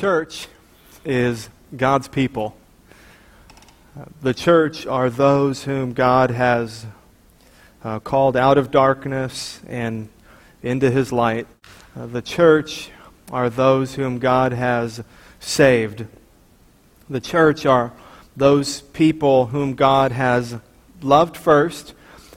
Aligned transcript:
church 0.00 0.48
is 1.04 1.50
God's 1.76 2.08
people. 2.08 2.56
The 4.22 4.32
church 4.32 4.86
are 4.86 5.10
those 5.10 5.64
whom 5.64 5.92
God 5.92 6.30
has 6.30 6.86
uh, 7.84 7.98
called 7.98 8.34
out 8.34 8.56
of 8.56 8.70
darkness 8.70 9.60
and 9.68 10.08
into 10.62 10.90
his 10.90 11.12
light. 11.12 11.46
Uh, 11.94 12.06
the 12.06 12.22
church 12.22 12.90
are 13.30 13.50
those 13.50 13.96
whom 13.96 14.18
God 14.18 14.52
has 14.52 15.04
saved. 15.38 16.06
The 17.10 17.20
church 17.20 17.66
are 17.66 17.92
those 18.34 18.80
people 18.80 19.48
whom 19.48 19.74
God 19.74 20.12
has 20.12 20.56
loved 21.02 21.36
first 21.36 21.92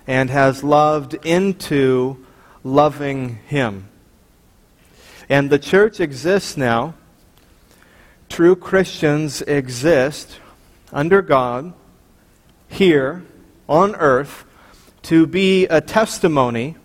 and 0.05 0.29
has 0.29 0.65
loved 0.65 1.13
into 1.25 2.25
loving 2.61 3.35
him. 3.47 3.87
And 5.29 5.49
the 5.49 5.59
church 5.59 6.01
exists 6.01 6.57
now. 6.57 6.95
True 8.33 8.55
Christians 8.55 9.43
exist 9.43 10.39
under 10.91 11.21
God 11.21 11.71
here 12.67 13.23
on 13.69 13.95
earth 13.97 14.43
to 15.03 15.27
be 15.27 15.67
a 15.67 15.79
testimony 15.81 16.75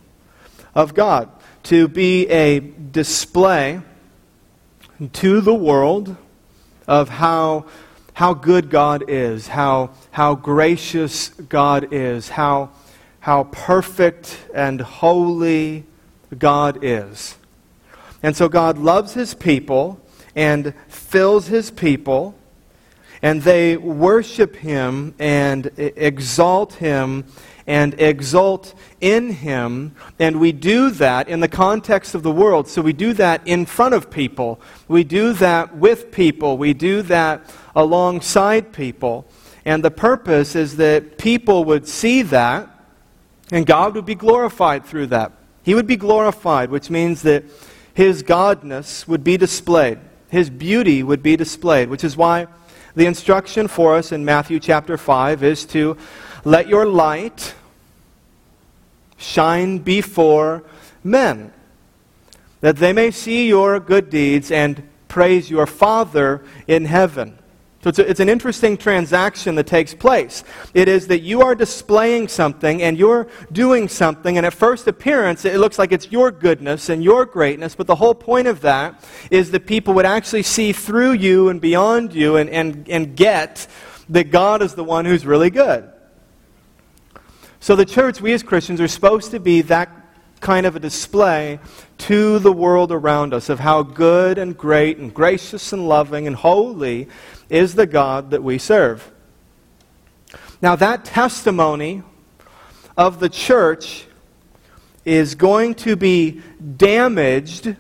of 0.75 0.92
God, 0.92 1.31
to 1.62 1.89
be 1.89 2.28
a 2.28 2.61
display 2.61 3.81
to 5.14 5.41
the 5.41 5.55
world 5.55 6.17
of 6.86 7.08
how, 7.08 7.64
how 8.12 8.34
good 8.34 8.69
God 8.69 9.08
is, 9.08 9.48
how, 9.48 9.92
how 10.11 10.34
gracious 10.34 11.30
God 11.30 11.95
is, 11.95 12.28
how, 12.28 12.73
how 13.20 13.45
perfect 13.45 14.39
and 14.55 14.83
holy 14.83 15.86
God 16.39 16.80
is. 16.84 17.39
And 18.23 18.36
so 18.36 18.51
God 18.51 18.77
loves 18.77 19.14
his 19.14 19.33
people 19.33 19.98
and 20.39 20.73
fills 21.09 21.47
his 21.47 21.70
people, 21.70 22.34
and 23.23 23.41
they 23.42 23.78
worship 23.78 24.56
him 24.56 25.14
and 25.19 25.70
exalt 25.77 26.75
him 26.75 27.25
and 27.67 27.98
exult 28.01 28.75
in 29.01 29.31
him. 29.31 29.95
And 30.19 30.39
we 30.39 30.53
do 30.53 30.91
that 30.91 31.29
in 31.29 31.41
the 31.41 31.48
context 31.48 32.14
of 32.14 32.23
the 32.23 32.31
world. 32.31 32.69
So 32.69 32.83
we 32.83 32.92
do 32.92 33.14
that 33.14 33.41
in 33.47 33.64
front 33.64 33.95
of 33.95 34.11
people, 34.11 34.61
we 34.86 35.03
do 35.03 35.33
that 35.34 35.77
with 35.77 36.12
people, 36.12 36.59
we 36.59 36.75
do 36.75 37.01
that 37.03 37.42
alongside 37.75 38.73
people. 38.73 39.27
And 39.64 39.83
the 39.83 39.91
purpose 39.91 40.55
is 40.55 40.77
that 40.77 41.17
people 41.17 41.64
would 41.64 41.89
see 41.89 42.23
that, 42.23 42.69
and 43.51 43.67
God 43.67 43.95
would 43.95 44.06
be 44.06 44.14
glorified 44.14 44.84
through 44.84 45.06
that. 45.09 45.33
He 45.62 45.75
would 45.75 45.86
be 45.86 45.97
glorified, 45.97 46.70
which 46.70 46.91
means 46.91 47.23
that 47.23 47.45
his 47.95 48.23
godness 48.23 49.09
would 49.09 49.25
be 49.25 49.36
displayed, 49.36 49.98
his 50.31 50.51
beauty 50.51 51.03
would 51.03 51.23
be 51.23 51.37
displayed, 51.37 51.89
which 51.89 52.05
is 52.05 52.17
why 52.17 52.47
the 52.95 53.07
instruction 53.07 53.69
for 53.69 53.97
us 53.97 54.12
in 54.12 54.25
Matthew 54.25 54.61
chapter 54.61 54.97
5 54.97 55.43
is 55.43 55.65
to 55.67 55.97
let 56.45 56.69
your 56.69 56.87
light 56.87 57.55
shine 59.17 59.79
before 59.79 60.62
men, 61.03 61.53
that 62.61 62.77
they 62.77 62.93
may 62.93 63.11
see 63.11 63.48
your 63.48 63.81
good 63.81 64.11
deeds 64.11 64.51
and 64.51 64.83
praise 65.08 65.51
your 65.51 65.67
Father 65.67 66.42
in 66.67 66.85
heaven. 66.85 67.39
So 67.80 67.90
it's, 67.90 67.98
a, 68.00 68.11
it's, 68.11 68.20
an 68.20 68.28
interesting 68.28 68.77
transaction 68.77 69.55
that 69.55 69.68
takes 69.68 69.94
place. 69.94 70.42
It 70.74 70.89
is 70.89 71.06
that 71.08 71.20
you 71.20 71.42
are 71.42 71.55
displaying 71.55 72.27
something 72.27 72.83
and 72.83 72.98
you're 72.98 73.28
doing 73.52 73.86
something, 73.86 74.36
and 74.36 74.44
at 74.44 74.52
first 74.52 74.89
appearance, 74.89 75.44
it 75.44 75.58
looks 75.58 75.78
like 75.78 75.92
it's 75.92 76.11
your 76.11 76.33
goodness 76.33 76.89
and 76.89 77.05
your 77.05 77.24
greatness, 77.24 77.77
but 77.77 77.86
the 77.86 77.94
whole 77.94 78.16
point 78.16 78.48
of 78.48 78.62
that 78.62 79.05
is 79.30 79.52
that 79.52 79.66
people 79.66 79.94
would 79.94 80.06
actually 80.06 80.42
see 80.42 80.72
through 80.72 81.12
you 81.12 81.50
and 81.50 81.61
beyond 81.61 82.14
you 82.14 82.36
and, 82.36 82.50
and, 82.50 82.89
and 82.89 83.14
get 83.14 83.68
that 84.08 84.33
God 84.33 84.60
is 84.60 84.74
the 84.74 84.84
one 84.84 85.05
who's 85.05 85.24
really 85.24 85.50
good. 85.50 85.89
So 87.60 87.77
the 87.77 87.86
church, 87.86 88.20
we 88.20 88.33
as 88.33 88.42
Christians, 88.42 88.80
are 88.80 88.89
supposed 88.89 89.30
to 89.30 89.39
be 89.39 89.62
that 89.62 89.89
kind 90.40 90.66
of 90.66 90.77
a 90.77 90.80
display 90.80 91.58
to 91.98 92.39
the 92.39 92.52
world 92.52 92.92
around 92.92 93.34
us 93.34 93.48
of 93.48 93.58
how 93.58 93.83
good 93.83 94.39
and 94.39 94.56
great 94.56 94.98
and 94.98 95.12
gracious 95.12 95.72
and 95.72 95.89
loving 95.89 96.27
and 96.27 96.36
holy 96.36 97.08
is 97.48 97.75
the 97.75 97.86
God 97.86 98.31
that 98.31 98.42
we 98.42 98.59
serve. 98.59 99.11
Now, 100.61 100.77
that 100.77 101.05
testimony 101.05 102.03
of 102.97 103.20
the 103.20 103.29
church 103.29 104.07
is 105.05 105.35
going 105.35 105.75
to 105.75 105.97
be 105.97 106.42
damaged 106.77 107.77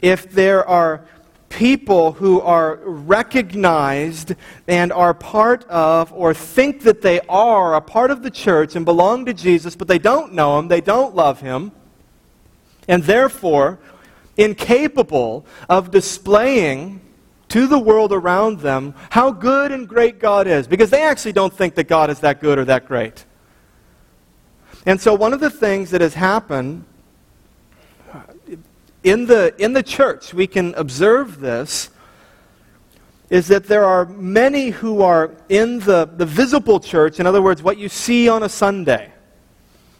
if 0.00 0.30
there 0.30 0.66
are 0.66 1.04
people 1.48 2.12
who 2.12 2.40
are 2.40 2.76
recognized 2.84 4.34
and 4.66 4.92
are 4.92 5.14
part 5.14 5.64
of 5.68 6.12
or 6.12 6.34
think 6.34 6.82
that 6.82 7.02
they 7.02 7.20
are 7.28 7.74
a 7.74 7.80
part 7.80 8.10
of 8.10 8.22
the 8.22 8.30
church 8.30 8.76
and 8.76 8.84
belong 8.84 9.24
to 9.26 9.34
Jesus, 9.34 9.76
but 9.76 9.88
they 9.88 9.98
don't 9.98 10.32
know 10.32 10.58
him, 10.58 10.68
they 10.68 10.80
don't 10.80 11.14
love 11.14 11.40
him, 11.40 11.72
and 12.86 13.02
therefore 13.04 13.78
incapable 14.36 15.44
of 15.68 15.90
displaying 15.90 17.00
to 17.48 17.66
the 17.66 17.78
world 17.78 18.12
around 18.12 18.60
them 18.60 18.94
how 19.10 19.30
good 19.30 19.72
and 19.72 19.88
great 19.88 20.18
God 20.18 20.46
is, 20.46 20.66
because 20.66 20.90
they 20.90 21.02
actually 21.02 21.32
don't 21.32 21.52
think 21.52 21.74
that 21.76 21.84
God 21.84 22.10
is 22.10 22.20
that 22.20 22.40
good 22.40 22.58
or 22.58 22.64
that 22.66 22.86
great. 22.86 23.24
And 24.86 25.00
so, 25.00 25.14
one 25.14 25.32
of 25.32 25.40
the 25.40 25.50
things 25.50 25.90
that 25.90 26.00
has 26.00 26.14
happened 26.14 26.84
uh, 28.12 28.20
in 29.02 29.26
the, 29.26 29.54
in 29.58 29.72
the 29.72 29.82
church, 29.82 30.32
we 30.32 30.46
can 30.46 30.74
observe 30.74 31.40
this, 31.40 31.90
is 33.30 33.48
that 33.48 33.64
there 33.64 33.84
are 33.84 34.06
many 34.06 34.70
who 34.70 35.02
are 35.02 35.30
in 35.48 35.80
the, 35.80 36.06
the 36.16 36.24
visible 36.24 36.80
church, 36.80 37.20
in 37.20 37.26
other 37.26 37.42
words, 37.42 37.62
what 37.62 37.76
you 37.76 37.88
see 37.88 38.28
on 38.28 38.42
a 38.42 38.48
Sunday. 38.48 39.12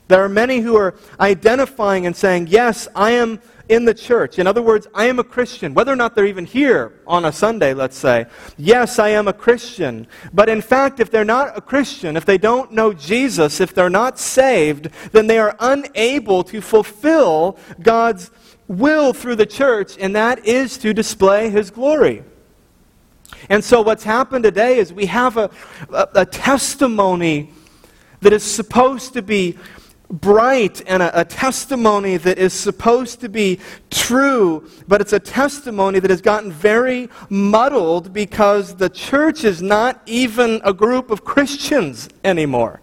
There 0.09 0.25
are 0.25 0.29
many 0.29 0.61
who 0.61 0.77
are 0.77 0.95
identifying 1.21 2.07
and 2.07 2.17
saying, 2.17 2.49
Yes, 2.49 2.89
I 2.95 3.13
am 3.13 3.41
in 3.69 3.85
the 3.85 3.95
church. 3.95 4.39
In 4.39 4.47
other 4.47 4.63
words, 4.63 4.87
I 4.95 5.05
am 5.07 5.19
a 5.19 5.25
Christian, 5.25 5.75
whether 5.75 5.93
or 5.93 5.97
not 5.97 6.15
they're 6.15 6.27
even 6.27 6.47
here 6.47 7.01
on 7.07 7.27
a 7.27 7.33
Sunday, 7.33 7.75
let's 7.75 7.97
say. 7.97 8.27
Yes, 8.57 8.99
I 8.99 9.11
am 9.11 9.29
a 9.29 9.33
Christian. 9.33 10.07
But 10.33 10.49
in 10.49 10.63
fact, 10.63 11.01
if 11.01 11.11
they're 11.11 11.25
not 11.25 11.57
a 11.57 11.61
Christian, 11.61 12.17
if 12.17 12.25
they 12.25 12.39
don't 12.39 12.73
know 12.73 12.95
Jesus, 12.95 13.61
if 13.61 13.75
they're 13.75 13.91
not 13.91 14.19
saved, 14.19 14.89
then 15.13 15.27
they 15.27 15.39
are 15.39 15.55
unable 15.61 16.43
to 16.45 16.61
fulfill 16.63 17.59
God's 17.83 18.31
will 18.67 19.13
through 19.13 19.37
the 19.37 19.47
church, 19.47 19.97
and 19.99 20.17
that 20.17 20.47
is 20.47 20.79
to 20.79 20.95
display 20.95 21.51
his 21.51 21.71
glory. 21.71 22.23
And 23.51 23.63
so, 23.63 23.83
what's 23.83 24.05
happened 24.05 24.45
today 24.45 24.79
is 24.79 24.93
we 24.93 25.07
have 25.07 25.37
a, 25.37 25.51
a, 25.93 26.09
a 26.17 26.27
testimony 26.27 27.53
that 28.21 28.33
is 28.33 28.43
supposed 28.43 29.13
to 29.15 29.23
be 29.23 29.59
bright 30.11 30.83
and 30.87 31.03
a, 31.03 31.21
a, 31.21 31.25
testimony 31.25 32.17
that 32.17 32.39
is 32.39 32.55
supposed 32.55 33.21
to 33.21 33.29
be 33.29 33.61
true, 33.91 34.69
but 34.87 35.03
it's 35.03 35.13
a 35.13 35.21
testimony 35.21 35.99
that 35.99 36.11
has 36.11 36.23
gotten 36.23 36.51
very 36.51 37.11
muddled 37.29 38.13
because 38.13 38.75
the 38.77 38.89
church 38.89 39.45
is 39.45 39.61
not 39.61 40.01
even 40.07 40.61
a 40.65 40.73
group 40.73 41.11
of 41.11 41.25
Christians 41.25 42.09
anymore. 42.25 42.81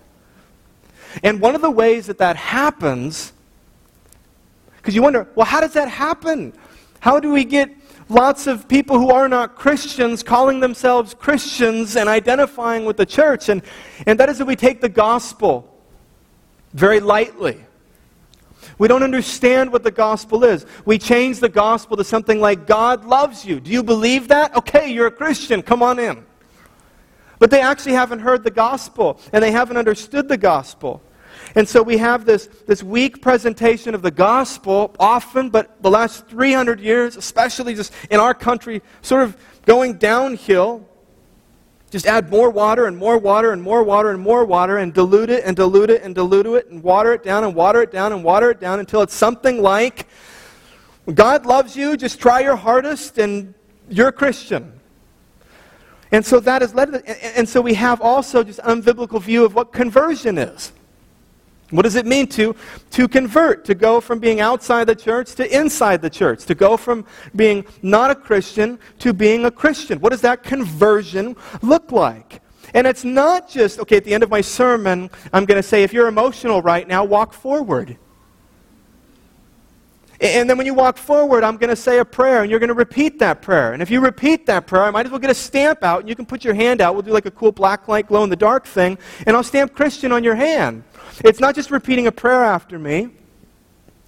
And 1.23 1.41
one 1.41 1.55
of 1.55 1.61
the 1.61 1.72
ways 1.72 2.05
that 2.08 2.20
that 2.20 2.35
happens 2.35 3.34
because 4.85 4.94
you 4.94 5.02
wonder, 5.02 5.28
well, 5.34 5.47
how 5.47 5.61
does 5.61 5.73
that 5.73 5.88
happen? 5.90 6.53
How 6.99 7.20
do 7.20 7.32
we 7.32 7.44
get 7.44 7.76
lots 8.08 8.46
of 8.46 8.67
people 8.67 8.99
who 8.99 9.09
are 9.09 9.28
not 9.28 9.55
Christians 9.55 10.22
calling 10.22 10.59
themselves 10.59 11.16
Christians 11.16 11.96
and 11.96 12.08
identifying 12.08 12.85
with 12.85 12.96
the 12.96 13.05
church? 13.08 13.49
And, 13.49 13.64
and 14.05 14.20
that 14.20 14.29
is 14.29 14.38
that 14.38 14.46
we 14.46 14.55
take 14.55 14.82
the 14.82 14.90
gospel 14.90 15.74
very 16.75 16.99
lightly. 16.99 17.66
We 18.77 18.87
don't 18.89 19.03
understand 19.03 19.72
what 19.72 19.83
the 19.83 19.91
gospel 19.91 20.43
is. 20.43 20.66
We 20.83 20.97
change 20.97 21.39
the 21.39 21.49
gospel 21.49 21.95
to 21.97 22.03
something 22.03 22.41
like, 22.41 22.67
God 22.67 23.05
loves 23.05 23.45
you. 23.45 23.61
Do 23.61 23.72
you 23.72 23.81
believe 23.81 24.27
that? 24.27 24.55
Okay, 24.57 24.91
you're 24.91 25.07
a 25.07 25.11
Christian. 25.11 25.61
Come 25.61 25.81
on 25.81 25.97
in. 25.99 26.25
But 27.39 27.49
they 27.49 27.61
actually 27.61 27.93
haven't 27.93 28.19
heard 28.19 28.43
the 28.43 28.51
gospel 28.51 29.19
and 29.31 29.41
they 29.41 29.51
haven't 29.51 29.77
understood 29.77 30.27
the 30.27 30.37
gospel. 30.37 31.01
And 31.55 31.67
so 31.67 31.81
we 31.81 31.97
have 31.97 32.25
this, 32.25 32.47
this 32.67 32.83
weak 32.83 33.22
presentation 33.22 33.95
of 33.95 34.01
the 34.01 34.11
gospel 34.11 34.93
often, 34.99 35.49
but 35.49 35.81
the 35.81 35.89
last 35.89 36.27
300 36.27 36.81
years, 36.81 37.16
especially 37.16 37.75
just 37.75 37.93
in 38.09 38.19
our 38.19 38.33
country, 38.33 38.81
sort 39.01 39.23
of 39.23 39.37
going 39.66 39.93
downhill. 39.93 40.89
Just 41.96 42.08
add 42.08 42.30
more 42.30 42.50
water 42.50 42.88
and 42.88 42.97
more 42.97 43.18
water 43.18 43.53
and 43.53 43.64
more 43.64 43.82
water 43.82 44.09
and 44.09 44.22
more 44.22 44.44
water 44.44 44.80
and 44.80 44.94
dilute 44.94 45.30
it 45.30 45.46
and 45.46 45.56
dilute 45.56 45.90
it 45.90 46.03
and 46.03 46.14
dilute 46.14 46.46
it 46.46 46.68
and 46.70 46.84
water 46.84 47.14
it 47.14 47.24
down 47.24 47.46
and 47.46 47.56
water 47.56 47.82
it 47.82 47.90
down 47.90 48.12
and 48.12 48.22
water 48.22 48.52
it 48.52 48.59
down 48.59 48.82
until 48.82 49.02
it's 49.02 49.14
something 49.14 49.62
like 49.62 50.06
God 51.14 51.46
loves 51.46 51.74
you, 51.78 51.96
just 51.96 52.20
try 52.20 52.42
your 52.42 52.58
hardest 52.58 53.18
and 53.18 53.53
you're 53.88 54.09
a 54.09 54.12
Christian. 54.12 54.78
And 56.12 56.26
so 56.26 56.42
that 56.42 56.62
is 56.62 56.76
led, 56.76 56.96
and 57.06 57.47
so 57.47 57.62
we 57.62 57.76
have 57.76 58.02
also 58.02 58.44
just 58.44 58.59
unbiblical 58.59 59.22
view 59.22 59.46
of 59.46 59.56
what 59.56 59.72
conversion 59.72 60.38
is. 60.38 60.74
What 61.72 61.82
does 61.82 61.96
it 61.96 62.06
mean 62.06 62.28
to, 62.28 62.56
to 62.91 63.08
convert, 63.08 63.66
to 63.66 63.76
go 63.76 64.00
from 64.00 64.20
being 64.20 64.40
outside 64.40 64.85
the 64.85 64.96
church 64.96 65.34
to 65.35 65.58
inside 65.58 66.02
the 66.02 66.09
church, 66.09 66.46
to 66.46 66.56
go 66.56 66.78
from 66.78 67.06
being 67.35 67.66
not 67.82 68.12
a 68.12 68.16
Christian 68.16 68.78
to 69.00 69.14
being 69.14 69.46
a 69.46 69.52
Christian? 69.52 70.00
What 70.00 70.12
does 70.12 70.22
that 70.22 70.44
conversion 70.44 71.35
look 71.62 71.91
like? 71.91 72.41
And 72.73 72.85
it's 72.85 73.03
not 73.03 73.50
just, 73.50 73.79
okay, 73.79 73.97
at 73.97 74.03
the 74.03 74.14
end 74.14 74.22
of 74.22 74.29
my 74.29 74.41
sermon, 74.41 75.09
I'm 75.34 75.46
going 75.46 75.62
to 75.62 75.67
say, 75.67 75.84
if 75.84 75.94
you're 75.94 76.08
emotional 76.08 76.62
right 76.62 76.88
now, 76.88 77.03
walk 77.03 77.34
forward. 77.34 77.97
And 80.22 80.50
then 80.50 80.58
when 80.58 80.66
you 80.66 80.73
walk 80.73 80.97
forward, 80.97 81.44
I'm 81.44 81.58
going 81.58 81.70
to 81.70 81.76
say 81.76 82.00
a 82.00 82.06
prayer, 82.06 82.41
and 82.41 82.50
you're 82.50 82.59
going 82.59 82.70
to 82.70 82.73
repeat 82.73 83.20
that 83.20 83.41
prayer. 83.41 83.73
And 83.73 83.82
if 83.82 83.91
you 83.91 84.00
repeat 84.00 84.46
that 84.46 84.66
prayer, 84.66 84.84
I 84.84 84.91
might 84.91 85.06
as 85.06 85.12
well 85.12 85.20
get 85.20 85.29
a 85.29 85.35
stamp 85.35 85.84
out, 85.84 86.02
and 86.02 86.09
you 86.09 86.16
can 86.16 86.26
put 86.26 86.44
your 86.44 86.53
hand 86.53 86.79
out. 86.82 86.94
We'll 86.94 87.03
do 87.03 87.12
like 87.12 87.26
a 87.26 87.32
cool 87.32 87.52
black 87.52 87.88
light 87.88 88.08
glow 88.08 88.23
in 88.23 88.29
the 88.29 88.35
dark 88.35 88.66
thing, 88.66 88.97
and 89.26 89.35
I'll 89.35 89.44
stamp 89.44 89.73
Christian 89.73 90.12
on 90.12 90.23
your 90.23 90.35
hand. 90.35 90.84
It's 91.23 91.40
not 91.40 91.56
just 91.56 91.70
repeating 91.72 92.08
a 92.08 92.12
prayer 92.12 92.44
after 92.44 92.79
me. 92.79 93.09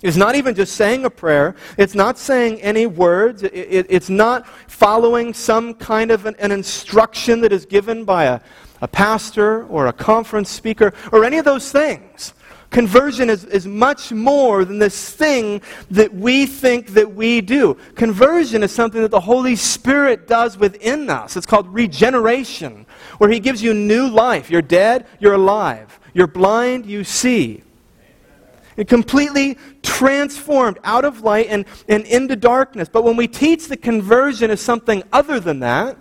It's 0.04 0.18
not 0.18 0.36
even 0.36 0.54
just 0.54 0.76
saying 0.76 1.06
a 1.06 1.10
prayer. 1.10 1.56
It's 1.78 1.96
not 1.96 2.20
saying 2.20 2.62
any 2.62 2.86
words. 2.86 3.42
It, 3.44 3.54
it, 3.54 3.86
it's 3.90 4.10
not 4.10 4.48
following 4.68 5.34
some 5.34 5.74
kind 5.74 6.12
of 6.12 6.26
an, 6.26 6.36
an 6.38 6.52
instruction 6.52 7.42
that 7.42 7.52
is 7.52 7.66
given 7.66 8.06
by 8.06 8.26
a, 8.26 8.40
a 8.82 8.88
pastor 8.88 9.66
or 9.66 9.88
a 9.88 9.94
conference 9.94 10.50
speaker 10.50 10.94
or 11.12 11.26
any 11.26 11.40
of 11.40 11.46
those 11.46 11.72
things. 11.72 12.34
Conversion 12.70 13.30
is, 13.30 13.46
is 13.46 13.66
much 13.66 14.12
more 14.12 14.66
than 14.66 14.78
this 14.78 15.14
thing 15.14 15.62
that 15.90 16.14
we 16.14 16.46
think 16.46 16.90
that 16.90 17.16
we 17.16 17.40
do. 17.40 17.76
Conversion 17.96 18.62
is 18.62 18.72
something 18.72 19.02
that 19.02 19.12
the 19.12 19.20
Holy 19.20 19.56
Spirit 19.56 20.28
does 20.28 20.58
within 20.58 21.10
us. 21.10 21.38
It's 21.38 21.46
called 21.46 21.68
regeneration, 21.74 22.86
where 23.20 23.30
He 23.30 23.40
gives 23.40 23.62
you 23.62 23.74
new 23.74 24.08
life. 24.10 24.50
You're 24.50 24.62
dead, 24.62 25.08
you're 25.20 25.36
alive. 25.36 25.98
You're 26.14 26.28
blind, 26.28 26.86
you 26.86 27.04
see. 27.04 27.64
And 28.76 28.88
completely 28.88 29.58
transformed 29.82 30.78
out 30.84 31.06
of 31.06 31.22
light 31.22 31.48
and, 31.50 31.66
and 31.88 32.06
into 32.06 32.36
darkness. 32.36 32.90
But 32.92 33.04
when 33.04 33.16
we 33.16 33.28
teach 33.28 33.68
the 33.68 33.78
conversion 33.78 34.52
as 34.52 34.62
something 34.62 35.04
other 35.14 35.40
than 35.40 35.62
that, 35.62 35.98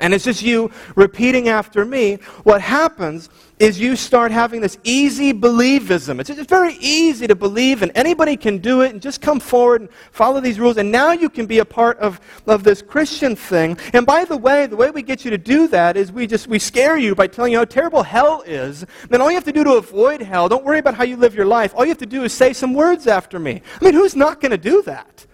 and 0.00 0.12
it's 0.14 0.24
just 0.24 0.42
you 0.42 0.70
repeating 0.94 1.48
after 1.48 1.84
me, 1.84 2.16
what 2.44 2.60
happens 2.60 3.28
is 3.58 3.80
you 3.80 3.96
start 3.96 4.30
having 4.30 4.60
this 4.60 4.76
easy 4.84 5.32
believism. 5.32 6.20
It's, 6.20 6.30
very 6.46 6.74
easy 6.74 7.26
to 7.26 7.34
believe, 7.34 7.82
and 7.82 7.90
anybody 7.94 8.36
can 8.36 8.58
do 8.58 8.82
it, 8.82 8.92
and 8.92 9.00
just 9.00 9.20
come 9.20 9.40
forward 9.40 9.80
and 9.80 9.90
follow 10.12 10.40
these 10.40 10.60
rules, 10.60 10.76
and 10.76 10.92
now 10.92 11.12
you 11.12 11.28
can 11.30 11.46
be 11.46 11.58
a 11.58 11.64
part 11.64 11.98
of, 11.98 12.20
of 12.46 12.62
this 12.62 12.82
Christian 12.82 13.34
thing. 13.34 13.78
And 13.94 14.06
by 14.06 14.24
the 14.24 14.36
way, 14.36 14.66
the 14.66 14.76
way 14.76 14.90
we 14.90 15.02
get 15.02 15.24
you 15.24 15.30
to 15.30 15.38
do 15.38 15.66
that 15.68 15.96
is 15.96 16.12
we 16.12 16.26
just 16.26 16.46
we 16.46 16.58
scare 16.58 16.96
you 16.98 17.14
by 17.14 17.26
telling 17.26 17.52
you 17.52 17.58
how 17.58 17.64
terrible 17.64 18.02
hell 18.02 18.42
is. 18.46 18.84
Then 19.08 19.20
all 19.20 19.30
you 19.30 19.36
have 19.36 19.44
to 19.44 19.52
do 19.52 19.64
to 19.64 19.72
avoid 19.74 20.20
hell, 20.20 20.48
don't 20.48 20.64
worry 20.64 20.78
about 20.78 20.94
how 20.94 21.04
you 21.04 21.16
live 21.16 21.34
your 21.34 21.46
life. 21.46 21.72
All 21.74 21.84
you 21.84 21.90
have 21.90 21.98
to 21.98 22.06
do 22.06 22.24
is 22.24 22.32
say 22.32 22.52
some 22.52 22.74
words 22.74 23.06
after 23.06 23.38
me. 23.38 23.62
I 23.80 23.84
mean, 23.84 23.94
who's 23.94 24.14
not 24.14 24.40
going 24.40 24.52
to 24.52 24.58
do 24.58 24.82
that? 24.82 25.25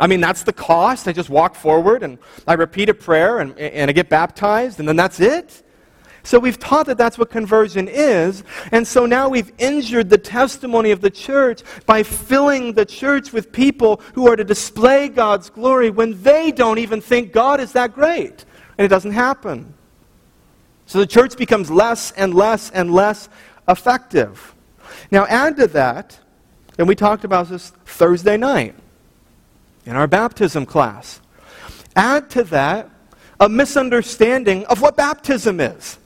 I 0.00 0.06
mean, 0.06 0.20
that's 0.20 0.42
the 0.42 0.52
cost. 0.52 1.08
I 1.08 1.12
just 1.12 1.30
walk 1.30 1.54
forward 1.54 2.02
and 2.02 2.18
I 2.46 2.54
repeat 2.54 2.88
a 2.88 2.94
prayer 2.94 3.40
and, 3.40 3.58
and 3.58 3.90
I 3.90 3.92
get 3.92 4.08
baptized, 4.08 4.78
and 4.78 4.88
then 4.88 4.96
that's 4.96 5.20
it. 5.20 5.62
So 6.22 6.38
we've 6.38 6.58
taught 6.58 6.86
that 6.86 6.98
that's 6.98 7.16
what 7.16 7.30
conversion 7.30 7.88
is. 7.88 8.44
And 8.70 8.86
so 8.86 9.06
now 9.06 9.28
we've 9.28 9.50
injured 9.58 10.10
the 10.10 10.18
testimony 10.18 10.90
of 10.90 11.00
the 11.00 11.10
church 11.10 11.62
by 11.86 12.02
filling 12.02 12.74
the 12.74 12.84
church 12.84 13.32
with 13.32 13.50
people 13.50 14.02
who 14.14 14.28
are 14.28 14.36
to 14.36 14.44
display 14.44 15.08
God's 15.08 15.48
glory 15.48 15.90
when 15.90 16.20
they 16.22 16.52
don't 16.52 16.78
even 16.78 17.00
think 17.00 17.32
God 17.32 17.60
is 17.60 17.72
that 17.72 17.94
great. 17.94 18.44
And 18.76 18.84
it 18.84 18.88
doesn't 18.88 19.12
happen. 19.12 19.72
So 20.84 20.98
the 20.98 21.06
church 21.06 21.36
becomes 21.36 21.70
less 21.70 22.12
and 22.12 22.34
less 22.34 22.70
and 22.70 22.92
less 22.92 23.28
effective. 23.66 24.54
Now, 25.10 25.26
add 25.26 25.56
to 25.56 25.66
that, 25.68 26.18
and 26.78 26.86
we 26.86 26.94
talked 26.94 27.24
about 27.24 27.48
this 27.48 27.70
Thursday 27.86 28.36
night 28.36 28.74
in 29.88 29.96
our 29.96 30.06
baptism 30.06 30.66
class. 30.66 31.20
Add 31.96 32.28
to 32.30 32.44
that 32.44 32.90
a 33.40 33.48
misunderstanding 33.48 34.66
of 34.66 34.82
what 34.82 34.96
baptism 34.96 35.60
is 35.60 35.98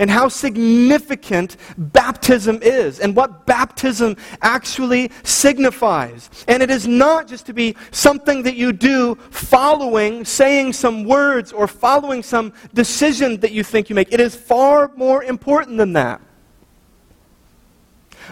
and 0.00 0.10
how 0.10 0.28
significant 0.28 1.56
baptism 1.76 2.58
is 2.62 2.98
and 2.98 3.14
what 3.14 3.46
baptism 3.46 4.16
actually 4.42 5.10
signifies. 5.22 6.30
And 6.48 6.62
it 6.62 6.70
is 6.70 6.88
not 6.88 7.28
just 7.28 7.46
to 7.46 7.52
be 7.52 7.76
something 7.92 8.42
that 8.42 8.56
you 8.56 8.72
do 8.72 9.14
following, 9.30 10.24
saying 10.24 10.72
some 10.72 11.04
words, 11.04 11.52
or 11.52 11.68
following 11.68 12.24
some 12.24 12.52
decision 12.74 13.38
that 13.40 13.52
you 13.52 13.62
think 13.62 13.88
you 13.88 13.94
make. 13.94 14.12
It 14.12 14.20
is 14.20 14.34
far 14.34 14.90
more 14.96 15.22
important 15.22 15.78
than 15.78 15.92
that. 15.92 16.20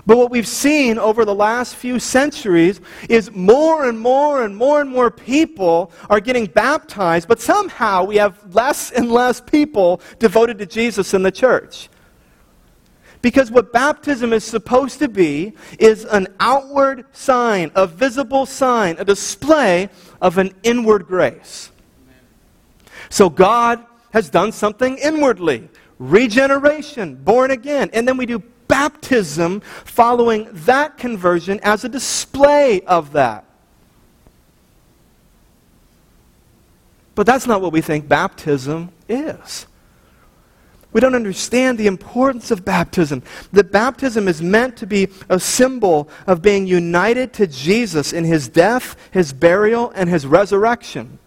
But 0.05 0.19
what 0.19 0.31
we've 0.31 0.47
seen 0.47 0.99
over 0.99 1.25
the 1.25 1.35
last 1.35 1.77
few 1.77 1.99
centuries 1.99 2.81
is 3.09 3.31
more 3.33 3.89
and 3.89 3.99
more 3.99 4.43
and 4.43 4.57
more 4.57 4.81
and 4.81 4.91
more 4.91 5.11
people 5.11 5.93
are 6.11 6.21
getting 6.21 6.47
baptized, 6.47 7.29
but 7.29 7.41
somehow 7.41 8.05
we 8.05 8.17
have 8.17 8.55
less 8.55 8.91
and 8.91 9.11
less 9.11 9.41
people 9.41 10.01
devoted 10.19 10.59
to 10.59 10.67
Jesus 10.67 11.15
in 11.15 11.23
the 11.23 11.31
church. 11.31 11.89
Because 13.23 13.51
what 13.51 13.73
baptism 13.73 14.33
is 14.33 14.45
supposed 14.45 14.99
to 14.99 15.09
be 15.09 15.55
is 15.79 16.05
an 16.05 16.29
outward 16.39 17.07
sign, 17.13 17.73
a 17.75 17.87
visible 17.87 18.47
sign, 18.47 18.97
a 18.99 19.05
display 19.05 19.89
of 20.21 20.39
an 20.39 20.53
inward 20.63 21.07
grace. 21.07 21.71
So 23.09 23.31
God 23.31 23.85
has 24.13 24.31
done 24.31 24.53
something 24.53 24.99
inwardly 24.99 25.69
regeneration, 25.99 27.17
born 27.17 27.51
again. 27.51 27.91
And 27.93 28.07
then 28.07 28.17
we 28.17 28.27
do 28.27 28.43
baptism 28.69 29.61
following 29.61 30.49
that 30.53 30.99
conversion 30.99 31.61
as 31.63 31.85
a 31.85 31.89
display 31.89 32.81
of 32.83 33.13
that. 33.13 33.45
But 37.15 37.27
that's 37.27 37.47
not 37.47 37.63
what 37.63 37.73
we 37.73 37.81
think 37.81 38.09
baptism 38.09 38.93
is. 39.09 39.67
We 40.93 41.01
don't 41.01 41.15
understand 41.15 41.79
the 41.79 41.87
importance 41.87 42.51
of 42.51 42.65
baptism. 42.65 43.23
That 43.53 43.71
baptism 43.73 44.29
is 44.29 44.41
meant 44.41 44.77
to 44.79 44.87
be 44.87 45.09
a 45.29 45.39
symbol 45.39 46.09
of 46.27 46.41
being 46.41 46.67
united 46.67 47.33
to 47.35 47.47
Jesus 47.47 48.13
in 48.13 48.25
his 48.25 48.49
death, 48.49 48.97
his 49.11 49.33
burial, 49.33 49.93
and 49.95 50.09
his 50.09 50.27
resurrection 50.27 51.19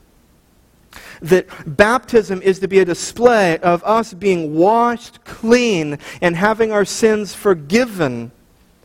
that 1.22 1.48
baptism 1.78 2.42
is 2.42 2.60
to 2.60 2.68
be 2.68 2.80
a 2.80 2.86
display 2.86 3.58
of 3.60 3.84
us 3.84 4.14
being 4.14 4.56
washed 4.56 5.24
clean 5.24 5.98
and 6.22 6.36
having 6.36 6.72
our 6.72 6.86
sins 6.86 7.34
forgiven 7.34 8.32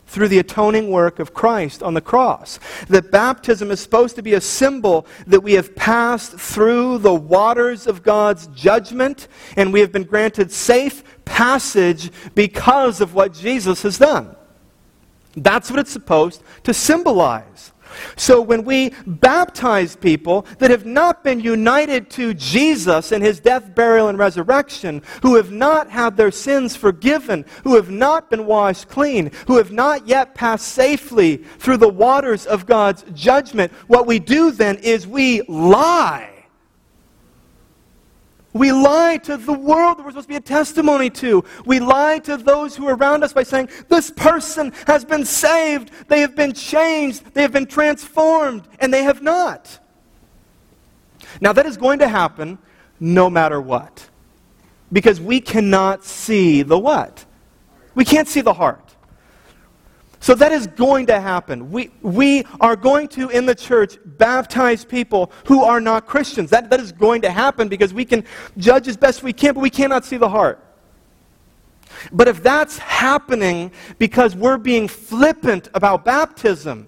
through 0.07 0.27
the 0.27 0.39
atoning 0.39 0.91
work 0.91 1.19
of 1.19 1.33
Christ 1.33 1.81
on 1.81 1.93
the 1.93 2.01
cross. 2.01 2.59
That 2.87 3.11
baptism 3.11 3.71
is 3.71 3.79
supposed 3.79 4.15
to 4.15 4.21
be 4.21 4.33
a 4.33 4.41
symbol 4.41 5.07
that 5.27 5.41
we 5.41 5.53
have 5.53 5.75
passed 5.75 6.33
through 6.33 6.99
the 6.99 7.13
waters 7.13 7.87
of 7.87 8.03
God's 8.03 8.47
judgment 8.47 9.27
and 9.57 9.73
we 9.73 9.79
have 9.79 9.91
been 9.91 10.03
granted 10.03 10.51
safe 10.51 11.03
passage 11.25 12.11
because 12.33 13.01
of 13.01 13.13
what 13.13 13.33
Jesus 13.33 13.81
has 13.81 13.97
done. 13.97 14.35
That's 15.35 15.69
what 15.69 15.79
it's 15.79 15.91
supposed 15.91 16.41
to 16.63 16.73
symbolize. 16.73 17.73
So 18.15 18.41
when 18.41 18.63
we 18.63 18.91
baptize 19.05 19.95
people 19.95 20.45
that 20.59 20.71
have 20.71 20.85
not 20.85 21.23
been 21.23 21.39
united 21.39 22.09
to 22.11 22.33
Jesus 22.33 23.11
in 23.11 23.21
his 23.21 23.39
death, 23.39 23.73
burial, 23.75 24.09
and 24.09 24.17
resurrection, 24.17 25.01
who 25.21 25.35
have 25.35 25.51
not 25.51 25.89
had 25.89 26.17
their 26.17 26.31
sins 26.31 26.75
forgiven, 26.75 27.45
who 27.63 27.75
have 27.75 27.89
not 27.89 28.29
been 28.29 28.45
washed 28.45 28.89
clean, 28.89 29.31
who 29.47 29.57
have 29.57 29.71
not 29.71 30.07
yet 30.07 30.35
passed 30.35 30.67
safely 30.69 31.37
through 31.37 31.77
the 31.77 31.89
waters 31.89 32.45
of 32.45 32.65
God's 32.65 33.03
judgment, 33.13 33.71
what 33.87 34.07
we 34.07 34.19
do 34.19 34.51
then 34.51 34.77
is 34.77 35.07
we 35.07 35.41
lie 35.43 36.34
we 38.55 38.71
lie 38.71 39.17
to 39.17 39.35
the 39.35 39.51
world 39.51 39.97
that 39.97 40.05
we're 40.05 40.11
supposed 40.11 40.29
to 40.29 40.33
be 40.33 40.37
a 40.37 40.39
testimony 40.39 41.09
to. 41.09 41.43
We 41.65 41.81
lie 41.81 42.19
to 42.19 42.37
those 42.37 42.73
who 42.73 42.87
are 42.87 42.95
around 42.95 43.21
us 43.25 43.33
by 43.33 43.43
saying, 43.43 43.67
This 43.89 44.09
person 44.09 44.71
has 44.87 45.03
been 45.03 45.25
saved, 45.25 45.91
they 46.07 46.21
have 46.21 46.37
been 46.37 46.53
changed, 46.53 47.33
they 47.33 47.41
have 47.41 47.51
been 47.51 47.65
transformed, 47.65 48.65
and 48.79 48.93
they 48.93 49.03
have 49.03 49.21
not. 49.21 49.77
Now, 51.41 51.51
that 51.51 51.65
is 51.65 51.75
going 51.75 51.99
to 51.99 52.07
happen 52.07 52.57
no 52.97 53.29
matter 53.29 53.59
what. 53.59 54.07
Because 54.89 55.19
we 55.19 55.41
cannot 55.41 56.05
see 56.05 56.61
the 56.61 56.79
what? 56.79 57.25
We 57.93 58.05
can't 58.05 58.29
see 58.29 58.39
the 58.39 58.53
heart. 58.53 58.84
So 60.25 60.33
that 60.33 60.51
is 60.51 60.65
going 60.65 61.05
to 61.05 61.21
happen. 61.21 61.69
We, 61.69 61.91
we 62.01 62.45
are 62.59 62.75
going 62.75 63.09
to, 63.09 63.29
in 63.29 63.45
the 63.45 63.53
church, 63.53 63.99
baptize 64.03 64.83
people 64.83 65.31
who 65.45 65.63
are 65.63 65.79
not 65.79 66.07
Christians. 66.07 66.49
That, 66.49 66.71
that 66.71 66.79
is 66.79 66.91
going 66.91 67.21
to 67.21 67.29
happen 67.29 67.67
because 67.67 67.93
we 67.93 68.05
can 68.05 68.23
judge 68.57 68.87
as 68.87 68.97
best 68.97 69.21
we 69.21 69.33
can, 69.33 69.53
but 69.53 69.59
we 69.59 69.69
cannot 69.69 70.03
see 70.03 70.17
the 70.17 70.27
heart. 70.27 70.65
But 72.11 72.27
if 72.27 72.41
that's 72.41 72.79
happening 72.79 73.71
because 73.99 74.35
we're 74.35 74.57
being 74.57 74.87
flippant 74.87 75.69
about 75.75 76.03
baptism, 76.03 76.87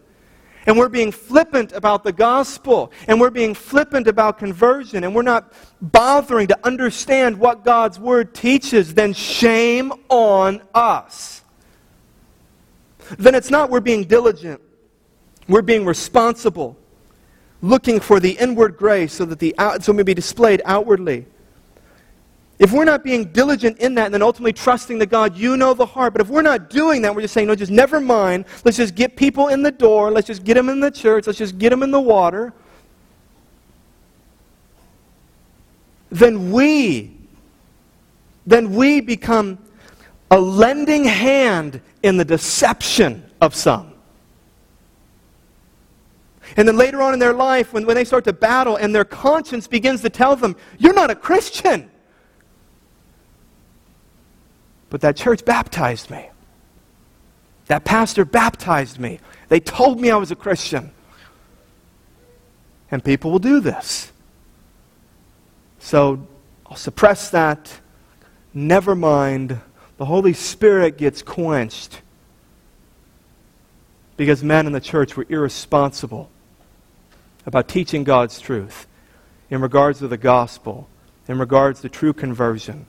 and 0.66 0.76
we're 0.76 0.90
being 0.90 1.12
flippant 1.12 1.74
about 1.74 2.04
the 2.04 2.14
gospel, 2.14 2.92
and 3.08 3.22
we're 3.22 3.30
being 3.30 3.54
flippant 3.54 4.08
about 4.08 4.40
conversion, 4.40 5.04
and 5.04 5.14
we're 5.14 5.22
not 5.22 5.54
bothering 5.80 6.48
to 6.48 6.58
understand 6.64 7.38
what 7.38 7.64
God's 7.64 8.00
word 8.00 8.34
teaches, 8.34 8.96
then 8.96 9.14
shame 9.14 9.94
on 10.10 10.64
us. 10.74 11.44
Then 13.18 13.36
it's 13.36 13.50
not 13.50 13.70
we're 13.70 13.80
being 13.80 14.04
diligent, 14.04 14.62
we're 15.48 15.62
being 15.62 15.86
responsible, 15.86 16.78
looking 17.62 18.00
for 18.00 18.20
the 18.20 18.32
inward 18.32 18.78
grace 18.78 19.14
so 19.14 19.26
that 19.26 19.40
the 19.40 19.56
out, 19.58 19.84
so 19.84 19.92
it 19.92 19.96
may 19.96 20.04
be 20.04 20.14
displayed 20.14 20.62
outwardly. 20.66 21.26
If 22.60 22.72
we're 22.72 22.86
not 22.86 23.04
being 23.04 23.26
diligent 23.26 23.78
in 23.78 23.94
that 23.96 24.06
and 24.06 24.14
then 24.14 24.24
ultimately 24.24 24.54
trusting 24.54 24.98
that 24.98 25.08
God, 25.08 25.38
you 25.38 25.58
know 25.58 25.76
the 25.76 25.86
heart, 25.86 26.14
but 26.14 26.22
if 26.22 26.28
we're 26.28 26.42
not 26.42 26.72
doing 26.72 27.04
that, 27.04 27.14
we're 27.14 27.22
just 27.22 27.34
saying, 27.36 27.48
no, 27.48 27.56
just 27.56 27.72
never 27.72 28.02
mind. 28.02 28.46
Let's 28.66 28.78
just 28.78 28.96
get 28.96 29.16
people 29.16 29.50
in 29.50 29.62
the 29.62 29.72
door. 29.72 30.10
Let's 30.10 30.26
just 30.26 30.44
get 30.44 30.56
them 30.56 30.70
in 30.70 30.80
the 30.80 30.90
church. 30.90 31.28
Let's 31.28 31.38
just 31.38 31.60
get 31.60 31.70
them 31.70 31.84
in 31.84 31.92
the 31.92 32.02
water. 32.02 32.54
Then 36.10 36.52
we, 36.52 37.12
then 38.48 38.74
we 38.74 39.02
become 39.02 39.60
a 40.32 40.40
lending 40.40 41.04
hand 41.04 41.80
in 42.08 42.18
the 42.18 42.26
deception 42.26 43.24
of 43.40 43.54
some. 43.54 43.94
And 46.56 46.68
then 46.68 46.78
later 46.78 47.02
on 47.02 47.14
in 47.14 47.20
their 47.20 47.34
life, 47.34 47.74
when, 47.74 47.86
when 47.86 47.96
they 47.96 48.06
start 48.06 48.24
to 48.24 48.34
battle 48.34 48.78
and 48.78 48.96
their 48.96 49.06
conscience 49.06 49.68
begins 49.68 50.02
to 50.02 50.10
tell 50.10 50.36
them, 50.36 50.56
You're 50.78 50.94
not 50.94 51.12
a 51.12 51.16
Christian. 51.16 51.92
But 54.90 55.02
that 55.02 55.18
church 55.18 55.44
baptized 55.44 56.10
me. 56.10 56.30
That 57.66 57.84
pastor 57.84 58.24
baptized 58.24 59.00
me. 59.00 59.20
They 59.50 59.60
told 59.60 60.00
me 60.00 60.10
I 60.10 60.16
was 60.16 60.32
a 60.32 60.36
Christian. 60.36 60.92
And 62.90 63.04
people 63.04 63.32
will 63.32 63.40
do 63.40 63.60
this. 63.60 64.14
So 65.80 66.26
I'll 66.66 66.78
suppress 66.78 67.30
that. 67.32 67.82
Never 68.54 68.96
mind. 68.96 69.60
The 69.98 70.06
Holy 70.06 70.34
Spirit 70.34 70.98
gets 70.98 71.22
quenched 71.22 72.02
because 74.16 74.44
men 74.44 74.66
in 74.68 74.74
the 74.74 74.80
church 74.80 75.18
were 75.18 75.26
irresponsible 75.30 76.30
about 77.46 77.68
teaching 77.68 78.04
God's 78.04 78.40
truth 78.40 78.88
in 79.50 79.62
regards 79.62 80.00
to 80.00 80.08
the 80.08 80.18
gospel, 80.18 80.88
in 81.28 81.40
regards 81.40 81.82
to 81.82 81.90
true 81.90 82.14
conversion, 82.14 82.86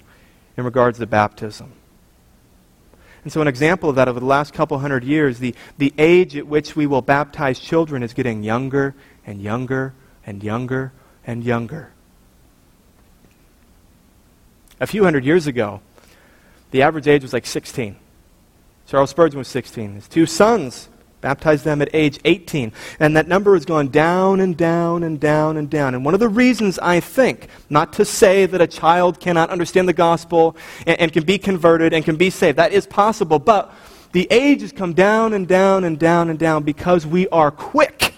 in 0.56 0.64
regards 0.64 0.98
to 0.98 1.06
baptism. 1.06 1.72
And 3.24 3.32
so, 3.32 3.40
an 3.40 3.48
example 3.48 3.90
of 3.90 3.96
that 3.96 4.08
over 4.08 4.20
the 4.20 4.26
last 4.26 4.52
couple 4.54 4.78
hundred 4.78 5.04
years, 5.04 5.38
the, 5.38 5.54
the 5.76 5.92
age 5.98 6.36
at 6.36 6.46
which 6.46 6.76
we 6.76 6.86
will 6.86 7.02
baptize 7.02 7.58
children 7.58 8.02
is 8.02 8.14
getting 8.14 8.42
younger 8.42 8.94
and 9.26 9.42
younger 9.42 9.92
and 10.24 10.42
younger 10.42 10.92
and 11.26 11.44
younger. 11.44 11.92
A 14.80 14.86
few 14.86 15.04
hundred 15.04 15.24
years 15.24 15.46
ago, 15.46 15.80
the 16.70 16.82
average 16.82 17.08
age 17.08 17.22
was 17.22 17.32
like 17.32 17.46
16. 17.46 17.96
Charles 18.86 19.10
Spurgeon 19.10 19.38
was 19.38 19.48
16. 19.48 19.94
His 19.94 20.08
two 20.08 20.26
sons 20.26 20.88
baptized 21.20 21.64
them 21.64 21.82
at 21.82 21.88
age 21.92 22.18
18. 22.24 22.72
And 23.00 23.16
that 23.16 23.28
number 23.28 23.54
has 23.54 23.64
gone 23.64 23.88
down 23.88 24.40
and 24.40 24.56
down 24.56 25.02
and 25.02 25.18
down 25.18 25.56
and 25.56 25.68
down. 25.68 25.94
And 25.94 26.04
one 26.04 26.14
of 26.14 26.20
the 26.20 26.28
reasons 26.28 26.78
I 26.78 27.00
think, 27.00 27.48
not 27.68 27.92
to 27.94 28.04
say 28.04 28.46
that 28.46 28.60
a 28.60 28.66
child 28.66 29.20
cannot 29.20 29.50
understand 29.50 29.88
the 29.88 29.92
gospel 29.92 30.56
and, 30.86 30.98
and, 31.00 31.12
can 31.12 31.24
be 31.24 31.38
converted 31.38 31.92
and 31.92 32.04
can 32.04 32.16
be 32.16 32.30
saved, 32.30 32.58
that 32.58 32.72
is 32.72 32.86
possible, 32.86 33.38
but 33.38 33.74
the 34.12 34.26
age 34.30 34.62
has 34.62 34.72
come 34.72 34.94
down 34.94 35.32
and 35.32 35.46
down 35.46 35.84
and 35.84 35.98
down 35.98 36.30
and 36.30 36.38
down 36.38 36.62
because 36.62 37.06
we 37.06 37.28
are 37.28 37.50
quick. 37.50 38.14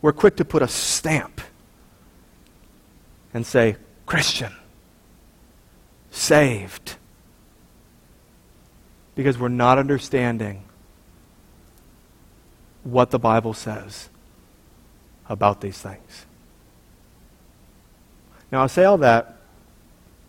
We're 0.00 0.12
quick 0.12 0.36
to 0.36 0.44
put 0.44 0.62
a 0.62 0.68
stamp 0.68 1.40
and 3.34 3.44
say, 3.44 3.76
Christian, 4.06 4.52
saved 6.10 6.96
because 9.14 9.38
we're 9.38 9.48
not 9.48 9.78
understanding 9.78 10.62
what 12.84 13.10
the 13.10 13.18
Bible 13.18 13.54
says 13.54 14.08
about 15.28 15.60
these 15.60 15.78
things. 15.78 16.26
Now, 18.50 18.64
I 18.64 18.66
say 18.66 18.84
all 18.84 18.98
that 18.98 19.36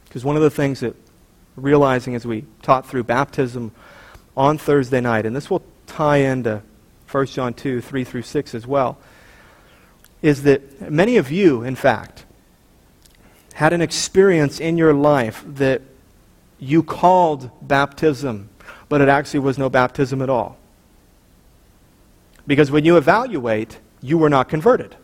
because 0.05 0.25
one 0.25 0.35
of 0.35 0.41
the 0.41 0.51
things 0.51 0.81
that 0.81 0.95
realizing 1.55 2.15
as 2.15 2.25
we 2.25 2.45
taught 2.61 2.85
through 2.85 3.03
baptism 3.03 3.71
on 4.35 4.57
Thursday 4.57 5.01
night, 5.01 5.25
and 5.25 5.35
this 5.35 5.50
will 5.50 5.63
tie 5.88 6.17
into 6.17 6.61
1 7.09 7.25
John 7.27 7.53
2, 7.53 7.81
3 7.81 8.03
through 8.03 8.21
6 8.21 8.55
as 8.55 8.67
well, 8.67 8.97
is 10.21 10.43
that 10.43 10.91
many 10.91 11.17
of 11.17 11.31
you, 11.31 11.63
in 11.63 11.75
fact, 11.75 12.25
had 13.53 13.74
an 13.74 13.81
experience 13.81 14.60
in 14.60 14.77
your 14.77 14.93
life 14.93 15.43
that 15.48 15.81
you 16.60 16.84
called 16.84 17.50
baptism 17.62 18.50
but 18.91 19.00
it 19.00 19.08
actually 19.08 19.39
was 19.39 19.58
no 19.58 19.70
baptism 19.70 20.22
at 20.22 20.29
all. 20.29 20.58
Because 22.46 22.70
when 22.70 22.84
you 22.84 22.98
evaluate, 22.98 23.79
you 24.01 24.17
were 24.17 24.29
not 24.29 24.50
converted. 24.50 24.98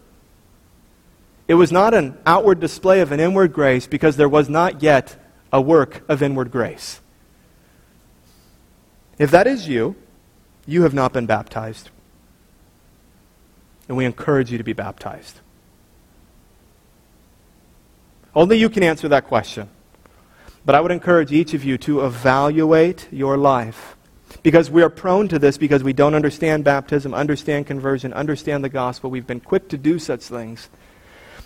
It 1.47 1.53
was 1.53 1.71
not 1.71 1.93
an 1.93 2.17
outward 2.25 2.59
display 2.59 2.99
of 2.99 3.13
an 3.13 3.21
inward 3.21 3.53
grace 3.53 3.87
because 3.87 4.17
there 4.17 4.27
was 4.27 4.49
not 4.49 4.83
yet 4.83 5.15
a 5.53 5.61
work 5.61 6.03
of 6.09 6.21
inward 6.21 6.51
grace. 6.51 6.99
If 9.17 9.31
that 9.31 9.47
is 9.47 9.69
you, 9.69 9.95
you 10.65 10.83
have 10.83 10.93
not 10.93 11.13
been 11.13 11.25
baptized. 11.25 11.89
And 13.87 13.95
we 13.95 14.03
encourage 14.03 14.51
you 14.51 14.57
to 14.57 14.65
be 14.65 14.73
baptized. 14.73 15.39
Only 18.37 18.59
you 18.59 18.69
can 18.69 18.83
answer 18.83 19.07
that 19.07 19.25
question. 19.25 19.67
But 20.63 20.75
I 20.75 20.81
would 20.81 20.91
encourage 20.91 21.31
each 21.31 21.55
of 21.55 21.63
you 21.63 21.79
to 21.79 22.05
evaluate 22.05 23.07
your 23.11 23.35
life. 23.35 23.95
Because 24.43 24.69
we 24.69 24.83
are 24.83 24.91
prone 24.91 25.27
to 25.29 25.39
this 25.39 25.57
because 25.57 25.83
we 25.83 25.91
don't 25.91 26.13
understand 26.13 26.63
baptism, 26.63 27.15
understand 27.15 27.65
conversion, 27.65 28.13
understand 28.13 28.63
the 28.63 28.69
gospel. 28.69 29.09
We've 29.09 29.25
been 29.25 29.39
quick 29.39 29.69
to 29.69 29.77
do 29.77 29.97
such 29.97 30.21
things. 30.21 30.69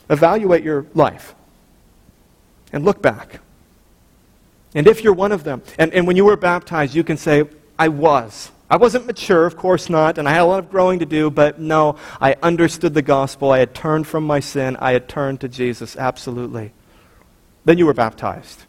Evaluate 0.10 0.66
your 0.66 0.86
life 0.94 1.34
and 2.74 2.84
look 2.84 3.02
back. 3.02 3.40
And 4.76 4.86
if 4.86 5.02
you're 5.02 5.14
one 5.14 5.32
of 5.32 5.46
them, 5.46 5.62
and, 5.80 5.94
and 5.94 6.06
when 6.06 6.18
you 6.18 6.26
were 6.26 6.36
baptized, 6.36 6.94
you 6.94 7.06
can 7.06 7.16
say, 7.16 7.46
I 7.80 7.88
was. 7.88 8.52
I 8.70 8.76
wasn't 8.76 9.06
mature, 9.06 9.46
of 9.46 9.56
course 9.56 9.90
not, 9.90 10.18
and 10.18 10.28
I 10.28 10.34
had 10.34 10.42
a 10.42 10.46
lot 10.46 10.60
of 10.60 10.70
growing 10.70 11.00
to 11.00 11.06
do, 11.06 11.30
but 11.30 11.58
no, 11.58 11.96
I 12.20 12.36
understood 12.44 12.94
the 12.94 13.02
gospel. 13.02 13.52
I 13.52 13.60
had 13.60 13.74
turned 13.74 14.08
from 14.08 14.26
my 14.26 14.42
sin. 14.42 14.76
I 14.76 14.92
had 14.92 15.08
turned 15.08 15.40
to 15.40 15.48
Jesus, 15.48 15.96
absolutely. 15.96 16.74
Then 17.66 17.78
you 17.78 17.86
were 17.86 17.94
baptized. 17.94 18.66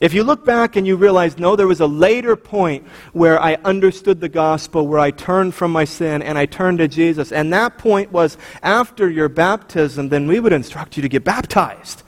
If 0.00 0.14
you 0.14 0.22
look 0.22 0.44
back 0.44 0.76
and 0.76 0.86
you 0.86 0.94
realize, 0.94 1.38
no, 1.38 1.56
there 1.56 1.66
was 1.66 1.80
a 1.80 1.86
later 1.86 2.36
point 2.36 2.86
where 3.12 3.40
I 3.42 3.54
understood 3.64 4.20
the 4.20 4.28
gospel, 4.28 4.86
where 4.86 5.00
I 5.00 5.10
turned 5.10 5.54
from 5.54 5.72
my 5.72 5.84
sin 5.84 6.22
and 6.22 6.38
I 6.38 6.46
turned 6.46 6.78
to 6.78 6.86
Jesus, 6.86 7.32
and 7.32 7.52
that 7.52 7.78
point 7.78 8.12
was 8.12 8.38
after 8.62 9.10
your 9.10 9.28
baptism, 9.28 10.08
then 10.08 10.28
we 10.28 10.38
would 10.38 10.52
instruct 10.52 10.96
you 10.96 11.02
to 11.02 11.08
get 11.08 11.24
baptized. 11.24 12.04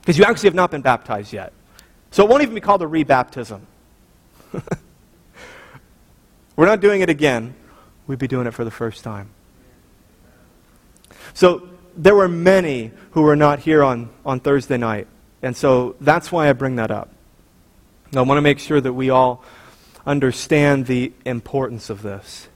Because 0.00 0.18
you 0.18 0.24
actually 0.24 0.48
have 0.48 0.54
not 0.54 0.70
been 0.70 0.82
baptized 0.82 1.32
yet. 1.32 1.54
So 2.10 2.24
it 2.24 2.30
won't 2.30 2.42
even 2.42 2.54
be 2.54 2.60
called 2.60 2.82
a 2.82 2.86
rebaptism. 2.86 3.62
We're 6.56 6.66
not 6.66 6.80
doing 6.80 7.00
it 7.00 7.08
again. 7.08 7.54
We'd 8.06 8.18
be 8.18 8.28
doing 8.28 8.46
it 8.46 8.52
for 8.52 8.64
the 8.64 8.70
first 8.70 9.02
time. 9.02 9.30
So 11.32 11.68
there 11.96 12.14
were 12.14 12.28
many 12.28 12.92
who 13.12 13.22
were 13.22 13.36
not 13.36 13.60
here 13.60 13.82
on, 13.82 14.10
on 14.24 14.40
Thursday 14.40 14.76
night. 14.76 15.08
And 15.42 15.56
so 15.56 15.96
that's 16.00 16.30
why 16.30 16.48
I 16.48 16.52
bring 16.52 16.76
that 16.76 16.90
up. 16.90 17.10
I 18.14 18.20
want 18.20 18.38
to 18.38 18.42
make 18.42 18.58
sure 18.58 18.80
that 18.80 18.92
we 18.92 19.10
all 19.10 19.42
understand 20.06 20.86
the 20.86 21.12
importance 21.24 21.90
of 21.90 22.02
this. 22.02 22.48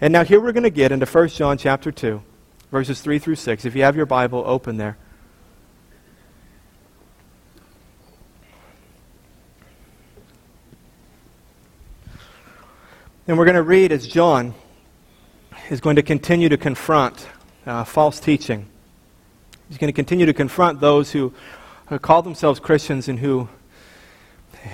And 0.00 0.12
now 0.12 0.24
here 0.24 0.40
we're 0.40 0.52
going 0.52 0.64
to 0.64 0.70
get 0.70 0.92
into 0.92 1.06
1 1.06 1.28
John 1.28 1.58
chapter 1.58 1.92
2, 1.92 2.22
verses 2.70 3.00
3 3.00 3.18
through 3.18 3.36
6. 3.36 3.64
If 3.64 3.74
you 3.74 3.82
have 3.82 3.96
your 3.96 4.06
Bible, 4.06 4.42
open 4.46 4.76
there. 4.76 4.96
And 13.26 13.36
we're 13.36 13.44
going 13.44 13.56
to 13.56 13.62
read 13.62 13.92
as 13.92 14.06
John 14.06 14.54
is 15.68 15.80
going 15.80 15.96
to 15.96 16.02
continue 16.02 16.48
to 16.48 16.56
confront 16.56 17.28
uh, 17.68 17.84
false 17.84 18.18
teaching. 18.18 18.66
He's 19.68 19.78
going 19.78 19.88
to 19.88 19.96
continue 19.96 20.26
to 20.26 20.32
confront 20.32 20.80
those 20.80 21.12
who, 21.12 21.34
call 22.00 22.22
themselves 22.22 22.58
Christians 22.58 23.08
and 23.08 23.18
who, 23.18 23.48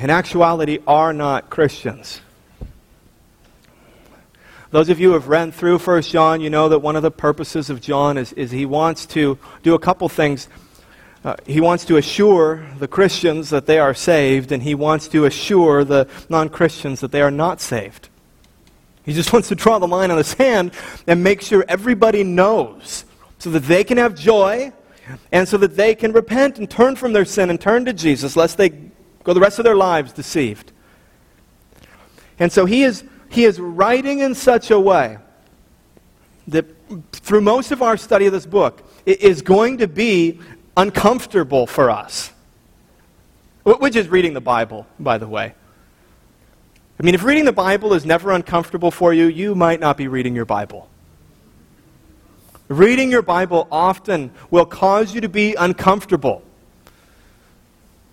in 0.00 0.10
actuality, 0.10 0.78
are 0.86 1.12
not 1.12 1.50
Christians. 1.50 2.20
Those 4.70 4.88
of 4.88 4.98
you 4.98 5.08
who 5.08 5.14
have 5.14 5.28
read 5.28 5.54
through 5.54 5.78
1 5.78 6.02
John, 6.02 6.40
you 6.40 6.50
know 6.50 6.68
that 6.68 6.78
one 6.78 6.96
of 6.96 7.02
the 7.02 7.10
purposes 7.10 7.70
of 7.70 7.80
John 7.80 8.16
is, 8.16 8.32
is 8.32 8.50
he 8.50 8.66
wants 8.66 9.06
to 9.06 9.38
do 9.62 9.74
a 9.74 9.78
couple 9.78 10.08
things 10.08 10.48
Uh, 11.24 11.34
he 11.46 11.58
wants 11.58 11.86
to 11.86 11.96
assure 11.96 12.66
the 12.78 12.86
Christians 12.86 13.48
that 13.48 13.64
they 13.64 13.78
are 13.78 13.94
saved, 13.94 14.52
and 14.52 14.62
he 14.62 14.74
wants 14.74 15.08
to 15.08 15.24
assure 15.24 15.82
the 15.82 16.06
non 16.28 16.50
Christians 16.50 17.00
that 17.00 17.12
they 17.12 17.22
are 17.22 17.30
not 17.30 17.62
saved. 17.62 18.10
He 19.04 19.12
just 19.12 19.32
wants 19.32 19.48
to 19.48 19.54
draw 19.54 19.78
the 19.78 19.86
line 19.86 20.10
on 20.10 20.16
the 20.16 20.24
sand 20.24 20.72
and 21.06 21.22
make 21.22 21.40
sure 21.40 21.64
everybody 21.68 22.24
knows 22.24 23.04
so 23.38 23.50
that 23.50 23.64
they 23.64 23.84
can 23.84 23.98
have 23.98 24.14
joy 24.14 24.72
and 25.32 25.46
so 25.46 25.58
that 25.58 25.76
they 25.76 25.94
can 25.94 26.12
repent 26.12 26.58
and 26.58 26.70
turn 26.70 26.96
from 26.96 27.12
their 27.12 27.24
sin 27.24 27.50
and 27.50 27.60
turn 27.60 27.84
to 27.84 27.92
Jesus, 27.92 28.36
lest 28.36 28.56
they 28.56 28.70
go 29.22 29.34
the 29.34 29.40
rest 29.40 29.58
of 29.58 29.64
their 29.64 29.76
lives 29.76 30.12
deceived. 30.12 30.72
And 32.38 32.50
so 32.50 32.64
he 32.64 32.82
is, 32.82 33.04
he 33.28 33.44
is 33.44 33.60
writing 33.60 34.20
in 34.20 34.34
such 34.34 34.70
a 34.70 34.80
way 34.80 35.18
that 36.48 36.66
through 37.12 37.40
most 37.40 37.70
of 37.70 37.82
our 37.82 37.96
study 37.96 38.26
of 38.26 38.32
this 38.32 38.46
book, 38.46 38.82
it 39.06 39.20
is 39.20 39.42
going 39.42 39.78
to 39.78 39.88
be 39.88 40.40
uncomfortable 40.76 41.66
for 41.66 41.90
us. 41.90 42.32
Which 43.64 43.96
is 43.96 44.08
reading 44.08 44.34
the 44.34 44.42
Bible, 44.42 44.86
by 44.98 45.18
the 45.18 45.26
way. 45.26 45.54
I 47.04 47.06
mean, 47.06 47.14
if 47.14 47.22
reading 47.22 47.44
the 47.44 47.52
Bible 47.52 47.92
is 47.92 48.06
never 48.06 48.30
uncomfortable 48.30 48.90
for 48.90 49.12
you, 49.12 49.26
you 49.26 49.54
might 49.54 49.78
not 49.78 49.98
be 49.98 50.08
reading 50.08 50.34
your 50.34 50.46
Bible. 50.46 50.88
Reading 52.68 53.10
your 53.10 53.20
Bible 53.20 53.68
often 53.70 54.30
will 54.50 54.64
cause 54.64 55.14
you 55.14 55.20
to 55.20 55.28
be 55.28 55.54
uncomfortable. 55.54 56.42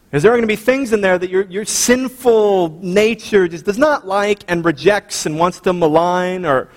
Because 0.10 0.24
there 0.24 0.34
are 0.34 0.36
going 0.36 0.44
to 0.44 0.48
be 0.48 0.58
things 0.58 0.92
in 0.92 1.00
there 1.00 1.18
that 1.18 1.30
your, 1.30 1.44
your 1.44 1.64
sinful 1.64 2.82
nature 2.82 3.48
just 3.48 3.64
does 3.64 3.78
not 3.78 4.06
like 4.06 4.44
and 4.50 4.66
rejects 4.66 5.26
and 5.26 5.40
wants 5.40 5.62
to 5.62 5.72
malign 5.72 6.46
or 6.46 6.68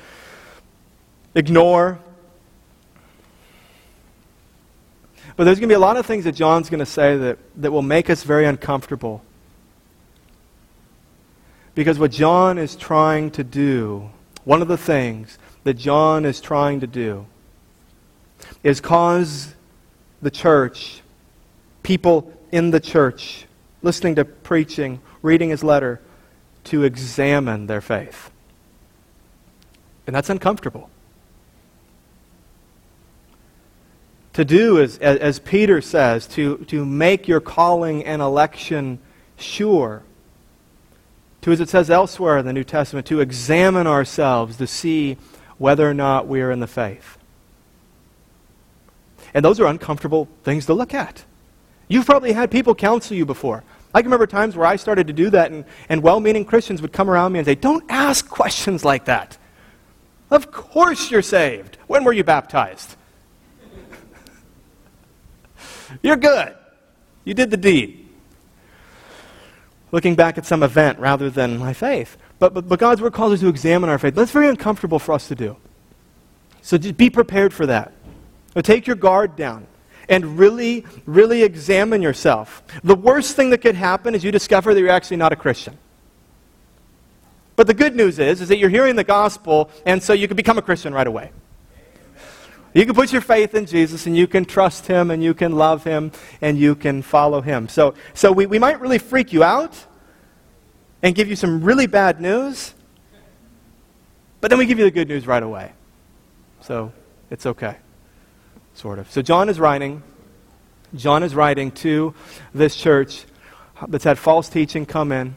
ignore? 1.35 1.99
But 5.35 5.43
there's 5.43 5.59
going 5.59 5.69
to 5.69 5.73
be 5.73 5.75
a 5.75 5.81
lot 5.81 5.97
of 5.97 6.07
things 6.07 6.23
that 6.27 6.37
John's 6.37 6.71
going 6.71 6.79
to 6.79 6.87
say 6.87 7.17
that, 7.17 7.39
that 7.57 7.73
will 7.73 7.83
make 7.83 8.09
us 8.09 8.23
very 8.23 8.45
uncomfortable. 8.45 9.25
Because 11.75 11.99
what 11.99 12.13
John 12.13 12.59
is 12.59 12.77
trying 12.77 13.31
to 13.33 13.45
do, 13.45 14.11
one 14.45 14.63
of 14.63 14.69
the 14.69 14.77
things 14.77 15.39
that 15.65 15.75
John 15.75 16.25
is 16.25 16.41
trying 16.41 16.81
to 16.81 16.87
do, 16.87 17.27
is 18.63 18.81
cause 18.81 19.55
the 20.23 20.31
church, 20.31 21.03
people 21.83 22.33
in 22.53 22.71
the 22.71 22.81
church, 22.81 23.47
listening 23.83 24.15
to 24.17 24.25
preaching, 24.25 25.01
reading 25.23 25.51
his 25.51 25.65
letter, 25.65 26.01
to 26.65 26.85
examine 26.85 27.67
their 27.67 27.81
faith. 27.81 28.31
And 30.07 30.15
that's 30.15 30.31
uncomfortable. 30.31 30.91
To 34.35 34.45
do, 34.45 34.81
as, 34.81 34.99
as 34.99 35.39
Peter 35.39 35.81
says, 35.81 36.27
to, 36.29 36.59
to 36.69 36.85
make 36.85 37.29
your 37.29 37.41
calling 37.41 38.05
and 38.05 38.21
election 38.21 38.99
sure. 39.37 40.03
To, 41.45 41.53
as 41.53 41.61
it 41.61 41.69
says 41.69 41.91
elsewhere 41.91 42.39
in 42.39 42.47
the 42.47 42.55
New 42.55 42.65
Testament, 42.65 43.07
to 43.09 43.21
examine 43.21 43.87
ourselves 43.87 44.57
to 44.57 44.67
see 44.67 45.19
whether 45.59 45.87
or 45.87 45.93
not 45.93 46.27
we 46.27 46.41
are 46.41 46.51
in 46.51 46.61
the 46.61 46.67
faith. 46.67 47.19
And 49.35 49.45
those 49.45 49.61
are 49.61 49.67
uncomfortable 49.67 50.27
things 50.43 50.65
to 50.65 50.73
look 50.73 50.95
at. 50.95 51.23
You've 51.87 52.07
probably 52.07 52.33
had 52.33 52.51
people 52.51 52.75
counsel 52.75 53.15
you 53.15 53.27
before. 53.27 53.63
I 53.95 54.01
can 54.01 54.07
remember 54.07 54.27
times 54.27 54.57
where 54.57 54.67
I 54.67 54.77
started 54.77 55.07
to 55.09 55.13
do 55.13 55.29
that, 55.31 55.53
and, 55.53 55.67
and 55.91 56.03
well 56.03 56.19
meaning 56.19 56.47
Christians 56.47 56.81
would 56.81 56.95
come 56.95 57.11
around 57.11 57.33
me 57.33 57.41
and 57.41 57.47
say, 57.47 57.55
Don't 57.55 57.85
ask 57.91 58.27
questions 58.27 58.83
like 58.83 59.05
that. 59.05 59.37
Of 60.31 60.51
course 60.51 61.11
you're 61.11 61.21
saved. 61.21 61.77
When 61.89 62.05
were 62.05 62.15
you 62.15 62.25
baptized? 62.25 62.97
You're 66.03 66.17
good. 66.17 66.55
You 67.25 67.35
did 67.35 67.51
the 67.51 67.59
deed. 67.59 68.04
Looking 69.95 70.17
back 70.17 70.39
at 70.39 70.45
some 70.45 70.65
event 70.65 70.99
rather 70.99 71.31
than 71.31 71.57
my 71.57 71.73
faith. 71.73 72.17
But, 72.41 72.53
but, 72.53 72.69
but 72.69 72.81
God's 72.81 73.01
word 73.01 73.13
calls 73.13 73.33
us 73.33 73.39
to 73.39 73.49
examine 73.49 73.89
our 73.89 73.97
faith. 73.97 74.17
That's 74.17 74.33
very 74.33 74.49
uncomfortable 74.49 74.99
for 74.99 75.13
us 75.13 75.29
to 75.29 75.37
do. 75.37 75.57
So 76.63 76.77
just 76.77 76.97
be 76.97 77.11
prepared 77.11 77.55
for 77.55 77.65
that. 77.67 77.93
So 78.55 78.61
take 78.61 78.89
your 78.89 78.97
guard 78.97 79.37
down 79.37 79.69
and 80.09 80.37
really, 80.37 80.85
really 81.07 81.45
examine 81.45 82.03
yourself. 82.03 82.65
The 82.83 82.97
worst 82.97 83.37
thing 83.37 83.51
that 83.51 83.59
could 83.59 83.77
happen 83.77 84.17
is 84.17 84.25
you 84.25 84.33
discover 84.33 84.75
that 84.75 84.81
you're 84.81 84.91
actually 84.91 85.19
not 85.19 85.33
a 85.33 85.37
Christian. 85.37 85.79
But 87.55 87.69
the 87.69 87.75
good 87.75 87.95
news 87.95 88.19
is, 88.19 88.41
is 88.41 88.49
that 88.49 88.59
you're 88.59 88.71
hearing 88.71 88.97
the 88.97 89.05
gospel, 89.05 89.71
and 89.87 90.03
so 90.03 90.13
you 90.13 90.27
can 90.27 90.37
become 90.37 90.59
a 90.59 90.63
Christian 90.63 90.93
right 90.93 91.07
away. 91.07 91.31
You 92.75 92.85
can 92.85 92.95
put 92.97 93.13
your 93.13 93.21
faith 93.21 93.55
in 93.55 93.67
Jesus 93.67 94.07
and 94.07 94.17
you 94.17 94.27
can 94.27 94.45
trust 94.45 94.89
him 94.89 95.13
and 95.13 95.23
you 95.23 95.33
can 95.33 95.53
love 95.53 95.85
him 95.85 96.11
and 96.41 96.59
you 96.59 96.75
can 96.75 97.03
follow 97.03 97.41
him. 97.41 97.69
So, 97.69 97.95
so 98.15 98.33
we, 98.33 98.47
we 98.47 98.59
might 98.59 98.81
really 98.81 98.99
freak 98.99 99.33
you 99.33 99.45
out 99.45 99.87
and 101.01 101.15
give 101.15 101.29
you 101.29 101.37
some 101.37 101.63
really 101.63 101.87
bad 101.87 102.21
news, 102.21 102.75
but 104.41 104.49
then 104.49 104.59
we 104.59 104.67
give 104.67 104.79
you 104.79 104.85
the 104.85 104.91
good 104.91 105.07
news 105.07 105.25
right 105.25 105.43
away. 105.43 105.73
So 106.63 106.93
it's 107.31 107.47
okay, 107.47 107.77
sort 108.75 108.99
of. 108.99 109.09
So 109.11 109.23
John 109.23 109.49
is 109.49 109.61
writing. 109.61 110.03
John 110.97 111.23
is 111.23 111.35
writing 111.35 111.71
to 111.73 112.13
this 112.53 112.75
church 112.75 113.25
that's 113.87 114.05
had 114.05 114.19
false 114.19 114.49
teaching 114.49 114.85
come 114.85 115.13
in, 115.13 115.37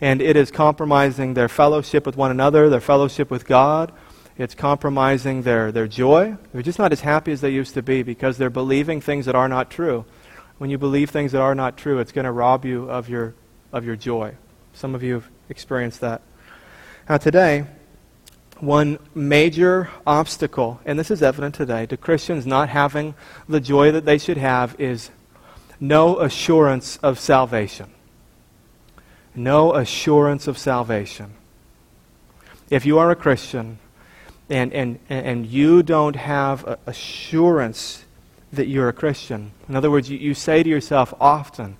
and 0.00 0.22
it 0.22 0.36
is 0.36 0.50
compromising 0.50 1.34
their 1.34 1.48
fellowship 1.48 2.06
with 2.06 2.16
one 2.16 2.30
another, 2.30 2.70
their 2.70 2.80
fellowship 2.80 3.30
with 3.30 3.46
God 3.46 3.92
it's 4.36 4.54
compromising 4.54 5.42
their, 5.42 5.70
their 5.70 5.86
joy. 5.86 6.36
They're 6.52 6.62
just 6.62 6.78
not 6.78 6.92
as 6.92 7.00
happy 7.00 7.32
as 7.32 7.40
they 7.40 7.50
used 7.50 7.74
to 7.74 7.82
be 7.82 8.02
because 8.02 8.36
they're 8.36 8.50
believing 8.50 9.00
things 9.00 9.26
that 9.26 9.34
are 9.34 9.48
not 9.48 9.70
true. 9.70 10.04
When 10.58 10.70
you 10.70 10.78
believe 10.78 11.10
things 11.10 11.32
that 11.32 11.40
are 11.40 11.54
not 11.54 11.76
true, 11.76 11.98
it's 11.98 12.12
going 12.12 12.24
to 12.24 12.32
rob 12.32 12.64
you 12.64 12.90
of 12.90 13.08
your, 13.08 13.34
of 13.72 13.84
your 13.84 13.96
joy. 13.96 14.34
Some 14.72 14.94
of 14.94 15.02
you 15.02 15.14
have 15.14 15.30
experienced 15.48 16.00
that. 16.00 16.22
Now, 17.08 17.18
today, 17.18 17.66
one 18.58 18.98
major 19.14 19.90
obstacle, 20.06 20.80
and 20.84 20.98
this 20.98 21.10
is 21.10 21.22
evident 21.22 21.54
today, 21.54 21.86
to 21.86 21.96
Christians 21.96 22.46
not 22.46 22.68
having 22.68 23.14
the 23.48 23.60
joy 23.60 23.92
that 23.92 24.04
they 24.04 24.18
should 24.18 24.38
have 24.38 24.78
is 24.80 25.10
no 25.78 26.18
assurance 26.20 26.96
of 26.98 27.18
salvation. 27.18 27.90
No 29.34 29.74
assurance 29.74 30.46
of 30.46 30.56
salvation. 30.56 31.34
If 32.70 32.86
you 32.86 32.98
are 32.98 33.10
a 33.10 33.16
Christian, 33.16 33.78
and, 34.50 34.72
and, 34.72 34.98
and 35.08 35.46
you 35.46 35.82
don't 35.82 36.16
have 36.16 36.78
assurance 36.86 38.04
that 38.52 38.68
you're 38.68 38.88
a 38.88 38.92
Christian. 38.92 39.52
In 39.68 39.76
other 39.76 39.90
words, 39.90 40.10
you, 40.10 40.18
you 40.18 40.34
say 40.34 40.62
to 40.62 40.68
yourself 40.68 41.14
often, 41.20 41.76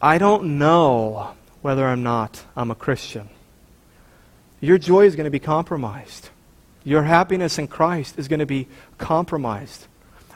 I 0.00 0.18
don't 0.18 0.58
know 0.58 1.34
whether 1.62 1.86
or 1.86 1.96
not 1.96 2.44
I'm 2.56 2.70
a 2.70 2.74
Christian. 2.74 3.28
Your 4.60 4.78
joy 4.78 5.06
is 5.06 5.16
going 5.16 5.24
to 5.24 5.30
be 5.30 5.38
compromised. 5.40 6.30
Your 6.84 7.02
happiness 7.02 7.58
in 7.58 7.66
Christ 7.66 8.18
is 8.18 8.28
going 8.28 8.40
to 8.40 8.46
be 8.46 8.68
compromised. 8.98 9.86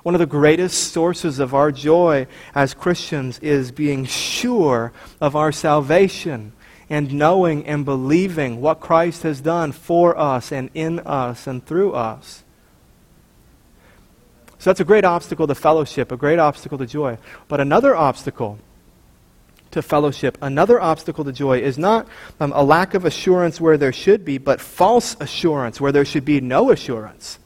One 0.03 0.15
of 0.15 0.19
the 0.19 0.27
greatest 0.27 0.93
sources 0.93 1.39
of 1.39 1.55
our 1.55 1.73
joy 1.73 2.27
as 2.55 2.75
Christians 2.75 3.39
is 3.39 3.73
being 3.73 4.05
sure 4.05 4.93
of 5.21 5.35
our 5.35 5.51
salvation 5.51 6.53
and 6.89 7.13
knowing 7.13 7.67
and 7.67 7.85
believing 7.85 8.61
what 8.61 8.81
Christ 8.81 9.23
has 9.23 9.41
done 9.41 9.73
for 9.73 10.17
us 10.19 10.53
and 10.53 10.71
in 10.75 11.01
us 11.01 11.47
and 11.47 11.65
through 11.65 11.93
us. 11.93 12.43
So 14.59 14.71
that's 14.71 14.81
a 14.81 14.85
great 14.85 15.05
obstacle 15.05 15.47
to 15.47 15.55
fellowship, 15.55 16.11
a 16.11 16.17
great 16.17 16.39
obstacle 16.39 16.79
to 16.79 16.87
joy. 16.87 17.19
But 17.49 17.61
another 17.61 17.95
obstacle 17.95 18.59
to 19.73 19.83
fellowship, 19.83 20.39
another 20.41 20.81
obstacle 20.81 21.25
to 21.25 21.33
joy 21.33 21.59
is 21.59 21.77
not 21.77 22.07
um, 22.41 22.53
a 22.55 22.63
lack 22.63 22.95
of 22.95 23.05
assurance 23.05 23.61
where 23.61 23.77
there 23.77 23.93
should 23.93 24.25
be, 24.25 24.39
but 24.39 24.61
false 24.61 25.17
assurance 25.21 25.81
where 25.81 25.93
there 25.93 26.05
should 26.05 26.25
be 26.25 26.41
no 26.41 26.71
assurance. 26.71 27.39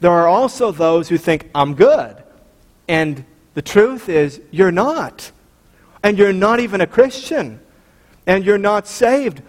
There 0.00 0.10
are 0.10 0.28
also 0.28 0.70
those 0.70 1.08
who 1.08 1.16
think, 1.16 1.50
I'm 1.54 1.74
good. 1.74 2.16
And 2.86 3.24
the 3.54 3.62
truth 3.62 4.08
is, 4.08 4.40
you're 4.50 4.70
not. 4.70 5.32
And 6.02 6.18
you're 6.18 6.32
not 6.32 6.60
even 6.60 6.80
a 6.80 6.86
Christian 6.86 7.60
and 8.28 8.44
you're 8.44 8.58
not 8.58 8.86
saved. 8.86 9.42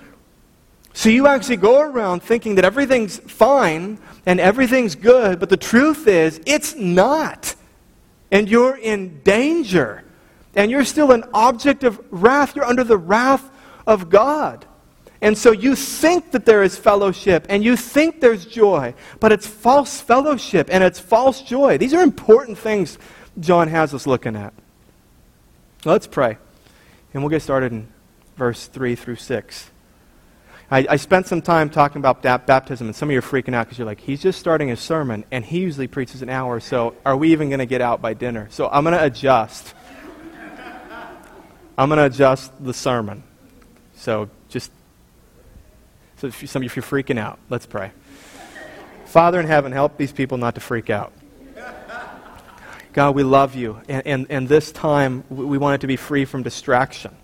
So 0.94 1.10
you 1.10 1.28
actually 1.28 1.58
go 1.58 1.82
around 1.82 2.24
thinking 2.24 2.56
that 2.56 2.66
everything's 2.66 3.20
fine 3.20 4.00
and 4.26 4.40
everything's 4.40 4.96
good, 4.96 5.40
but 5.40 5.50
the 5.50 5.58
truth 5.58 6.08
is, 6.08 6.42
it's 6.48 6.76
not. 6.76 7.56
And 8.32 8.50
you're 8.50 8.78
in 8.78 9.22
danger. 9.22 10.04
And 10.56 10.72
you're 10.72 10.86
still 10.86 11.12
an 11.12 11.26
object 11.34 11.84
of 11.84 12.02
wrath. 12.10 12.56
You're 12.56 12.66
under 12.66 12.84
the 12.84 12.98
wrath 12.98 13.48
of 13.86 14.10
God. 14.10 14.66
And 15.22 15.38
so 15.38 15.52
you 15.52 15.76
think 15.76 16.32
that 16.32 16.46
there 16.46 16.64
is 16.64 16.78
fellowship 16.78 17.46
and 17.50 17.64
you 17.64 17.76
think 17.76 18.22
there's 18.22 18.46
joy, 18.46 18.94
but 19.20 19.34
it's 19.34 19.46
false 19.46 20.00
fellowship 20.00 20.70
and 20.72 20.82
it's 20.84 21.00
false 21.00 21.42
joy. 21.42 21.78
These 21.78 21.94
are 21.94 22.02
important 22.02 22.58
things 22.58 22.98
John 23.40 23.68
has 23.68 23.94
us 23.94 24.08
looking 24.08 24.38
at. 24.38 24.54
Let's 25.84 26.08
pray. 26.08 26.38
And 27.14 27.22
we'll 27.22 27.30
get 27.30 27.42
started 27.42 27.74
in 27.74 27.90
verse 28.40 28.66
3 28.66 28.96
through 28.96 29.18
6. 29.18 29.70
I, 30.72 30.86
I 30.90 30.96
spent 30.96 31.28
some 31.28 31.42
time 31.42 31.70
talking 31.70 32.00
about 32.00 32.22
baptism, 32.22 32.88
and 32.88 32.96
some 32.96 33.10
of 33.10 33.14
you 33.14 33.20
are 33.20 33.22
freaking 33.22 33.54
out 33.54 33.68
because 33.68 33.78
you're 33.78 33.86
like, 33.86 34.00
he's 34.00 34.22
just 34.22 34.40
starting 34.40 34.70
his 34.70 34.80
sermon, 34.80 35.26
and 35.30 35.44
he 35.44 35.60
usually 35.60 35.88
preaches 35.88 36.22
an 36.22 36.30
hour, 36.30 36.60
so 36.60 36.96
are 37.06 37.18
we 37.18 37.32
even 37.32 37.50
going 37.50 37.60
to 37.60 37.66
get 37.66 37.82
out 37.82 38.02
by 38.02 38.14
dinner? 38.14 38.48
So 38.52 38.70
I'm 38.70 38.84
going 38.84 38.98
to 38.98 39.04
adjust. 39.04 39.74
I'm 41.78 41.90
going 41.90 41.98
to 41.98 42.06
adjust 42.06 42.52
the 42.64 42.74
sermon. 42.74 43.24
So 43.96 44.30
just, 44.48 44.72
so 46.18 46.28
if 46.28 46.42
you, 46.42 46.48
some 46.48 46.62
of 46.62 46.64
you, 46.64 46.68
if 46.68 46.76
you're 46.76 46.84
freaking 46.84 47.20
out, 47.20 47.40
let's 47.50 47.66
pray. 47.66 47.92
Father 49.06 49.40
in 49.40 49.48
heaven, 49.48 49.72
help 49.72 49.98
these 49.98 50.12
people 50.12 50.38
not 50.38 50.56
to 50.56 50.62
freak 50.62 50.90
out. 50.90 51.14
God, 52.94 53.16
we 53.16 53.24
love 53.24 53.56
you. 53.56 53.82
And, 53.88 54.06
and, 54.06 54.28
and 54.30 54.48
this 54.48 54.72
time, 54.72 55.24
we 55.30 55.58
want 55.58 55.76
it 55.76 55.82
to 55.82 55.88
be 55.88 55.96
free 55.96 56.26
from 56.26 56.44
distraction. 56.44 57.16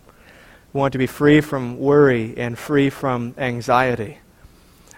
We 0.76 0.82
want 0.82 0.92
to 0.92 0.98
be 0.98 1.08
free 1.08 1.40
from 1.40 1.80
worry 1.80 2.34
and 2.36 2.60
free 2.60 2.90
from 2.90 3.34
anxiety. 3.38 4.18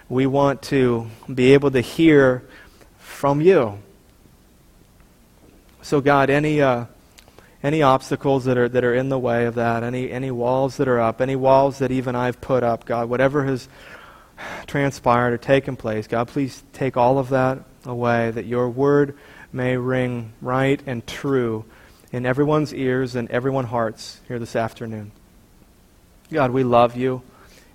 We 0.08 0.26
want 0.26 0.60
to 0.62 1.08
be 1.32 1.54
able 1.54 1.70
to 1.70 1.80
hear 1.80 2.42
from 2.98 3.40
you. 3.40 3.78
So, 5.82 6.00
God, 6.00 6.30
any, 6.30 6.60
uh, 6.60 6.86
any 7.62 7.82
obstacles 7.82 8.46
that 8.46 8.58
are, 8.58 8.68
that 8.68 8.82
are 8.82 8.92
in 8.92 9.08
the 9.08 9.20
way 9.20 9.44
of 9.44 9.54
that, 9.54 9.84
any, 9.84 10.10
any 10.10 10.32
walls 10.32 10.78
that 10.78 10.88
are 10.88 10.98
up, 10.98 11.20
any 11.20 11.36
walls 11.36 11.78
that 11.78 11.92
even 11.92 12.16
I've 12.16 12.40
put 12.40 12.64
up, 12.64 12.84
God, 12.84 13.08
whatever 13.08 13.44
has 13.44 13.68
transpired 14.66 15.32
or 15.32 15.38
taken 15.38 15.76
place, 15.76 16.08
God, 16.08 16.26
please 16.26 16.64
take 16.72 16.96
all 16.96 17.20
of 17.20 17.28
that 17.28 17.60
away, 17.84 18.32
that 18.32 18.46
your 18.46 18.68
word 18.68 19.16
may 19.52 19.76
ring 19.76 20.32
right 20.42 20.82
and 20.86 21.06
true 21.06 21.64
in 22.10 22.26
everyone's 22.26 22.74
ears 22.74 23.14
and 23.14 23.30
everyone's 23.30 23.68
hearts 23.68 24.20
here 24.26 24.40
this 24.40 24.56
afternoon. 24.56 25.12
God, 26.30 26.50
we 26.50 26.62
love 26.62 26.96
you 26.96 27.22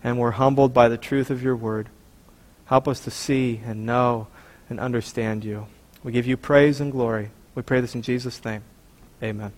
and 0.04 0.20
we're 0.20 0.32
humbled 0.32 0.74
by 0.74 0.90
the 0.90 0.98
truth 0.98 1.30
of 1.30 1.42
your 1.42 1.56
word. 1.56 1.90
Help 2.66 2.88
us 2.88 3.00
to 3.02 3.12
see 3.12 3.62
and 3.66 3.86
know 3.86 4.28
and 4.70 4.80
understand 4.80 5.44
you. 5.44 5.68
We 6.04 6.12
give 6.12 6.28
you 6.28 6.38
praise 6.38 6.80
and 6.82 6.92
glory. 6.92 7.32
We 7.56 7.62
pray 7.62 7.82
this 7.82 7.96
in 7.96 8.02
Jesus' 8.02 8.44
name. 8.44 8.64
Amen. 9.22 9.54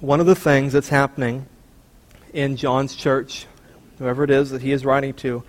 One 0.00 0.20
of 0.20 0.26
the 0.26 0.34
things 0.34 0.72
that's 0.72 0.88
happening 0.88 1.46
in 2.32 2.56
John's 2.56 2.94
church, 2.94 3.46
whoever 3.98 4.24
it 4.24 4.30
is 4.30 4.50
that 4.50 4.62
he 4.62 4.72
is 4.72 4.84
writing 4.84 5.14
to, 5.14 5.42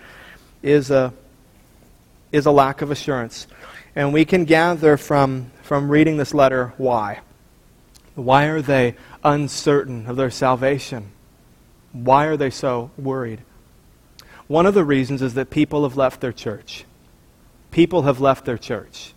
is 0.62 0.92
a, 0.92 1.14
is 2.32 2.46
a 2.46 2.52
lack 2.52 2.82
of 2.82 2.92
assurance. 2.92 3.48
And 3.96 4.14
we 4.14 4.26
can 4.26 4.46
gather 4.46 4.98
from, 4.98 5.52
from 5.64 5.90
reading 5.90 6.18
this 6.18 6.34
letter 6.34 6.74
why. 6.78 7.22
Why 8.16 8.46
are 8.46 8.62
they 8.62 8.96
uncertain 9.24 10.08
of 10.08 10.16
their 10.16 10.30
salvation? 10.30 11.12
Why 11.92 12.26
are 12.26 12.38
they 12.38 12.50
so 12.50 12.92
worried? 12.98 13.42
One 14.48 14.66
of 14.66 14.74
the 14.74 14.84
reasons 14.84 15.22
is 15.22 15.34
that 15.34 15.50
people 15.50 15.84
have 15.84 15.98
left 15.98 16.22
their 16.22 16.32
church. 16.32 16.86
People 17.72 18.04
have 18.04 18.20
left 18.20 18.46
their 18.46 18.58
church. 18.58 19.14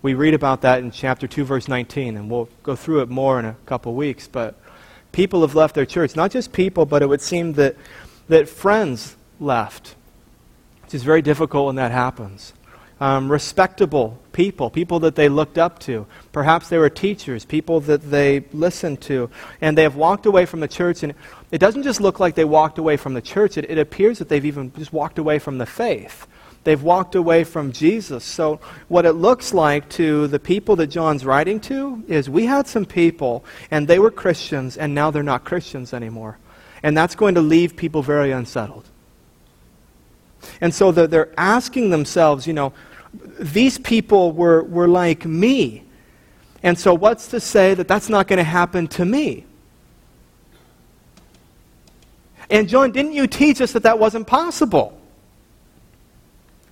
We 0.00 0.14
read 0.14 0.34
about 0.34 0.62
that 0.62 0.80
in 0.80 0.90
chapter 0.90 1.28
2, 1.28 1.44
verse 1.44 1.68
19, 1.68 2.16
and 2.16 2.30
we'll 2.30 2.48
go 2.62 2.74
through 2.74 3.02
it 3.02 3.08
more 3.08 3.38
in 3.38 3.44
a 3.44 3.56
couple 3.66 3.94
weeks. 3.94 4.26
But 4.28 4.58
people 5.12 5.42
have 5.42 5.54
left 5.54 5.74
their 5.74 5.86
church. 5.86 6.16
Not 6.16 6.30
just 6.30 6.52
people, 6.52 6.86
but 6.86 7.02
it 7.02 7.06
would 7.06 7.20
seem 7.20 7.52
that, 7.54 7.76
that 8.28 8.48
friends 8.48 9.16
left, 9.38 9.94
which 10.82 10.94
is 10.94 11.02
very 11.02 11.22
difficult 11.22 11.66
when 11.66 11.76
that 11.76 11.92
happens 11.92 12.54
um, 13.02 13.32
respectable 13.32 14.16
people, 14.30 14.70
people 14.70 15.00
that 15.00 15.16
they 15.16 15.28
looked 15.28 15.58
up 15.58 15.80
to. 15.80 16.06
Perhaps 16.30 16.68
they 16.68 16.78
were 16.78 16.88
teachers, 16.88 17.44
people 17.44 17.80
that 17.80 18.00
they 18.12 18.44
listened 18.52 19.00
to. 19.02 19.28
And 19.60 19.76
they 19.76 19.82
have 19.82 19.96
walked 19.96 20.24
away 20.24 20.46
from 20.46 20.60
the 20.60 20.68
church. 20.68 21.02
And 21.02 21.12
it 21.50 21.58
doesn't 21.58 21.82
just 21.82 22.00
look 22.00 22.20
like 22.20 22.36
they 22.36 22.44
walked 22.44 22.78
away 22.78 22.96
from 22.96 23.14
the 23.14 23.20
church, 23.20 23.58
it, 23.58 23.68
it 23.68 23.76
appears 23.76 24.20
that 24.20 24.28
they've 24.28 24.44
even 24.44 24.72
just 24.74 24.92
walked 24.92 25.18
away 25.18 25.40
from 25.40 25.58
the 25.58 25.66
faith. 25.66 26.28
They've 26.62 26.80
walked 26.80 27.16
away 27.16 27.42
from 27.42 27.72
Jesus. 27.72 28.22
So, 28.22 28.60
what 28.86 29.04
it 29.04 29.14
looks 29.14 29.52
like 29.52 29.88
to 29.90 30.28
the 30.28 30.38
people 30.38 30.76
that 30.76 30.86
John's 30.86 31.24
writing 31.24 31.58
to 31.62 32.04
is 32.06 32.30
we 32.30 32.46
had 32.46 32.68
some 32.68 32.84
people, 32.84 33.44
and 33.72 33.88
they 33.88 33.98
were 33.98 34.12
Christians, 34.12 34.76
and 34.76 34.94
now 34.94 35.10
they're 35.10 35.24
not 35.24 35.42
Christians 35.42 35.92
anymore. 35.92 36.38
And 36.84 36.96
that's 36.96 37.16
going 37.16 37.34
to 37.34 37.40
leave 37.40 37.74
people 37.74 38.00
very 38.00 38.30
unsettled. 38.30 38.84
And 40.60 40.72
so 40.72 40.92
they're 40.92 41.32
asking 41.36 41.90
themselves, 41.90 42.46
you 42.46 42.52
know, 42.52 42.72
these 43.12 43.78
people 43.78 44.32
were, 44.32 44.62
were 44.62 44.88
like 44.88 45.24
me. 45.24 45.84
And 46.62 46.78
so, 46.78 46.94
what's 46.94 47.28
to 47.28 47.40
say 47.40 47.74
that 47.74 47.88
that's 47.88 48.08
not 48.08 48.28
going 48.28 48.38
to 48.38 48.44
happen 48.44 48.86
to 48.88 49.04
me? 49.04 49.44
And, 52.50 52.68
John, 52.68 52.92
didn't 52.92 53.12
you 53.12 53.26
teach 53.26 53.60
us 53.60 53.72
that 53.72 53.82
that 53.82 53.98
wasn't 53.98 54.26
possible? 54.26 54.98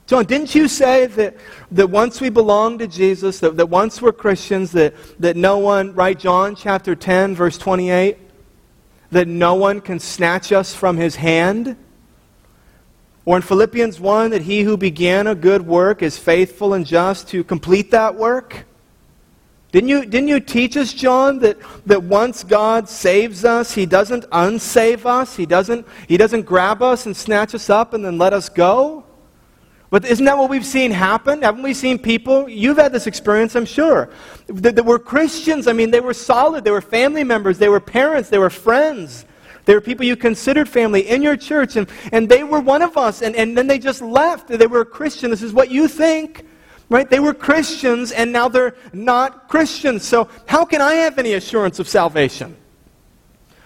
John, 0.06 0.24
didn't 0.24 0.54
you 0.54 0.66
say 0.68 1.06
that, 1.06 1.36
that 1.70 1.88
once 1.88 2.20
we 2.20 2.30
belong 2.30 2.78
to 2.78 2.88
Jesus, 2.88 3.38
that, 3.40 3.56
that 3.56 3.66
once 3.66 4.02
we're 4.02 4.12
Christians, 4.12 4.72
that, 4.72 4.94
that 5.20 5.36
no 5.36 5.58
one, 5.58 5.94
right, 5.94 6.18
John 6.18 6.56
chapter 6.56 6.96
10, 6.96 7.34
verse 7.36 7.56
28, 7.56 8.18
that 9.12 9.28
no 9.28 9.54
one 9.54 9.80
can 9.80 10.00
snatch 10.00 10.52
us 10.52 10.74
from 10.74 10.96
his 10.96 11.16
hand? 11.16 11.76
Or 13.24 13.36
in 13.36 13.42
Philippians 13.42 14.00
1, 14.00 14.30
that 14.30 14.42
he 14.42 14.62
who 14.62 14.76
began 14.76 15.26
a 15.26 15.34
good 15.34 15.66
work 15.66 16.02
is 16.02 16.18
faithful 16.18 16.74
and 16.74 16.86
just 16.86 17.28
to 17.28 17.44
complete 17.44 17.90
that 17.90 18.14
work? 18.14 18.66
Didn't 19.72 19.88
you, 19.88 20.04
didn't 20.04 20.28
you 20.28 20.40
teach 20.40 20.76
us, 20.76 20.92
John, 20.92 21.38
that, 21.40 21.58
that 21.86 22.02
once 22.02 22.42
God 22.42 22.88
saves 22.88 23.44
us, 23.44 23.72
he 23.72 23.86
doesn't 23.86 24.28
unsave 24.30 25.06
us? 25.06 25.36
He 25.36 25.46
doesn't, 25.46 25.86
he 26.08 26.16
doesn't 26.16 26.42
grab 26.42 26.82
us 26.82 27.06
and 27.06 27.16
snatch 27.16 27.54
us 27.54 27.70
up 27.70 27.94
and 27.94 28.04
then 28.04 28.18
let 28.18 28.32
us 28.32 28.48
go? 28.48 29.04
But 29.90 30.04
isn't 30.04 30.24
that 30.24 30.38
what 30.38 30.50
we've 30.50 30.66
seen 30.66 30.90
happen? 30.90 31.42
Haven't 31.42 31.62
we 31.62 31.74
seen 31.74 31.98
people? 31.98 32.48
You've 32.48 32.78
had 32.78 32.92
this 32.92 33.06
experience, 33.06 33.54
I'm 33.54 33.64
sure. 33.64 34.10
That, 34.46 34.76
that 34.76 34.84
were 34.84 35.00
Christians. 35.00 35.66
I 35.66 35.72
mean, 35.72 35.90
they 35.90 36.00
were 36.00 36.14
solid. 36.14 36.64
They 36.64 36.70
were 36.70 36.80
family 36.80 37.24
members. 37.24 37.58
They 37.58 37.68
were 37.68 37.80
parents. 37.80 38.28
They 38.28 38.38
were 38.38 38.50
friends. 38.50 39.24
They 39.64 39.74
were 39.74 39.80
people 39.80 40.06
you 40.06 40.16
considered 40.16 40.68
family 40.68 41.08
in 41.08 41.22
your 41.22 41.36
church, 41.36 41.76
and, 41.76 41.88
and 42.12 42.28
they 42.28 42.44
were 42.44 42.60
one 42.60 42.82
of 42.82 42.96
us, 42.96 43.22
and, 43.22 43.36
and 43.36 43.56
then 43.56 43.66
they 43.66 43.78
just 43.78 44.02
left. 44.02 44.48
They 44.48 44.66
were 44.66 44.80
a 44.80 44.86
Christian. 44.86 45.30
This 45.30 45.42
is 45.42 45.52
what 45.52 45.70
you 45.70 45.86
think, 45.86 46.46
right? 46.88 47.08
They 47.08 47.20
were 47.20 47.34
Christians, 47.34 48.12
and 48.12 48.32
now 48.32 48.48
they're 48.48 48.74
not 48.92 49.48
Christians. 49.48 50.04
So, 50.04 50.28
how 50.46 50.64
can 50.64 50.80
I 50.80 50.94
have 50.94 51.18
any 51.18 51.34
assurance 51.34 51.78
of 51.78 51.88
salvation? 51.88 52.56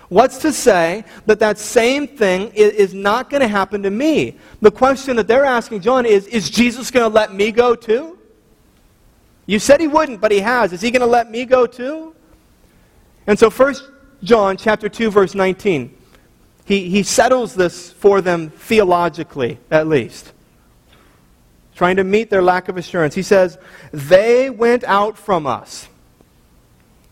What's 0.08 0.38
to 0.38 0.52
say 0.52 1.04
that 1.26 1.40
that 1.40 1.58
same 1.58 2.06
thing 2.06 2.52
is, 2.54 2.72
is 2.74 2.94
not 2.94 3.30
going 3.30 3.40
to 3.40 3.48
happen 3.48 3.82
to 3.82 3.90
me? 3.90 4.36
The 4.60 4.70
question 4.70 5.16
that 5.16 5.26
they're 5.26 5.44
asking 5.44 5.80
John 5.80 6.06
is 6.06 6.26
Is 6.26 6.50
Jesus 6.50 6.90
going 6.90 7.10
to 7.10 7.14
let 7.14 7.32
me 7.32 7.50
go 7.52 7.74
too? 7.74 8.18
You 9.46 9.58
said 9.58 9.80
he 9.80 9.88
wouldn't, 9.88 10.20
but 10.20 10.32
he 10.32 10.40
has. 10.40 10.72
Is 10.72 10.80
he 10.80 10.90
going 10.90 11.00
to 11.00 11.06
let 11.06 11.30
me 11.30 11.44
go 11.44 11.66
too? 11.66 12.14
And 13.26 13.38
so, 13.38 13.50
first 13.50 13.90
John 14.24 14.56
chapter 14.56 14.88
2, 14.88 15.10
verse 15.10 15.34
19. 15.34 15.94
He, 16.64 16.88
he 16.88 17.02
settles 17.02 17.54
this 17.54 17.90
for 17.92 18.20
them 18.22 18.50
theologically, 18.50 19.58
at 19.70 19.86
least. 19.86 20.32
Trying 21.74 21.96
to 21.96 22.04
meet 22.04 22.30
their 22.30 22.42
lack 22.42 22.68
of 22.68 22.76
assurance. 22.76 23.14
He 23.14 23.22
says, 23.22 23.58
They 23.92 24.48
went 24.48 24.82
out 24.84 25.18
from 25.18 25.46
us. 25.46 25.88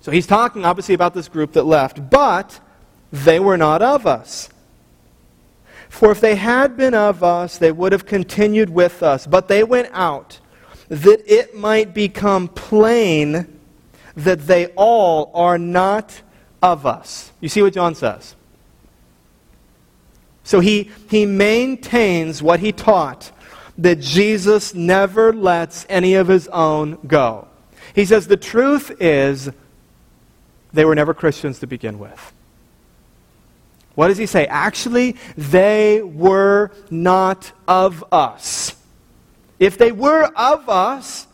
So 0.01 0.11
he's 0.11 0.27
talking, 0.27 0.65
obviously, 0.65 0.95
about 0.95 1.15
this 1.15 1.29
group 1.29 1.53
that 1.53 1.65
left, 1.65 2.11
but 2.11 2.61
they 3.13 3.39
were 3.39 3.59
not 3.59 3.83
of 3.83 4.07
us. 4.07 4.49
For 5.89 6.11
if 6.11 6.21
they 6.21 6.37
had 6.37 6.77
been 6.77 6.95
of 6.95 7.23
us, 7.23 7.59
they 7.59 7.71
would 7.71 7.93
have 7.93 8.07
continued 8.07 8.71
with 8.71 9.03
us. 9.03 9.27
But 9.27 9.49
they 9.49 9.63
went 9.63 9.91
out, 9.93 10.41
that 10.89 11.23
it 11.27 11.55
might 11.55 11.93
become 11.93 12.49
plain 12.49 13.61
that 14.17 14.47
they 14.47 14.67
all 14.69 15.31
are 15.35 15.59
not 15.59 16.23
of 16.63 16.87
us. 16.87 17.33
You 17.41 17.49
see 17.49 17.63
what 17.63 17.75
John 17.75 17.95
says? 17.95 18.37
So 20.45 20.61
he, 20.61 20.91
he 21.09 21.27
maintains 21.27 22.43
what 22.43 22.61
he 22.61 22.73
taught 22.73 23.33
that 23.79 24.01
Jesus 24.01 24.75
never 24.75 25.33
lets 25.33 25.87
any 25.89 26.15
of 26.15 26.29
his 26.29 26.49
own 26.49 26.99
go. 27.07 27.49
He 27.95 28.05
says 28.05 28.27
the 28.27 28.37
truth 28.37 28.91
is 29.01 29.51
they 30.73 30.85
were 30.85 30.95
never 30.95 31.15
Christians 31.15 31.59
to 31.61 31.67
begin 31.67 31.99
with. 31.99 32.33
What 33.95 34.09
does 34.09 34.19
he 34.19 34.27
say? 34.27 34.47
Actually, 34.47 35.17
they 35.37 36.01
were 36.03 36.71
not 36.91 37.53
of 37.69 38.05
us. 38.11 38.75
If 39.59 39.77
they 39.77 39.93
were 39.93 40.25
of 40.35 40.69
us, 40.69 41.27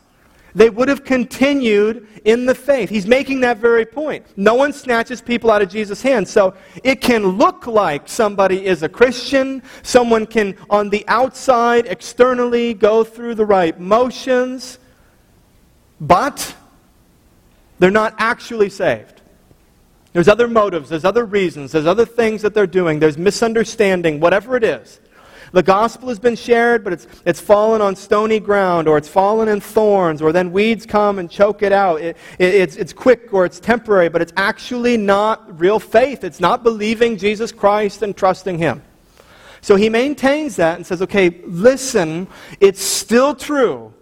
they 0.55 0.71
would 0.71 0.89
have 0.89 1.05
continued 1.05 2.07
in 2.25 2.47
the 2.47 2.55
faith. 2.55 2.89
He's 2.89 3.07
making 3.07 3.41
that 3.41 3.59
very 3.59 3.85
point. 3.85 4.27
No 4.37 4.55
one 4.55 4.73
snatches 4.73 5.21
people 5.21 5.51
out 5.51 5.63
of 5.63 5.69
Jesus' 5.69 6.03
hand. 6.03 6.27
So 6.27 6.55
it 6.83 7.01
can 7.01 7.27
look 7.27 7.67
like 7.67 8.09
somebody 8.09 8.67
is 8.67 8.83
a 8.83 8.89
Christian. 8.89 9.63
Someone 9.83 10.27
can, 10.27 10.57
on 10.71 10.91
the 10.91 11.05
outside, 11.09 11.87
externally, 11.87 12.75
go 12.75 13.05
through 13.05 13.35
the 13.35 13.47
right 13.47 13.79
motions, 13.79 14.79
but 16.01 16.55
they're 17.79 17.91
not 17.91 18.15
actually 18.19 18.71
saved. 18.71 19.23
There's 20.13 20.29
other 20.29 20.49
motives, 20.49 20.89
there's 20.89 21.05
other 21.05 21.25
reasons, 21.25 21.71
there's 21.71 21.87
other 21.87 22.07
things 22.07 22.43
that 22.43 22.55
they're 22.55 22.67
doing, 22.67 22.99
there's 22.99 23.19
misunderstanding, 23.19 24.21
whatever 24.21 24.57
it 24.57 24.65
is. 24.65 25.01
The 25.53 25.63
gospel 25.63 26.09
has 26.09 26.19
been 26.19 26.37
shared, 26.37 26.85
but 26.85 26.93
it's, 26.93 27.07
it's 27.25 27.41
fallen 27.41 27.81
on 27.81 27.97
stony 27.97 28.41
ground, 28.41 28.87
or 28.89 28.99
it's 28.99 29.09
fallen 29.09 29.49
in 29.49 29.61
thorns, 29.61 30.21
or 30.21 30.33
then 30.33 30.53
weeds 30.53 30.85
come 30.85 31.19
and 31.19 31.31
choke 31.31 31.63
it 31.63 31.73
out. 31.73 32.01
It, 32.01 32.17
it, 32.39 32.55
it's, 32.55 32.77
it's 32.77 32.93
quick 32.93 33.33
or 33.33 33.45
it's 33.45 33.59
temporary, 33.59 34.09
but 34.09 34.21
it's 34.21 34.33
actually 34.37 34.97
not 34.97 35.59
real 35.59 35.81
faith. 35.81 36.25
It's 36.25 36.41
not 36.41 36.63
believing 36.63 37.17
Jesus 37.17 37.53
Christ 37.53 38.03
and 38.03 38.17
trusting 38.17 38.59
Him. 38.59 38.83
So 39.61 39.77
he 39.77 39.89
maintains 39.89 40.57
that 40.57 40.77
and 40.77 40.87
says, 40.87 41.03
okay, 41.03 41.41
listen, 41.45 42.29
it's 42.61 42.83
still 42.83 43.35
true. 43.35 43.93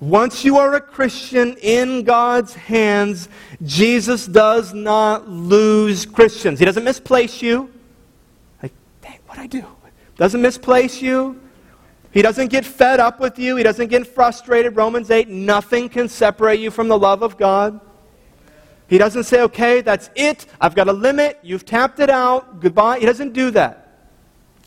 Once 0.00 0.44
you 0.44 0.58
are 0.58 0.74
a 0.74 0.80
Christian 0.80 1.56
in 1.62 2.04
God's 2.04 2.54
hands, 2.54 3.28
Jesus 3.62 4.26
does 4.26 4.74
not 4.74 5.28
lose 5.28 6.04
Christians. 6.04 6.58
He 6.58 6.64
doesn't 6.64 6.84
misplace 6.84 7.40
you. 7.40 7.73
What 9.34 9.42
I 9.42 9.46
do? 9.48 9.66
Doesn't 10.16 10.40
misplace 10.40 11.02
you. 11.02 11.40
He 12.12 12.22
doesn't 12.22 12.52
get 12.52 12.64
fed 12.64 13.00
up 13.00 13.18
with 13.18 13.36
you. 13.36 13.56
He 13.56 13.64
doesn't 13.64 13.88
get 13.88 14.06
frustrated. 14.06 14.76
Romans 14.76 15.10
8, 15.10 15.26
nothing 15.26 15.88
can 15.88 16.08
separate 16.08 16.60
you 16.60 16.70
from 16.70 16.86
the 16.86 16.96
love 16.96 17.22
of 17.22 17.36
God. 17.36 17.80
He 18.86 18.96
doesn't 18.96 19.24
say, 19.24 19.40
okay, 19.40 19.80
that's 19.80 20.08
it. 20.14 20.46
I've 20.60 20.76
got 20.76 20.86
a 20.86 20.92
limit. 20.92 21.40
You've 21.42 21.64
tapped 21.64 21.98
it 21.98 22.10
out. 22.10 22.60
Goodbye. 22.60 23.00
He 23.00 23.06
doesn't 23.06 23.32
do 23.32 23.50
that. 23.50 24.06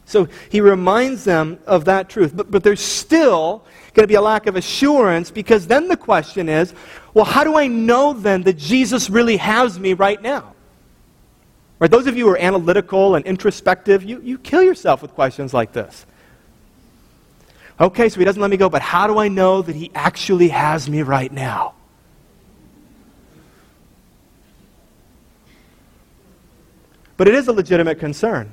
So 0.03 0.27
he 0.49 0.59
reminds 0.59 1.23
them 1.23 1.59
of 1.65 1.85
that 1.85 2.09
truth. 2.09 2.35
But, 2.35 2.51
but 2.51 2.61
there's 2.61 2.81
still 2.81 3.63
going 3.93 4.03
to 4.03 4.07
be 4.07 4.15
a 4.15 4.21
lack 4.21 4.47
of 4.47 4.57
assurance 4.57 5.31
because 5.31 5.65
then 5.65 5.87
the 5.87 5.95
question 5.95 6.49
is 6.49 6.73
well, 7.13 7.23
how 7.23 7.45
do 7.45 7.55
I 7.55 7.67
know 7.67 8.11
then 8.11 8.43
that 8.43 8.57
Jesus 8.57 9.09
really 9.09 9.37
has 9.37 9.79
me 9.79 9.93
right 9.93 10.21
now? 10.21 10.55
Right? 11.79 11.91
Those 11.91 12.07
of 12.07 12.17
you 12.17 12.25
who 12.25 12.31
are 12.31 12.39
analytical 12.39 13.15
and 13.15 13.25
introspective, 13.25 14.03
you, 14.03 14.19
you 14.21 14.37
kill 14.37 14.63
yourself 14.63 15.01
with 15.01 15.13
questions 15.13 15.53
like 15.53 15.73
this. 15.73 16.05
Okay, 17.79 18.09
so 18.09 18.19
he 18.19 18.25
doesn't 18.25 18.41
let 18.41 18.49
me 18.49 18.57
go, 18.57 18.69
but 18.69 18.81
how 18.81 19.05
do 19.05 19.19
I 19.19 19.27
know 19.27 19.61
that 19.61 19.75
he 19.75 19.91
actually 19.93 20.47
has 20.49 20.89
me 20.89 21.03
right 21.03 21.31
now? 21.31 21.75
But 27.15 27.27
it 27.27 27.35
is 27.35 27.47
a 27.47 27.53
legitimate 27.53 27.99
concern. 27.99 28.51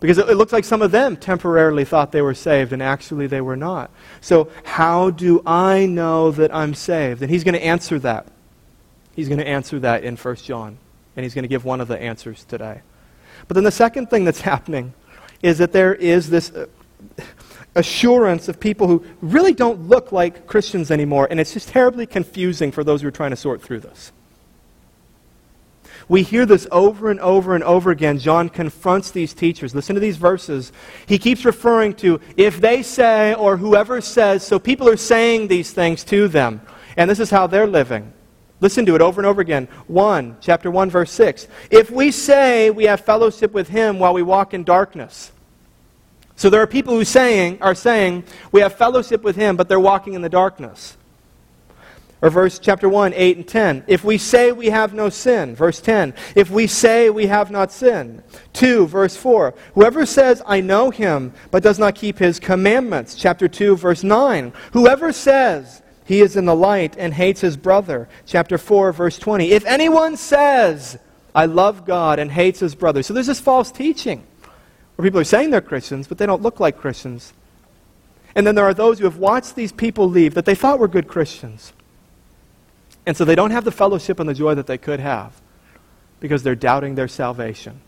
Because 0.00 0.18
it, 0.18 0.28
it 0.28 0.34
looks 0.34 0.52
like 0.52 0.64
some 0.64 0.82
of 0.82 0.90
them 0.90 1.16
temporarily 1.16 1.84
thought 1.84 2.10
they 2.10 2.22
were 2.22 2.34
saved, 2.34 2.72
and 2.72 2.82
actually 2.82 3.28
they 3.28 3.40
were 3.40 3.56
not. 3.56 3.90
So, 4.20 4.50
how 4.64 5.10
do 5.10 5.42
I 5.46 5.86
know 5.86 6.32
that 6.32 6.52
I'm 6.52 6.74
saved? 6.74 7.22
And 7.22 7.30
he's 7.30 7.44
going 7.44 7.54
to 7.54 7.62
answer 7.62 7.98
that. 8.00 8.26
He's 9.14 9.28
going 9.28 9.38
to 9.38 9.46
answer 9.46 9.78
that 9.80 10.02
in 10.02 10.16
1 10.16 10.36
John 10.36 10.78
and 11.16 11.24
he's 11.24 11.34
going 11.34 11.42
to 11.42 11.48
give 11.48 11.64
one 11.64 11.80
of 11.80 11.88
the 11.88 12.00
answers 12.00 12.44
today. 12.44 12.82
But 13.48 13.54
then 13.54 13.64
the 13.64 13.70
second 13.70 14.10
thing 14.10 14.24
that's 14.24 14.40
happening 14.52 14.94
is 15.42 15.58
that 15.58 15.72
there 15.72 15.94
is 15.94 16.30
this 16.30 16.50
uh, 16.52 16.66
assurance 17.74 18.48
of 18.48 18.60
people 18.60 18.86
who 18.86 19.04
really 19.20 19.52
don't 19.52 19.88
look 19.88 20.12
like 20.12 20.46
Christians 20.46 20.90
anymore, 20.90 21.28
and 21.30 21.40
it's 21.40 21.52
just 21.52 21.68
terribly 21.68 22.06
confusing 22.06 22.72
for 22.72 22.84
those 22.84 23.02
who 23.02 23.08
are 23.08 23.12
trying 23.12 23.30
to 23.30 23.36
sort 23.36 23.62
through 23.62 23.80
this. 23.80 24.12
We 26.08 26.24
hear 26.24 26.44
this 26.44 26.66
over 26.72 27.10
and 27.10 27.20
over 27.20 27.54
and 27.54 27.62
over 27.62 27.92
again. 27.92 28.18
John 28.18 28.48
confronts 28.48 29.12
these 29.12 29.32
teachers. 29.32 29.76
Listen 29.76 29.94
to 29.94 30.00
these 30.00 30.16
verses. 30.16 30.72
He 31.06 31.18
keeps 31.18 31.44
referring 31.44 31.94
to 31.96 32.20
if 32.36 32.60
they 32.60 32.82
say 32.82 33.34
or 33.34 33.56
whoever 33.56 34.00
says, 34.00 34.44
so 34.44 34.58
people 34.58 34.88
are 34.88 34.96
saying 34.96 35.46
these 35.46 35.72
things 35.72 36.02
to 36.04 36.26
them, 36.26 36.62
and 36.96 37.08
this 37.08 37.20
is 37.20 37.30
how 37.30 37.46
they're 37.46 37.68
living. 37.68 38.12
Listen 38.60 38.84
to 38.86 38.94
it 38.94 39.00
over 39.00 39.20
and 39.20 39.26
over 39.26 39.40
again. 39.40 39.68
1, 39.86 40.36
chapter 40.40 40.70
1, 40.70 40.90
verse 40.90 41.10
6. 41.12 41.48
If 41.70 41.90
we 41.90 42.10
say 42.10 42.70
we 42.70 42.84
have 42.84 43.00
fellowship 43.00 43.52
with 43.52 43.68
him 43.68 43.98
while 43.98 44.12
we 44.12 44.22
walk 44.22 44.52
in 44.52 44.64
darkness. 44.64 45.32
So 46.36 46.50
there 46.50 46.62
are 46.62 46.66
people 46.66 46.94
who 46.94 47.04
saying, 47.04 47.58
are 47.60 47.74
saying 47.74 48.24
we 48.52 48.60
have 48.60 48.74
fellowship 48.74 49.22
with 49.22 49.36
him, 49.36 49.56
but 49.56 49.68
they're 49.68 49.80
walking 49.80 50.14
in 50.14 50.22
the 50.22 50.28
darkness. 50.28 50.96
Or 52.22 52.28
verse 52.28 52.58
chapter 52.58 52.86
1, 52.86 53.14
8 53.14 53.36
and 53.38 53.48
10. 53.48 53.84
If 53.86 54.04
we 54.04 54.18
say 54.18 54.52
we 54.52 54.66
have 54.66 54.92
no 54.92 55.08
sin, 55.08 55.56
verse 55.56 55.80
10. 55.80 56.12
If 56.34 56.50
we 56.50 56.66
say 56.66 57.08
we 57.08 57.26
have 57.26 57.50
not 57.50 57.72
sinned. 57.72 58.22
2, 58.52 58.86
verse 58.86 59.16
4. 59.16 59.54
Whoever 59.74 60.04
says, 60.04 60.42
I 60.46 60.60
know 60.60 60.90
him, 60.90 61.32
but 61.50 61.62
does 61.62 61.78
not 61.78 61.94
keep 61.94 62.18
his 62.18 62.38
commandments, 62.38 63.14
chapter 63.14 63.48
2, 63.48 63.76
verse 63.76 64.02
9. 64.02 64.52
Whoever 64.72 65.12
says, 65.12 65.80
he 66.10 66.22
is 66.22 66.34
in 66.34 66.44
the 66.44 66.56
light 66.56 66.96
and 66.98 67.14
hates 67.14 67.40
his 67.40 67.56
brother. 67.56 68.08
Chapter 68.26 68.58
4, 68.58 68.90
verse 68.90 69.16
20. 69.16 69.52
If 69.52 69.64
anyone 69.64 70.16
says, 70.16 70.98
I 71.36 71.46
love 71.46 71.84
God 71.84 72.18
and 72.18 72.32
hates 72.32 72.58
his 72.58 72.74
brother. 72.74 73.04
So 73.04 73.14
there's 73.14 73.28
this 73.28 73.38
false 73.38 73.70
teaching 73.70 74.26
where 74.96 75.06
people 75.06 75.20
are 75.20 75.24
saying 75.24 75.50
they're 75.50 75.60
Christians, 75.60 76.08
but 76.08 76.18
they 76.18 76.26
don't 76.26 76.42
look 76.42 76.58
like 76.58 76.76
Christians. 76.76 77.32
And 78.34 78.44
then 78.44 78.56
there 78.56 78.64
are 78.64 78.74
those 78.74 78.98
who 78.98 79.04
have 79.04 79.18
watched 79.18 79.54
these 79.54 79.70
people 79.70 80.08
leave 80.08 80.34
that 80.34 80.46
they 80.46 80.56
thought 80.56 80.80
were 80.80 80.88
good 80.88 81.06
Christians. 81.06 81.72
And 83.06 83.16
so 83.16 83.24
they 83.24 83.36
don't 83.36 83.52
have 83.52 83.64
the 83.64 83.70
fellowship 83.70 84.18
and 84.18 84.28
the 84.28 84.34
joy 84.34 84.56
that 84.56 84.66
they 84.66 84.78
could 84.78 84.98
have 84.98 85.40
because 86.18 86.42
they're 86.42 86.56
doubting 86.56 86.96
their 86.96 87.06
salvation. 87.06 87.82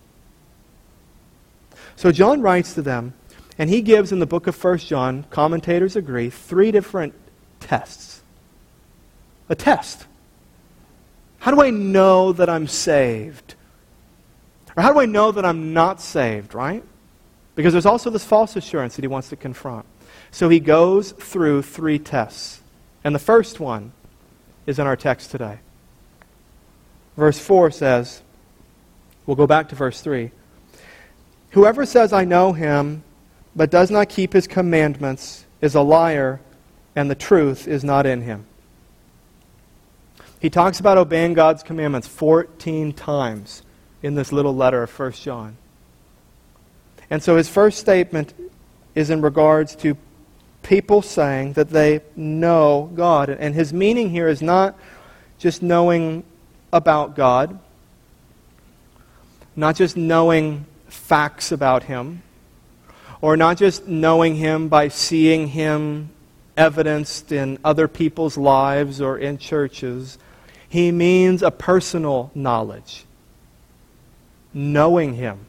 So 1.97 2.13
John 2.13 2.41
writes 2.41 2.73
to 2.75 2.83
them, 2.83 3.15
and 3.59 3.69
he 3.69 3.83
gives 3.83 4.13
in 4.13 4.21
the 4.21 4.27
book 4.27 4.47
of 4.47 4.63
1 4.63 4.79
John, 4.79 5.25
commentators 5.31 5.97
agree, 5.97 6.31
three 6.31 6.71
different 6.71 7.15
tests 7.59 8.12
a 9.53 9.55
test. 9.55 10.07
How 11.39 11.53
do 11.53 11.63
I 11.63 11.71
know 11.71 12.33
that 12.33 12.49
I'm 12.49 12.67
saved? 12.67 13.55
Or 14.77 14.83
how 14.83 14.93
do 14.93 14.99
I 14.99 15.07
know 15.07 15.31
that 15.31 15.45
I'm 15.45 15.75
not 15.75 16.01
saved, 16.01 16.55
right? 16.55 16.83
Because 17.55 17.75
there's 17.75 17.87
also 17.87 18.09
this 18.11 18.25
false 18.25 18.57
assurance 18.57 18.97
that 18.97 19.03
he 19.03 19.09
wants 19.09 19.29
to 19.29 19.37
confront. 19.37 19.85
So 20.31 20.49
he 20.49 20.59
goes 20.59 21.13
through 21.13 21.63
three 21.63 21.99
tests. 21.99 22.61
And 23.05 23.15
the 23.15 23.19
first 23.19 23.61
one 23.61 23.93
is 24.67 24.79
in 24.79 24.87
our 24.87 24.97
text 24.97 25.31
today. 25.31 25.59
Verse 27.17 27.39
4 27.39 27.71
says, 27.71 28.23
we'll 29.27 29.37
go 29.37 29.47
back 29.47 29.69
to 29.69 29.75
verse 29.75 30.01
3. 30.01 30.31
Whoever 31.51 31.85
says, 31.85 32.15
I 32.15 32.25
know 32.25 32.55
him, 32.55 33.03
but 33.55 33.71
does 33.71 33.91
not 33.91 34.09
keep 34.09 34.33
his 34.33 34.47
commandments, 34.47 35.45
is 35.61 35.75
a 35.75 35.83
liar, 35.83 36.41
and 36.97 37.11
the 37.11 37.15
truth 37.15 37.69
is 37.69 37.85
not 37.85 38.07
in 38.07 38.23
him. 38.23 38.47
He 40.43 40.51
talks 40.51 40.81
about 40.81 40.99
obeying 40.99 41.35
God's 41.35 41.63
commandments 41.63 42.09
14 42.09 42.95
times 42.95 43.63
in 44.03 44.17
this 44.17 44.33
little 44.33 44.57
letter 44.57 44.83
of 44.83 44.99
1 44.99 45.13
John. 45.13 45.57
And 47.09 47.23
so 47.23 47.37
his 47.37 47.49
first 47.49 47.79
statement 47.79 48.35
is 48.97 49.09
in 49.09 49.23
regards 49.23 49.77
to 49.77 49.97
people 50.65 51.01
saying 51.01 51.53
that 51.53 51.71
they 51.71 52.01
know 52.17 52.91
God. 52.93 53.29
And 53.29 53.55
his 53.55 53.73
meaning 53.73 54.11
here 54.11 54.27
is 54.27 54.43
not 54.43 54.77
just 55.39 55.63
knowing 55.63 56.25
about 56.73 57.15
God, 57.15 57.61
not 59.55 59.77
just 59.77 59.97
knowing 59.97 60.67
facts 60.89 61.53
about 61.53 61.85
him, 61.85 62.21
or 63.21 63.37
not 63.37 63.59
just 63.59 63.87
knowing 63.87 64.35
him 64.35 64.69
by 64.69 64.89
seeing 64.89 65.47
him 65.47 66.11
evidenced 66.57 67.31
in 67.31 67.61
other 67.65 67.87
people's 67.87 68.37
lives 68.37 69.01
or 69.01 69.17
in 69.17 69.39
churches 69.39 70.19
he 70.73 70.91
means 70.91 71.43
a 71.43 71.51
personal 71.51 72.31
knowledge. 72.35 73.05
Knowing 74.55 75.13
Him. 75.13 75.41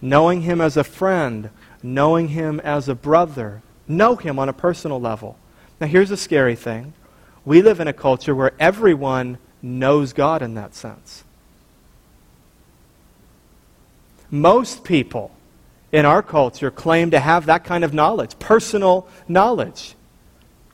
Knowing 0.00 0.42
Him 0.42 0.60
as 0.60 0.76
a 0.76 0.84
friend. 0.84 1.50
Knowing 1.82 2.28
Him 2.28 2.60
as 2.60 2.88
a 2.88 2.94
brother. 2.94 3.62
Know 3.88 4.14
Him 4.14 4.38
on 4.38 4.48
a 4.48 4.52
personal 4.52 5.00
level. 5.00 5.36
Now, 5.80 5.88
here's 5.88 6.12
a 6.12 6.16
scary 6.16 6.54
thing. 6.54 6.92
We 7.44 7.62
live 7.62 7.80
in 7.80 7.88
a 7.88 7.92
culture 7.92 8.32
where 8.32 8.52
everyone 8.60 9.38
knows 9.60 10.12
God 10.12 10.40
in 10.40 10.54
that 10.54 10.76
sense. 10.76 11.24
Most 14.30 14.84
people 14.84 15.32
in 15.90 16.06
our 16.06 16.22
culture 16.22 16.70
claim 16.70 17.10
to 17.10 17.18
have 17.18 17.46
that 17.46 17.64
kind 17.64 17.82
of 17.82 17.92
knowledge, 17.92 18.38
personal 18.38 19.08
knowledge. 19.26 19.96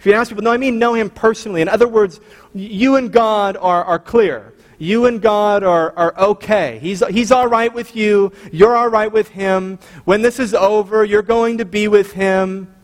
If 0.03 0.07
you 0.07 0.15
ask 0.15 0.31
people, 0.31 0.43
no, 0.43 0.51
I 0.51 0.57
mean 0.57 0.81
know 0.81 0.95
him 0.95 1.11
personally. 1.11 1.63
In 1.63 1.69
other 1.69 1.87
words, 1.87 2.19
you 2.53 2.97
and 2.97 3.13
God 3.13 3.57
are, 3.57 3.85
are 3.85 4.01
clear. 4.01 4.53
You 4.77 5.07
and 5.07 5.23
God 5.23 5.63
are, 5.63 5.97
are 5.97 6.19
okay. 6.19 6.81
He's, 6.83 7.07
he's 7.07 7.31
all 7.31 7.47
right 7.47 7.73
with 7.73 7.95
you. 7.95 8.33
You're 8.51 8.75
all 8.77 8.89
right 8.89 9.13
with 9.13 9.29
him. 9.29 9.79
When 10.05 10.21
this 10.21 10.41
is 10.41 10.55
over, 10.55 11.05
you're 11.05 11.23
going 11.23 11.59
to 11.59 11.65
be 11.65 11.87
with 11.87 12.15
him. 12.15 12.75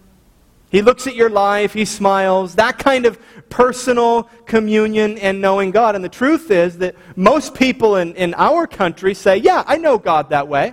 He 0.71 0.81
looks 0.81 1.09
at 1.09 1.17
your 1.17 1.29
life, 1.29 1.73
he 1.73 1.85
smiles. 1.85 2.55
That 2.55 2.79
kind 2.79 3.05
of 3.05 3.19
personal 3.51 4.31
communion 4.47 5.19
and 5.19 5.41
knowing 5.41 5.73
God. 5.73 5.97
And 5.97 6.05
the 6.05 6.09
truth 6.09 6.53
is 6.53 6.79
that 6.79 6.95
most 7.17 7.53
people 7.53 7.97
in, 7.97 8.15
in 8.15 8.33
our 8.35 8.69
country 8.69 9.13
say, 9.13 9.39
Yeah, 9.39 9.65
I 9.67 9.77
know 9.79 9.99
God 9.99 10.31
that 10.31 10.47
way. 10.47 10.73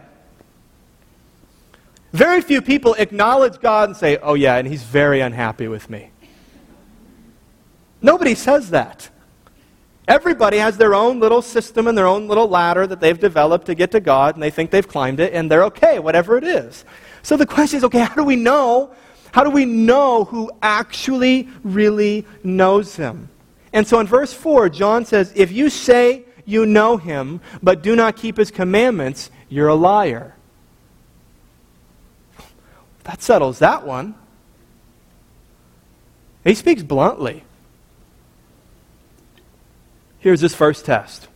Very 2.13 2.41
few 2.41 2.61
people 2.61 2.93
acknowledge 2.99 3.59
God 3.59 3.89
and 3.89 3.97
say, 3.97 4.19
Oh, 4.21 4.35
yeah, 4.35 4.57
and 4.57 4.67
he's 4.67 4.83
very 4.83 5.21
unhappy 5.21 5.67
with 5.67 5.89
me. 5.89 6.11
Nobody 8.01 8.35
says 8.35 8.69
that. 8.71 9.09
Everybody 10.07 10.57
has 10.57 10.77
their 10.77 10.93
own 10.93 11.19
little 11.19 11.41
system 11.41 11.87
and 11.87 11.97
their 11.97 12.05
own 12.05 12.27
little 12.27 12.47
ladder 12.47 12.85
that 12.85 12.99
they've 12.99 13.19
developed 13.19 13.65
to 13.67 13.75
get 13.75 13.91
to 13.91 13.99
God, 13.99 14.35
and 14.35 14.43
they 14.43 14.51
think 14.51 14.69
they've 14.69 14.87
climbed 14.87 15.19
it, 15.19 15.33
and 15.33 15.49
they're 15.49 15.63
okay, 15.65 15.97
whatever 15.97 16.37
it 16.37 16.43
is. 16.43 16.85
So 17.23 17.35
the 17.35 17.47
question 17.47 17.77
is 17.77 17.83
okay, 17.85 17.99
how 17.99 18.13
do 18.13 18.23
we 18.23 18.35
know? 18.35 18.93
How 19.31 19.43
do 19.43 19.49
we 19.49 19.65
know 19.65 20.25
who 20.25 20.51
actually 20.61 21.49
really 21.63 22.25
knows 22.43 22.95
him? 22.95 23.29
And 23.73 23.85
so 23.85 23.99
in 23.99 24.07
verse 24.07 24.31
4, 24.31 24.69
John 24.69 25.05
says, 25.05 25.33
If 25.35 25.51
you 25.51 25.69
say 25.69 26.23
you 26.45 26.65
know 26.65 26.97
him, 26.97 27.41
but 27.61 27.81
do 27.81 27.95
not 27.95 28.15
keep 28.15 28.37
his 28.37 28.51
commandments, 28.51 29.31
you're 29.49 29.67
a 29.67 29.75
liar. 29.75 30.35
That 33.03 33.21
settles 33.21 33.59
that 33.59 33.85
one. 33.85 34.15
He 36.43 36.53
speaks 36.53 36.83
bluntly. 36.83 37.43
Here's 40.25 40.41
his 40.41 40.55
first 40.55 40.85
test. 40.85 41.27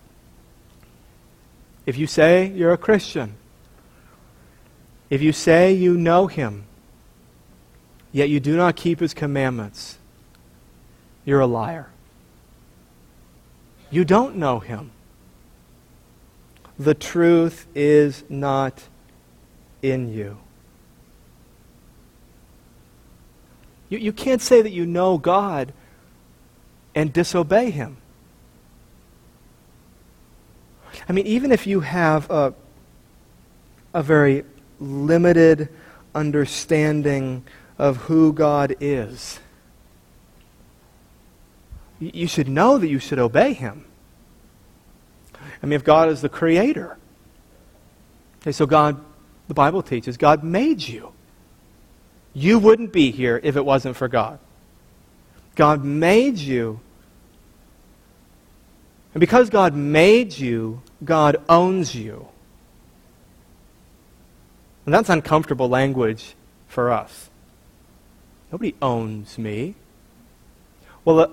If 1.86 1.95
you 1.95 2.08
say 2.08 2.47
you're 2.47 2.73
a 2.73 2.78
Christian, 2.78 3.36
if 5.12 5.21
you 5.21 5.32
say 5.32 5.71
you 5.71 5.95
know 5.95 6.25
him, 6.25 6.63
yet 8.12 8.30
you 8.30 8.39
do 8.39 8.58
not 8.58 8.75
keep 8.75 8.99
his 8.99 9.13
commandments, 9.13 9.99
you're 11.23 11.39
a 11.39 11.45
liar. 11.45 11.91
You 13.91 14.06
don't 14.06 14.38
know 14.38 14.58
him. 14.58 14.89
The 16.80 16.95
truth 16.95 17.67
is 17.75 18.23
not 18.28 18.86
in 19.84 20.12
you. 20.12 20.39
You, 23.88 23.99
you 23.99 24.13
can't 24.13 24.41
say 24.41 24.63
that 24.63 24.71
you 24.71 24.88
know 24.88 25.19
God 25.19 25.73
and 26.95 27.13
disobey 27.13 27.69
him. 27.69 27.97
I 31.10 31.12
mean, 31.12 31.26
even 31.26 31.52
if 31.52 31.65
you 31.65 31.80
have 31.80 32.30
a, 32.30 32.54
a 33.95 34.04
very 34.04 34.45
limited 34.80 35.69
understanding 36.13 37.43
of 37.80 37.98
who 37.98 38.32
God 38.32 38.76
is, 38.80 39.39
you 42.00 42.28
should 42.28 42.48
know 42.48 42.78
that 42.78 42.88
you 42.88 43.00
should 43.00 43.17
obey 43.17 43.54
Him. 43.54 43.86
I 45.34 45.65
mean, 45.65 45.74
if 45.74 45.84
God 45.84 46.10
is 46.10 46.22
the 46.22 46.30
creator, 46.30 46.98
okay, 48.41 48.52
so 48.52 48.67
God, 48.67 49.04
the 49.48 49.56
Bible 49.56 49.82
teaches, 49.82 50.15
God 50.15 50.43
made 50.43 50.88
you. 50.88 51.12
You 52.34 52.60
wouldn't 52.60 52.93
be 52.93 53.10
here 53.10 53.39
if 53.43 53.56
it 53.56 53.65
wasn't 53.65 53.98
for 53.98 54.08
God. 54.08 54.38
God 55.56 55.84
made 55.84 56.38
you. 56.38 56.80
And 59.15 59.19
because 59.19 59.50
God 59.50 59.74
made 59.74 60.38
you, 60.38 60.84
God 61.03 61.38
owns 61.47 61.95
you. 61.95 62.27
And 64.85 64.93
that's 64.93 65.09
uncomfortable 65.09 65.69
language 65.69 66.35
for 66.67 66.91
us. 66.91 67.29
Nobody 68.51 68.75
owns 68.81 69.38
me. 69.38 69.75
Well, 71.05 71.19
uh, 71.19 71.27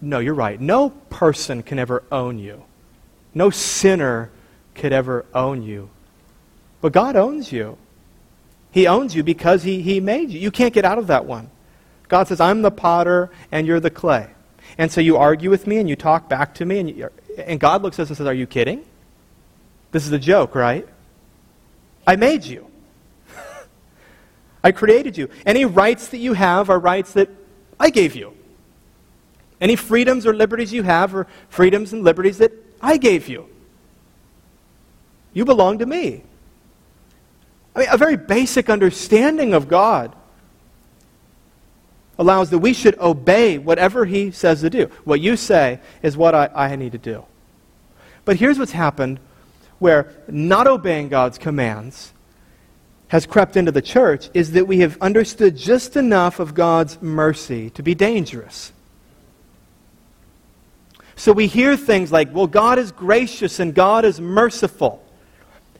no, 0.00 0.18
you're 0.18 0.34
right. 0.34 0.60
No 0.60 0.90
person 0.90 1.62
can 1.62 1.78
ever 1.78 2.02
own 2.10 2.38
you. 2.38 2.64
No 3.34 3.50
sinner 3.50 4.30
could 4.74 4.92
ever 4.92 5.24
own 5.34 5.62
you. 5.62 5.88
But 6.80 6.92
God 6.92 7.16
owns 7.16 7.52
you. 7.52 7.78
He 8.70 8.86
owns 8.86 9.14
you 9.14 9.22
because 9.22 9.62
he, 9.62 9.80
he 9.80 10.00
made 10.00 10.30
you. 10.30 10.38
You 10.38 10.50
can't 10.50 10.74
get 10.74 10.84
out 10.84 10.98
of 10.98 11.06
that 11.06 11.24
one. 11.24 11.50
God 12.08 12.28
says, 12.28 12.40
I'm 12.40 12.62
the 12.62 12.70
potter 12.70 13.30
and 13.50 13.66
you're 13.66 13.80
the 13.80 13.90
clay. 13.90 14.28
And 14.78 14.92
so 14.92 15.00
you 15.00 15.16
argue 15.16 15.50
with 15.50 15.66
me 15.66 15.78
and 15.78 15.88
you 15.88 15.96
talk 15.96 16.28
back 16.28 16.54
to 16.56 16.66
me, 16.66 16.80
and 16.80 16.90
you, 16.90 17.08
and 17.36 17.60
God 17.60 17.82
looks 17.82 17.98
at 17.98 18.04
us 18.04 18.10
and 18.10 18.16
says, 18.16 18.26
Are 18.26 18.34
you 18.34 18.46
kidding? 18.46 18.84
This 19.92 20.06
is 20.06 20.12
a 20.12 20.18
joke, 20.18 20.54
right? 20.54 20.86
I 22.06 22.16
made 22.16 22.44
you. 22.44 22.70
I 24.64 24.72
created 24.72 25.16
you. 25.16 25.28
Any 25.44 25.64
rights 25.64 26.08
that 26.08 26.18
you 26.18 26.32
have 26.34 26.70
are 26.70 26.78
rights 26.78 27.12
that 27.12 27.28
I 27.78 27.90
gave 27.90 28.14
you. 28.14 28.34
Any 29.60 29.76
freedoms 29.76 30.26
or 30.26 30.34
liberties 30.34 30.72
you 30.72 30.82
have 30.82 31.14
are 31.14 31.26
freedoms 31.48 31.92
and 31.92 32.04
liberties 32.04 32.38
that 32.38 32.52
I 32.80 32.96
gave 32.96 33.28
you. 33.28 33.48
You 35.32 35.44
belong 35.44 35.78
to 35.78 35.86
me. 35.86 36.22
I 37.74 37.80
mean, 37.80 37.88
a 37.90 37.98
very 37.98 38.16
basic 38.16 38.70
understanding 38.70 39.52
of 39.54 39.68
God 39.68 40.14
allows 42.18 42.50
that 42.50 42.58
we 42.58 42.72
should 42.72 42.98
obey 42.98 43.58
whatever 43.58 44.04
He 44.04 44.30
says 44.30 44.60
to 44.62 44.70
do. 44.70 44.90
What 45.04 45.20
you 45.20 45.36
say 45.36 45.80
is 46.02 46.16
what 46.16 46.34
I, 46.34 46.50
I 46.54 46.76
need 46.76 46.92
to 46.92 46.98
do. 46.98 47.24
But 48.24 48.36
here's 48.36 48.58
what's 48.58 48.72
happened 48.72 49.20
where 49.78 50.12
not 50.28 50.66
obeying 50.66 51.08
God's 51.08 51.38
commands 51.38 52.12
has 53.08 53.26
crept 53.26 53.56
into 53.56 53.70
the 53.70 53.82
church 53.82 54.30
is 54.34 54.52
that 54.52 54.66
we 54.66 54.80
have 54.80 55.00
understood 55.00 55.56
just 55.56 55.96
enough 55.96 56.40
of 56.40 56.54
God's 56.54 57.00
mercy 57.00 57.70
to 57.70 57.82
be 57.82 57.94
dangerous. 57.94 58.72
So 61.14 61.32
we 61.32 61.46
hear 61.46 61.76
things 61.76 62.12
like, 62.12 62.34
well, 62.34 62.46
God 62.46 62.78
is 62.78 62.92
gracious 62.92 63.60
and 63.60 63.74
God 63.74 64.04
is 64.04 64.20
merciful. 64.20 65.02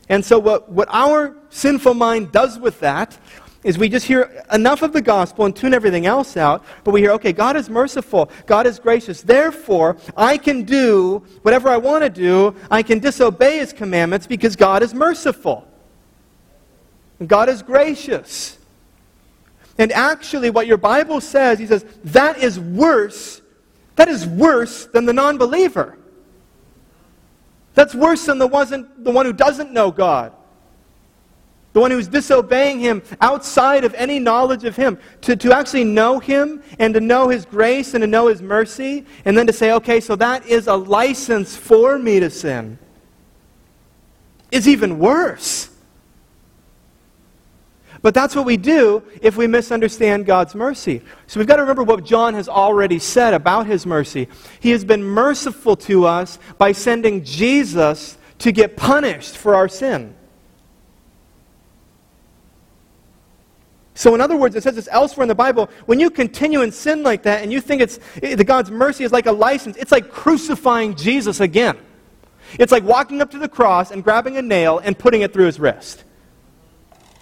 And 0.09 0.25
so, 0.25 0.39
what, 0.39 0.71
what 0.71 0.89
our 0.91 1.37
sinful 1.51 1.95
mind 1.95 2.31
does 2.31 2.59
with 2.59 2.81
that 2.81 3.19
is 3.67 3.77
we 3.77 3.89
just 3.89 4.07
hear 4.07 4.45
enough 4.53 4.83
of 4.83 4.93
the 4.93 5.03
gospel 5.03 5.45
and 5.45 5.55
tune 5.55 5.75
everything 5.75 6.07
else 6.07 6.37
out, 6.37 6.65
but 6.85 6.93
we 6.93 7.01
hear, 7.01 7.11
okay, 7.11 7.33
God 7.33 7.57
is 7.57 7.69
merciful, 7.69 8.31
God 8.47 8.65
is 8.65 8.79
gracious. 8.79 9.23
Therefore, 9.23 9.97
I 10.17 10.39
can 10.39 10.63
do 10.63 11.25
whatever 11.43 11.69
I 11.69 11.77
want 11.77 12.05
to 12.05 12.09
do. 12.09 12.55
I 12.71 12.85
can 12.85 13.01
disobey 13.01 13.59
his 13.59 13.73
commandments 13.73 14.29
because 14.29 14.55
God 14.55 14.85
is 14.85 14.95
merciful. 14.95 15.67
God 17.27 17.49
is 17.49 17.61
gracious. 17.61 18.57
And 19.79 19.91
actually, 19.91 20.51
what 20.51 20.69
your 20.69 20.79
Bible 20.79 21.21
says, 21.21 21.59
he 21.59 21.67
says, 21.67 21.85
that 22.05 22.39
is 22.39 22.61
worse. 22.61 23.43
That 23.97 24.07
is 24.07 24.29
worse 24.29 24.87
than 24.87 25.07
the 25.07 25.13
non 25.13 25.39
believer. 25.39 25.99
That's 27.75 27.97
worse 27.97 28.27
than 28.27 28.39
the, 28.39 28.47
wasn't, 28.47 29.03
the 29.03 29.11
one 29.11 29.27
who 29.27 29.33
doesn't 29.33 29.73
know 29.73 29.91
God 29.91 30.33
the 31.77 31.81
one 31.81 31.91
who's 31.91 32.09
disobeying 32.09 32.81
him 32.81 33.03
outside 33.21 33.85
of 33.85 33.93
any 33.93 34.19
knowledge 34.19 34.65
of 34.65 34.75
him, 34.75 34.99
to, 35.21 35.37
to 35.37 35.55
actually 35.55 35.85
know 35.85 36.19
him 36.19 36.63
and 36.79 36.95
to 36.95 37.01
know 37.01 37.29
his 37.29 37.45
grace 37.45 37.93
and 37.93 38.01
to 38.01 38.07
know 38.07 38.29
his 38.29 38.41
mercy, 38.41 39.05
and 39.27 39.37
then 39.37 39.47
to 39.47 39.53
say, 39.53 39.73
okay, 39.73 40.01
so 40.01 40.17
that 40.17 40.47
is 40.47 40.69
a 40.69 40.75
license 40.75 41.55
for 41.55 41.99
me 41.99 42.19
to 42.19 42.31
sin, 42.31 42.79
is 44.51 44.67
even 44.67 44.99
worse. 44.99 45.69
But 48.01 48.15
that's 48.15 48.35
what 48.35 48.47
we 48.47 48.57
do 48.57 49.03
if 49.21 49.37
we 49.37 49.47
misunderstand 49.47 50.25
God's 50.25 50.55
mercy. 50.55 51.03
So 51.27 51.39
we've 51.39 51.47
got 51.47 51.57
to 51.57 51.63
remember 51.63 51.83
what 51.83 52.07
John 52.07 52.33
has 52.33 52.49
already 52.49 52.99
said 52.99 53.35
about 53.35 53.67
his 53.67 53.85
mercy. 53.85 54.29
He 54.61 54.71
has 54.71 54.83
been 54.83 55.05
merciful 55.05 55.77
to 55.77 56.07
us 56.07 56.39
by 56.57 56.73
sending 56.73 57.23
Jesus 57.23 58.17
to 58.39 58.51
get 58.51 58.79
punished 58.79 59.37
for 59.37 59.55
our 59.55 59.69
sin. 59.69 60.16
So, 63.97 64.15
in 64.15 64.21
other 64.21 64.37
words, 64.37 64.55
it 64.55 64.63
says 64.63 64.75
this 64.75 64.91
elsewhere 64.93 65.25
in 65.25 65.29
the 65.29 65.35
Bible. 65.35 65.71
When 65.87 65.99
you 65.99 66.11
continue 66.11 66.61
in 66.61 66.71
sin 66.71 67.03
like 67.03 67.23
that 67.23 67.43
and 67.43 67.51
you 67.51 67.63
think 67.63 67.81
it's, 67.81 67.99
the 68.21 68.45
God's 68.45 68.71
mercy 68.71 69.05
is 69.05 69.11
like 69.11 69.25
a 69.25 69.33
license, 69.33 69.75
it's 69.79 69.91
like 69.91 70.11
crucifying 70.11 70.95
Jesus 70.95 71.41
again. 71.41 71.79
It's 72.59 72.71
like 72.71 72.85
walking 72.85 73.23
up 73.23 73.31
to 73.31 73.39
the 73.39 73.49
cross 73.49 73.91
and 73.91 74.05
grabbing 74.05 74.37
a 74.37 74.43
nail 74.43 74.81
and 74.81 74.99
putting 74.99 75.23
it 75.23 75.33
through 75.33 75.47
his 75.47 75.59
wrist. 75.59 76.05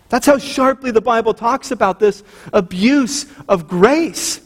That's 0.08 0.26
how 0.26 0.36
sharply 0.36 0.90
the 0.90 1.00
Bible 1.00 1.32
talks 1.32 1.70
about 1.70 2.00
this 2.00 2.24
abuse 2.52 3.26
of 3.48 3.68
grace. 3.68 4.40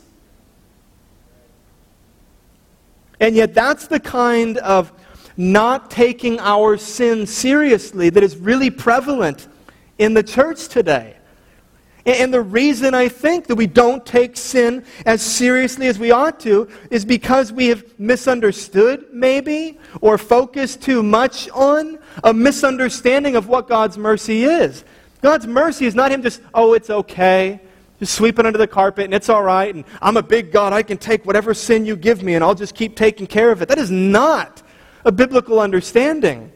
And 3.20 3.34
yet, 3.34 3.54
that's 3.54 3.86
the 3.86 4.00
kind 4.00 4.58
of 4.58 4.92
not 5.38 5.90
taking 5.90 6.38
our 6.40 6.76
sin 6.76 7.26
seriously 7.26 8.10
that 8.10 8.22
is 8.22 8.36
really 8.36 8.68
prevalent 8.68 9.48
in 9.96 10.12
the 10.12 10.22
church 10.22 10.68
today. 10.68 11.17
And 12.08 12.32
the 12.32 12.40
reason 12.40 12.94
I 12.94 13.08
think 13.08 13.48
that 13.48 13.56
we 13.56 13.66
don't 13.66 14.04
take 14.06 14.34
sin 14.38 14.82
as 15.04 15.20
seriously 15.20 15.88
as 15.88 15.98
we 15.98 16.10
ought 16.10 16.40
to 16.40 16.66
is 16.90 17.04
because 17.04 17.52
we 17.52 17.66
have 17.66 17.84
misunderstood, 18.00 19.04
maybe, 19.12 19.78
or 20.00 20.16
focused 20.16 20.80
too 20.80 21.02
much 21.02 21.50
on 21.50 21.98
a 22.24 22.32
misunderstanding 22.32 23.36
of 23.36 23.46
what 23.46 23.68
God's 23.68 23.98
mercy 23.98 24.44
is. 24.44 24.84
God's 25.20 25.46
mercy 25.46 25.84
is 25.84 25.94
not 25.94 26.10
Him 26.10 26.22
just, 26.22 26.40
oh, 26.54 26.72
it's 26.72 26.88
okay, 26.88 27.60
just 27.98 28.14
sweep 28.14 28.38
it 28.38 28.46
under 28.46 28.58
the 28.58 28.66
carpet 28.66 29.04
and 29.04 29.12
it's 29.12 29.28
all 29.28 29.42
right, 29.42 29.74
and 29.74 29.84
I'm 30.00 30.16
a 30.16 30.22
big 30.22 30.50
God, 30.50 30.72
I 30.72 30.82
can 30.82 30.96
take 30.96 31.26
whatever 31.26 31.52
sin 31.52 31.84
you 31.84 31.94
give 31.94 32.22
me 32.22 32.36
and 32.36 32.42
I'll 32.42 32.54
just 32.54 32.74
keep 32.74 32.96
taking 32.96 33.26
care 33.26 33.50
of 33.50 33.60
it. 33.60 33.68
That 33.68 33.78
is 33.78 33.90
not 33.90 34.62
a 35.04 35.12
biblical 35.12 35.60
understanding. 35.60 36.52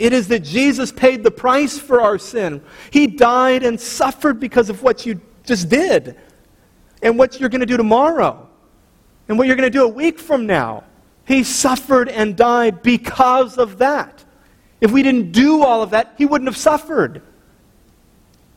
It 0.00 0.14
is 0.14 0.28
that 0.28 0.40
Jesus 0.40 0.90
paid 0.90 1.22
the 1.22 1.30
price 1.30 1.78
for 1.78 2.00
our 2.00 2.16
sin. 2.16 2.62
He 2.90 3.06
died 3.06 3.62
and 3.62 3.78
suffered 3.78 4.40
because 4.40 4.70
of 4.70 4.82
what 4.82 5.04
you 5.04 5.20
just 5.44 5.68
did 5.68 6.16
and 7.02 7.18
what 7.18 7.38
you're 7.38 7.50
going 7.50 7.60
to 7.60 7.66
do 7.66 7.76
tomorrow. 7.76 8.48
and 9.28 9.38
what 9.38 9.46
you're 9.46 9.56
going 9.56 9.70
to 9.70 9.78
do 9.78 9.84
a 9.84 9.88
week 9.88 10.18
from 10.18 10.46
now. 10.46 10.82
He 11.24 11.44
suffered 11.44 12.08
and 12.08 12.34
died 12.34 12.82
because 12.82 13.58
of 13.58 13.78
that. 13.78 14.24
If 14.80 14.90
we 14.90 15.04
didn't 15.04 15.30
do 15.30 15.62
all 15.62 15.82
of 15.82 15.90
that, 15.90 16.14
he 16.18 16.26
wouldn't 16.26 16.48
have 16.48 16.56
suffered. 16.56 17.22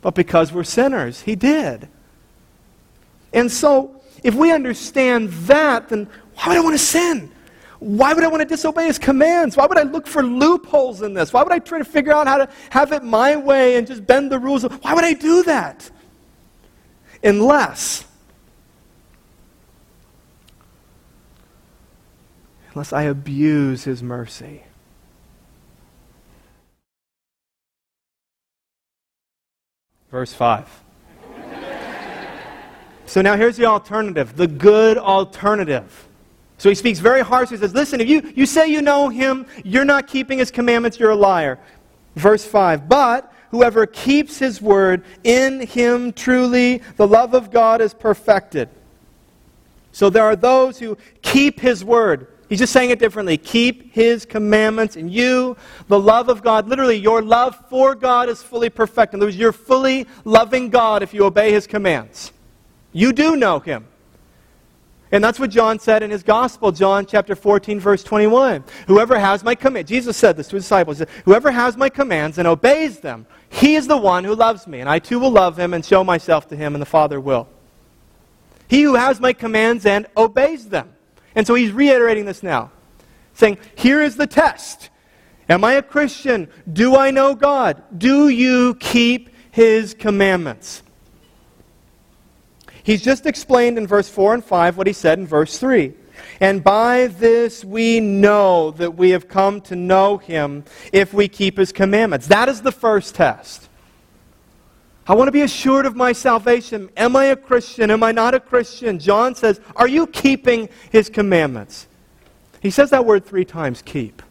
But 0.02 0.16
because 0.16 0.52
we're 0.52 0.64
sinners, 0.64 1.22
he 1.22 1.36
did. 1.36 1.90
And 3.34 3.52
so, 3.52 4.02
if 4.24 4.34
we 4.34 4.52
understand 4.52 5.30
that, 5.46 5.90
then 5.90 6.08
why 6.36 6.48
would 6.48 6.58
I 6.58 6.62
want 6.62 6.74
to 6.74 6.84
sin? 6.84 7.32
Why 7.84 8.14
would 8.14 8.24
I 8.24 8.30
want 8.30 8.40
to 8.40 8.48
disobey 8.48 8.86
his 8.86 8.98
commands? 8.98 9.58
Why 9.58 9.66
would 9.66 9.78
I 9.78 9.82
look 9.82 10.08
for 10.08 10.24
loopholes 10.24 11.02
in 11.02 11.14
this? 11.14 11.34
Why 11.34 11.44
would 11.44 11.52
I 11.52 11.60
try 11.60 11.80
to 11.80 11.86
figure 11.86 12.14
out 12.14 12.28
how 12.28 12.38
to 12.38 12.50
have 12.70 12.94
it 12.94 13.04
my 13.04 13.36
way 13.36 13.76
and 13.76 13.86
just 13.86 14.08
bend 14.08 14.32
the 14.32 14.40
rules? 14.40 14.64
Why 14.64 14.94
would 14.94 15.04
I 15.04 15.12
do 15.12 15.44
that? 15.44 15.92
Unless, 17.22 18.06
unless 22.74 22.94
I 22.94 23.04
abuse 23.04 23.84
his 23.84 24.02
mercy. 24.02 24.64
Verse 30.10 30.34
5. 30.34 30.84
so 33.08 33.22
now 33.22 33.36
here's 33.36 33.58
the 33.58 33.66
alternative 33.66 34.38
the 34.38 34.48
good 34.48 34.98
alternative. 34.98 36.08
So 36.64 36.70
he 36.70 36.76
speaks 36.76 37.00
very 37.00 37.20
harshly. 37.20 37.58
He 37.58 37.62
says, 37.62 37.74
Listen, 37.74 38.00
if 38.00 38.08
you, 38.08 38.32
you 38.38 38.46
say 38.46 38.70
you 38.70 38.82
know 38.82 39.10
him, 39.10 39.46
you're 39.66 39.84
not 39.84 40.08
keeping 40.08 40.38
his 40.38 40.50
commandments, 40.50 40.98
you're 40.98 41.12
a 41.12 41.16
liar. 41.16 41.60
Verse 42.16 42.46
5 42.46 42.88
But 42.88 43.34
whoever 43.52 43.86
keeps 43.86 44.38
his 44.38 44.62
word, 44.62 45.04
in 45.26 45.68
him 45.68 46.14
truly 46.14 46.78
the 46.96 47.06
love 47.06 47.34
of 47.34 47.52
God 47.52 47.82
is 47.82 47.94
perfected. 47.94 48.70
So 49.92 50.10
there 50.10 50.24
are 50.24 50.38
those 50.38 50.80
who 50.80 50.98
keep 51.22 51.60
his 51.60 51.84
word. 51.84 52.28
He's 52.48 52.60
just 52.60 52.72
saying 52.72 52.92
it 52.92 53.00
differently. 53.00 53.36
Keep 53.38 53.94
his 53.94 54.26
commandments, 54.26 54.96
and 54.96 55.12
you, 55.12 55.58
the 55.90 56.00
love 56.00 56.30
of 56.30 56.42
God, 56.42 56.70
literally, 56.70 56.96
your 56.96 57.22
love 57.22 57.62
for 57.70 57.94
God 57.94 58.30
is 58.30 58.42
fully 58.42 58.70
perfect. 58.70 59.14
In 59.14 59.20
other 59.20 59.26
words, 59.26 59.36
you're 59.36 59.52
fully 59.52 60.08
loving 60.24 60.70
God 60.70 61.04
if 61.04 61.14
you 61.14 61.26
obey 61.26 61.52
his 61.52 61.68
commands. 61.68 62.32
You 62.94 63.12
do 63.12 63.36
know 63.36 63.60
him. 63.60 63.86
And 65.14 65.24
that's 65.24 65.40
what 65.40 65.52
John 65.52 65.78
said 65.78 66.02
in 66.02 66.10
his 66.10 66.24
gospel, 66.24 66.72
John 66.72 67.06
chapter 67.06 67.36
14, 67.36 67.80
verse 67.80 68.04
21. 68.04 68.64
Whoever 68.88 69.20
has 69.20 69.44
my 69.44 69.54
command, 69.54 69.88
Jesus 69.88 70.18
said 70.18 70.36
this 70.36 70.48
to 70.48 70.56
his 70.56 70.64
disciples, 70.64 71.04
whoever 71.26 71.52
has 71.52 71.78
my 71.78 71.88
commands 71.88 72.40
and 72.40 72.48
obeys 72.48 73.00
them, 73.00 73.28
he 73.48 73.76
is 73.76 73.86
the 73.86 73.96
one 73.96 74.24
who 74.24 74.34
loves 74.34 74.66
me, 74.66 74.80
and 74.80 74.90
I 74.90 74.98
too 74.98 75.20
will 75.20 75.30
love 75.30 75.56
him 75.56 75.76
and 75.76 75.86
show 75.86 76.04
myself 76.04 76.48
to 76.48 76.56
him, 76.56 76.74
and 76.74 76.82
the 76.82 76.88
Father 76.88 77.20
will. 77.20 77.48
He 78.68 78.82
who 78.82 78.96
has 78.96 79.20
my 79.20 79.34
commands 79.34 79.86
and 79.86 80.08
obeys 80.18 80.70
them. 80.70 80.92
And 81.36 81.46
so 81.46 81.54
he's 81.54 81.72
reiterating 81.72 82.26
this 82.26 82.42
now, 82.42 82.72
saying, 83.34 83.60
Here 83.76 84.02
is 84.02 84.16
the 84.16 84.26
test. 84.26 84.90
Am 85.48 85.64
I 85.64 85.74
a 85.74 85.84
Christian? 85.84 86.48
Do 86.72 86.96
I 86.96 87.12
know 87.12 87.36
God? 87.36 87.84
Do 87.96 88.30
you 88.30 88.74
keep 88.80 89.30
his 89.52 89.94
commandments? 89.94 90.83
He's 92.84 93.02
just 93.02 93.26
explained 93.26 93.78
in 93.78 93.88
verse 93.88 94.10
4 94.10 94.36
and 94.36 94.46
5 94.46 94.78
what 94.78 94.88
he 94.88 94.94
said 94.94 95.18
in 95.18 95.26
verse 95.26 95.58
3. 95.58 95.94
And 96.40 96.64
by 96.64 97.08
this 97.08 97.64
we 97.64 98.00
know 98.00 98.72
that 98.72 98.96
we 98.96 99.12
have 99.12 99.28
come 99.28 99.62
to 99.62 99.76
know 99.76 100.18
him 100.18 100.64
if 100.92 101.14
we 101.14 101.28
keep 101.28 101.58
his 101.58 101.72
commandments. 101.72 102.28
That 102.28 102.50
is 102.50 102.62
the 102.62 102.72
first 102.72 103.16
test. 103.16 103.70
I 105.06 105.16
want 105.16 105.28
to 105.28 105.34
be 105.34 105.42
assured 105.42 105.86
of 105.86 105.96
my 105.96 106.14
salvation. 106.14 106.90
Am 106.96 107.16
I 107.16 107.26
a 107.26 107.36
Christian? 107.36 107.92
Am 107.92 108.04
I 108.04 108.12
not 108.14 108.34
a 108.34 108.40
Christian? 108.40 109.00
John 109.00 109.36
says, 109.36 109.60
Are 109.76 109.88
you 109.88 110.08
keeping 110.08 110.70
his 110.92 111.10
commandments? 111.10 111.88
He 112.62 112.70
says 112.70 112.92
that 112.92 113.06
word 113.06 113.26
three 113.26 113.44
times 113.44 113.82
keep. 113.82 114.22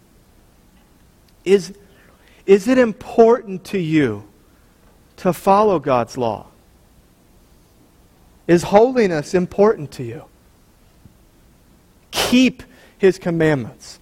Is, 1.45 1.75
is 2.47 2.69
it 2.69 2.79
important 2.79 3.65
to 3.65 3.79
you 3.79 4.27
to 5.17 5.35
follow 5.35 5.79
God's 5.79 6.17
law? 6.17 6.47
Is 8.47 8.64
holiness 8.64 9.34
important 9.34 9.93
to 9.93 10.03
you? 10.03 10.24
Keep 12.11 12.62
his 12.99 13.18
commandments. 13.18 13.99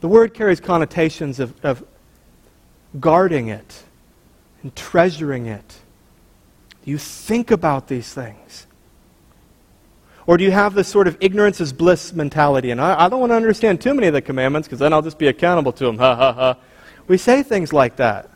The 0.00 0.08
word 0.08 0.34
carries 0.34 0.60
connotations 0.60 1.40
of, 1.40 1.54
of 1.64 1.84
guarding 3.00 3.48
it 3.48 3.82
and 4.62 4.74
treasuring 4.76 5.46
it. 5.46 5.78
Do 6.84 6.90
you 6.90 6.98
think 6.98 7.50
about 7.50 7.88
these 7.88 8.12
things? 8.12 8.66
Or 10.26 10.36
do 10.36 10.44
you 10.44 10.50
have 10.50 10.74
this 10.74 10.88
sort 10.88 11.06
of 11.06 11.16
ignorance 11.20 11.60
is 11.60 11.72
bliss 11.72 12.12
mentality? 12.12 12.70
And 12.70 12.80
I, 12.80 13.06
I 13.06 13.08
don't 13.08 13.20
want 13.20 13.30
to 13.30 13.36
understand 13.36 13.80
too 13.80 13.94
many 13.94 14.06
of 14.06 14.14
the 14.14 14.22
commandments 14.22 14.68
because 14.68 14.78
then 14.78 14.92
I'll 14.92 15.02
just 15.02 15.18
be 15.18 15.28
accountable 15.28 15.72
to 15.72 15.84
them. 15.84 15.98
Ha 15.98 16.14
ha 16.14 16.32
ha. 16.32 16.56
We 17.06 17.18
say 17.18 17.42
things 17.42 17.72
like 17.72 17.96
that. 17.96 18.30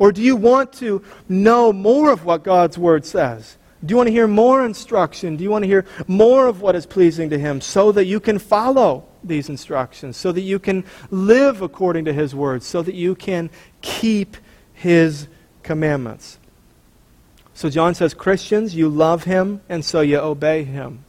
Or 0.00 0.12
do 0.12 0.22
you 0.22 0.34
want 0.34 0.72
to 0.74 1.04
know 1.28 1.74
more 1.74 2.10
of 2.10 2.24
what 2.24 2.42
God's 2.42 2.78
Word 2.78 3.04
says? 3.04 3.58
Do 3.84 3.92
you 3.92 3.96
want 3.98 4.06
to 4.06 4.12
hear 4.12 4.26
more 4.26 4.64
instruction? 4.64 5.36
Do 5.36 5.44
you 5.44 5.50
want 5.50 5.62
to 5.62 5.68
hear 5.68 5.84
more 6.08 6.46
of 6.46 6.62
what 6.62 6.74
is 6.74 6.86
pleasing 6.86 7.28
to 7.30 7.38
Him 7.38 7.60
so 7.60 7.92
that 7.92 8.06
you 8.06 8.18
can 8.18 8.38
follow 8.38 9.04
these 9.22 9.50
instructions, 9.50 10.16
so 10.16 10.32
that 10.32 10.40
you 10.40 10.58
can 10.58 10.84
live 11.10 11.60
according 11.60 12.06
to 12.06 12.14
His 12.14 12.34
Word, 12.34 12.62
so 12.62 12.80
that 12.80 12.94
you 12.94 13.14
can 13.14 13.50
keep 13.82 14.38
His 14.72 15.28
commandments? 15.62 16.38
So 17.52 17.68
John 17.68 17.94
says, 17.94 18.14
Christians, 18.14 18.74
you 18.74 18.88
love 18.88 19.24
Him, 19.24 19.60
and 19.68 19.84
so 19.84 20.00
you 20.00 20.16
obey 20.16 20.64
Him. 20.64 21.04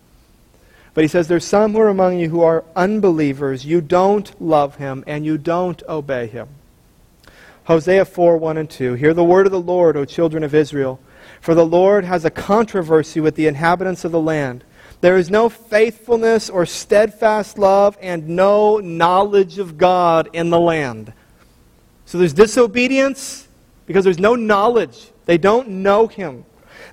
But 0.94 1.06
he 1.06 1.08
says, 1.08 1.30
There's 1.30 1.46
some 1.46 1.72
who 1.72 1.80
are 1.80 1.88
among 1.88 2.20
you 2.20 2.30
who 2.30 2.42
are 2.42 2.66
unbelievers. 2.76 3.66
You 3.66 3.80
don't 3.80 4.42
love 4.42 4.76
Him, 4.76 5.06
and 5.08 5.26
you 5.26 5.38
don't 5.38 5.82
obey 5.88 6.28
Him. 6.28 6.50
Hosea 7.66 8.06
4 8.06 8.38
1 8.38 8.58
and 8.58 8.70
2. 8.70 8.94
Hear 8.94 9.14
the 9.14 9.24
word 9.24 9.46
of 9.46 9.52
the 9.52 9.62
Lord, 9.62 9.96
O 9.96 10.06
children 10.06 10.44
of 10.44 10.56
Israel. 10.56 11.00
For 11.40 11.54
the 11.56 11.66
Lord 11.66 12.06
has 12.06 12.26
a 12.26 12.32
controversy 12.32 13.20
with 13.20 13.36
the 13.36 13.48
inhabitants 13.48 14.04
of 14.06 14.12
the 14.12 14.20
land. 14.20 14.64
There 15.02 15.18
is 15.18 15.32
no 15.32 15.50
faithfulness 15.50 16.50
or 16.50 16.66
steadfast 16.66 17.58
love 17.58 17.98
and 18.02 18.30
no 18.30 18.78
knowledge 18.78 19.58
of 19.58 19.78
God 19.78 20.30
in 20.34 20.50
the 20.50 20.60
land. 20.60 21.14
So 22.06 22.18
there's 22.18 22.34
disobedience 22.34 23.48
because 23.88 24.04
there's 24.04 24.20
no 24.20 24.36
knowledge. 24.36 25.10
They 25.26 25.38
don't 25.38 25.68
know 25.70 26.08
Him. 26.08 26.46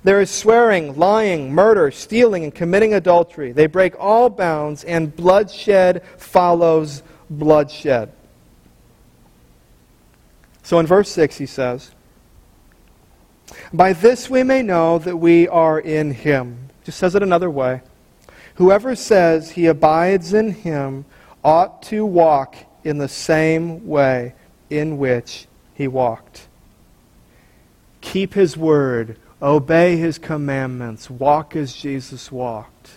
There 0.03 0.21
is 0.21 0.31
swearing, 0.31 0.97
lying, 0.97 1.53
murder, 1.53 1.91
stealing, 1.91 2.43
and 2.43 2.55
committing 2.55 2.93
adultery. 2.93 3.51
They 3.51 3.67
break 3.67 3.99
all 3.99 4.29
bounds, 4.29 4.83
and 4.83 5.13
bloodshed 5.15 6.03
follows 6.17 7.03
bloodshed. 7.29 8.11
So 10.69 10.77
in 10.77 10.85
verse 10.85 11.09
6, 11.09 11.35
he 11.39 11.47
says, 11.47 11.89
By 13.73 13.93
this 13.93 14.29
we 14.29 14.43
may 14.43 14.61
know 14.61 14.99
that 14.99 15.17
we 15.17 15.47
are 15.47 15.79
in 15.79 16.11
him. 16.11 16.69
Just 16.83 16.99
says 16.99 17.15
it 17.15 17.23
another 17.23 17.49
way. 17.49 17.81
Whoever 18.53 18.95
says 18.95 19.49
he 19.49 19.65
abides 19.65 20.31
in 20.31 20.51
him 20.51 21.05
ought 21.43 21.81
to 21.85 22.05
walk 22.05 22.55
in 22.83 22.99
the 22.99 23.07
same 23.07 23.87
way 23.87 24.35
in 24.69 24.99
which 24.99 25.47
he 25.73 25.87
walked. 25.87 26.47
Keep 28.01 28.35
his 28.35 28.55
word, 28.55 29.17
obey 29.41 29.97
his 29.97 30.19
commandments, 30.19 31.09
walk 31.09 31.55
as 31.55 31.73
Jesus 31.73 32.31
walked. 32.31 32.91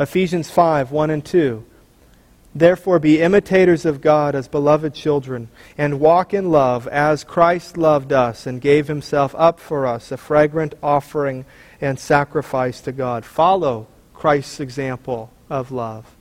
Ephesians 0.00 0.50
5 0.50 0.90
1 0.90 1.10
and 1.10 1.24
2. 1.24 1.64
Therefore, 2.54 2.98
be 2.98 3.20
imitators 3.20 3.84
of 3.84 4.00
God 4.00 4.34
as 4.34 4.48
beloved 4.48 4.92
children, 4.92 5.48
and 5.78 6.00
walk 6.00 6.34
in 6.34 6.50
love 6.50 6.88
as 6.88 7.22
Christ 7.22 7.76
loved 7.76 8.12
us 8.12 8.44
and 8.44 8.60
gave 8.60 8.88
himself 8.88 9.34
up 9.38 9.60
for 9.60 9.86
us, 9.86 10.10
a 10.10 10.16
fragrant 10.16 10.74
offering 10.82 11.44
and 11.80 11.98
sacrifice 11.98 12.80
to 12.82 12.92
God. 12.92 13.24
Follow 13.24 13.86
Christ's 14.14 14.58
example 14.58 15.30
of 15.48 15.70
love. 15.70 16.16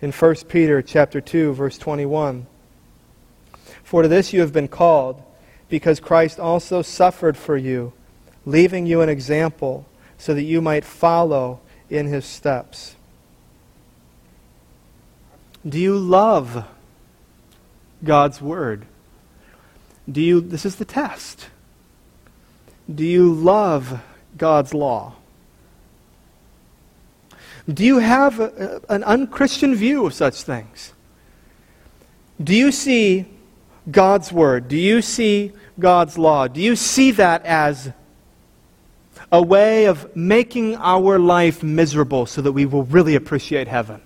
In 0.00 0.10
1 0.10 0.34
Peter 0.48 0.80
chapter 0.80 1.20
2 1.20 1.52
verse 1.52 1.76
21, 1.78 2.46
for 3.82 4.02
to 4.02 4.08
this 4.08 4.32
you 4.32 4.40
have 4.40 4.52
been 4.52 4.68
called, 4.68 5.22
because 5.68 6.00
Christ 6.00 6.40
also 6.40 6.80
suffered 6.82 7.36
for 7.36 7.56
you, 7.56 7.92
leaving 8.46 8.86
you 8.86 9.02
an 9.02 9.08
example 9.08 9.86
so 10.16 10.32
that 10.32 10.42
you 10.42 10.62
might 10.62 10.84
follow 10.84 11.60
in 11.90 12.06
his 12.06 12.24
steps. 12.24 12.96
Do 15.66 15.78
you 15.78 15.98
love 15.98 16.66
God's 18.02 18.40
Word? 18.40 18.86
Do 20.10 20.20
you, 20.20 20.40
this 20.40 20.66
is 20.66 20.76
the 20.76 20.84
test. 20.84 21.48
Do 22.92 23.04
you 23.04 23.32
love 23.32 24.02
God's 24.36 24.74
law? 24.74 25.14
Do 27.72 27.84
you 27.84 27.98
have 27.98 28.40
a, 28.40 28.82
an 28.90 29.02
unchristian 29.04 29.74
view 29.74 30.04
of 30.04 30.12
such 30.12 30.42
things? 30.42 30.92
Do 32.42 32.54
you 32.54 32.70
see 32.70 33.26
God's 33.90 34.30
Word? 34.32 34.68
Do 34.68 34.76
you 34.76 35.00
see 35.00 35.52
God's 35.78 36.18
law? 36.18 36.46
Do 36.46 36.60
you 36.60 36.76
see 36.76 37.10
that 37.12 37.44
as 37.46 37.90
a 39.32 39.42
way 39.42 39.86
of 39.86 40.14
making 40.14 40.76
our 40.76 41.18
life 41.18 41.62
miserable 41.62 42.26
so 42.26 42.42
that 42.42 42.52
we 42.52 42.66
will 42.66 42.84
really 42.84 43.14
appreciate 43.14 43.66
heaven, 43.66 44.02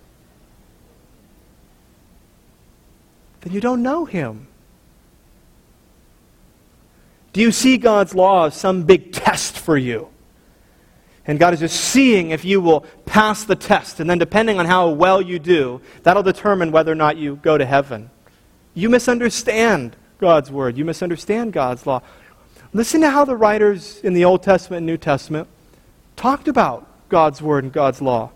then 3.41 3.53
you 3.53 3.61
don't 3.61 3.82
know 3.82 4.05
Him. 4.05 4.47
Do 7.32 7.41
you 7.41 7.53
see 7.53 7.76
God's 7.76 8.14
law 8.14 8.47
as 8.47 8.55
some 8.55 8.82
big 8.82 9.12
test 9.12 9.59
for 9.59 9.76
you? 9.76 10.09
And 11.26 11.39
God 11.39 11.53
is 11.53 11.61
just 11.61 11.78
seeing 11.78 12.30
if 12.30 12.45
you 12.45 12.61
will 12.61 12.86
pass 13.05 13.45
the 13.45 13.55
test. 13.55 14.01
And 14.01 14.09
then, 14.09 14.18
depending 14.18 14.59
on 14.59 14.64
how 14.64 14.89
well 14.89 15.20
you 15.20 15.39
do, 15.39 15.82
that'll 16.03 16.22
determine 16.22 16.72
whether 16.72 16.91
or 16.91 16.95
not 16.95 17.18
you 17.18 17.36
go 17.36 17.59
to 17.59 17.66
heaven. 17.66 18.11
You 18.74 18.89
misunderstand 18.89 19.95
God's 20.18 20.51
word, 20.51 20.78
you 20.78 20.84
misunderstand 20.84 21.53
God's 21.53 21.86
law. 21.86 22.03
Listen 22.72 23.03
to 23.03 23.11
how 23.11 23.24
the 23.24 23.36
writers 23.36 24.01
in 24.01 24.14
the 24.14 24.24
Old 24.24 24.43
Testament 24.43 24.78
and 24.78 24.86
New 24.86 24.97
Testament 24.97 25.49
talked 26.16 26.49
about 26.49 26.86
God's 27.09 27.41
word 27.41 27.64
and 27.64 27.72
God's 27.72 28.03
law. 28.03 28.30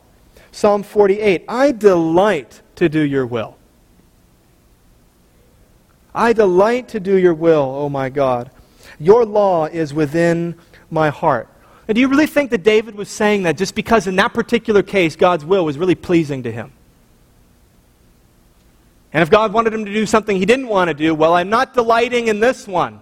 Psalm 0.52 0.82
48 0.82 1.44
I 1.48 1.72
delight 1.72 2.60
to 2.76 2.88
do 2.88 3.00
your 3.00 3.26
will. 3.26 3.56
I 6.14 6.32
delight 6.32 6.88
to 6.88 7.00
do 7.00 7.16
your 7.16 7.34
will, 7.34 7.62
O 7.62 7.76
oh 7.82 7.88
my 7.88 8.08
God. 8.08 8.50
Your 8.98 9.24
law 9.24 9.66
is 9.66 9.94
within 9.94 10.54
my 10.90 11.08
heart. 11.08 11.48
And 11.88 11.94
do 11.94 12.00
you 12.00 12.08
really 12.08 12.26
think 12.26 12.50
that 12.50 12.62
David 12.62 12.94
was 12.94 13.08
saying 13.08 13.42
that 13.44 13.56
just 13.56 13.74
because 13.74 14.06
in 14.06 14.16
that 14.16 14.34
particular 14.34 14.82
case 14.82 15.16
God's 15.16 15.44
will 15.44 15.64
was 15.64 15.78
really 15.78 15.94
pleasing 15.94 16.42
to 16.44 16.52
him? 16.52 16.72
And 19.12 19.22
if 19.22 19.30
God 19.30 19.52
wanted 19.52 19.74
him 19.74 19.84
to 19.84 19.92
do 19.92 20.06
something 20.06 20.36
he 20.36 20.46
didn't 20.46 20.68
want 20.68 20.88
to 20.88 20.94
do, 20.94 21.14
well, 21.14 21.34
I'm 21.34 21.50
not 21.50 21.74
delighting 21.74 22.28
in 22.28 22.40
this 22.40 22.66
one. 22.66 23.00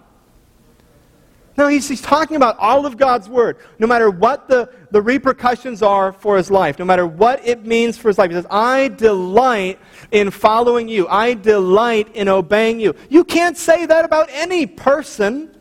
No, 1.57 1.69
he's, 1.69 1.89
he's 1.89 2.01
talking 2.01 2.37
about 2.37 2.59
all 2.59 2.87
of 2.87 2.97
God's 2.97 3.29
Word. 3.29 3.59
No 3.79 3.87
matter 3.87 4.11
what 4.11 4.49
the, 4.49 4.71
the 4.91 5.03
repercussions 5.03 5.83
are 5.83 6.13
for 6.13 6.37
his 6.37 6.51
life, 6.51 6.79
no 6.79 6.85
matter 6.85 7.07
what 7.07 7.47
it 7.47 7.67
means 7.67 7.99
for 7.99 8.09
his 8.09 8.19
life, 8.19 8.31
he 8.31 8.37
says, 8.37 8.47
I 8.51 8.89
delight 8.89 9.79
in 10.11 10.31
following 10.31 10.89
you. 10.89 11.07
I 11.09 11.35
delight 11.35 12.15
in 12.15 12.29
obeying 12.29 12.81
you. 12.81 12.95
You 13.09 13.25
can't 13.25 13.57
say 13.57 13.85
that 13.87 14.05
about 14.05 14.29
any 14.31 14.67
person. 14.67 15.55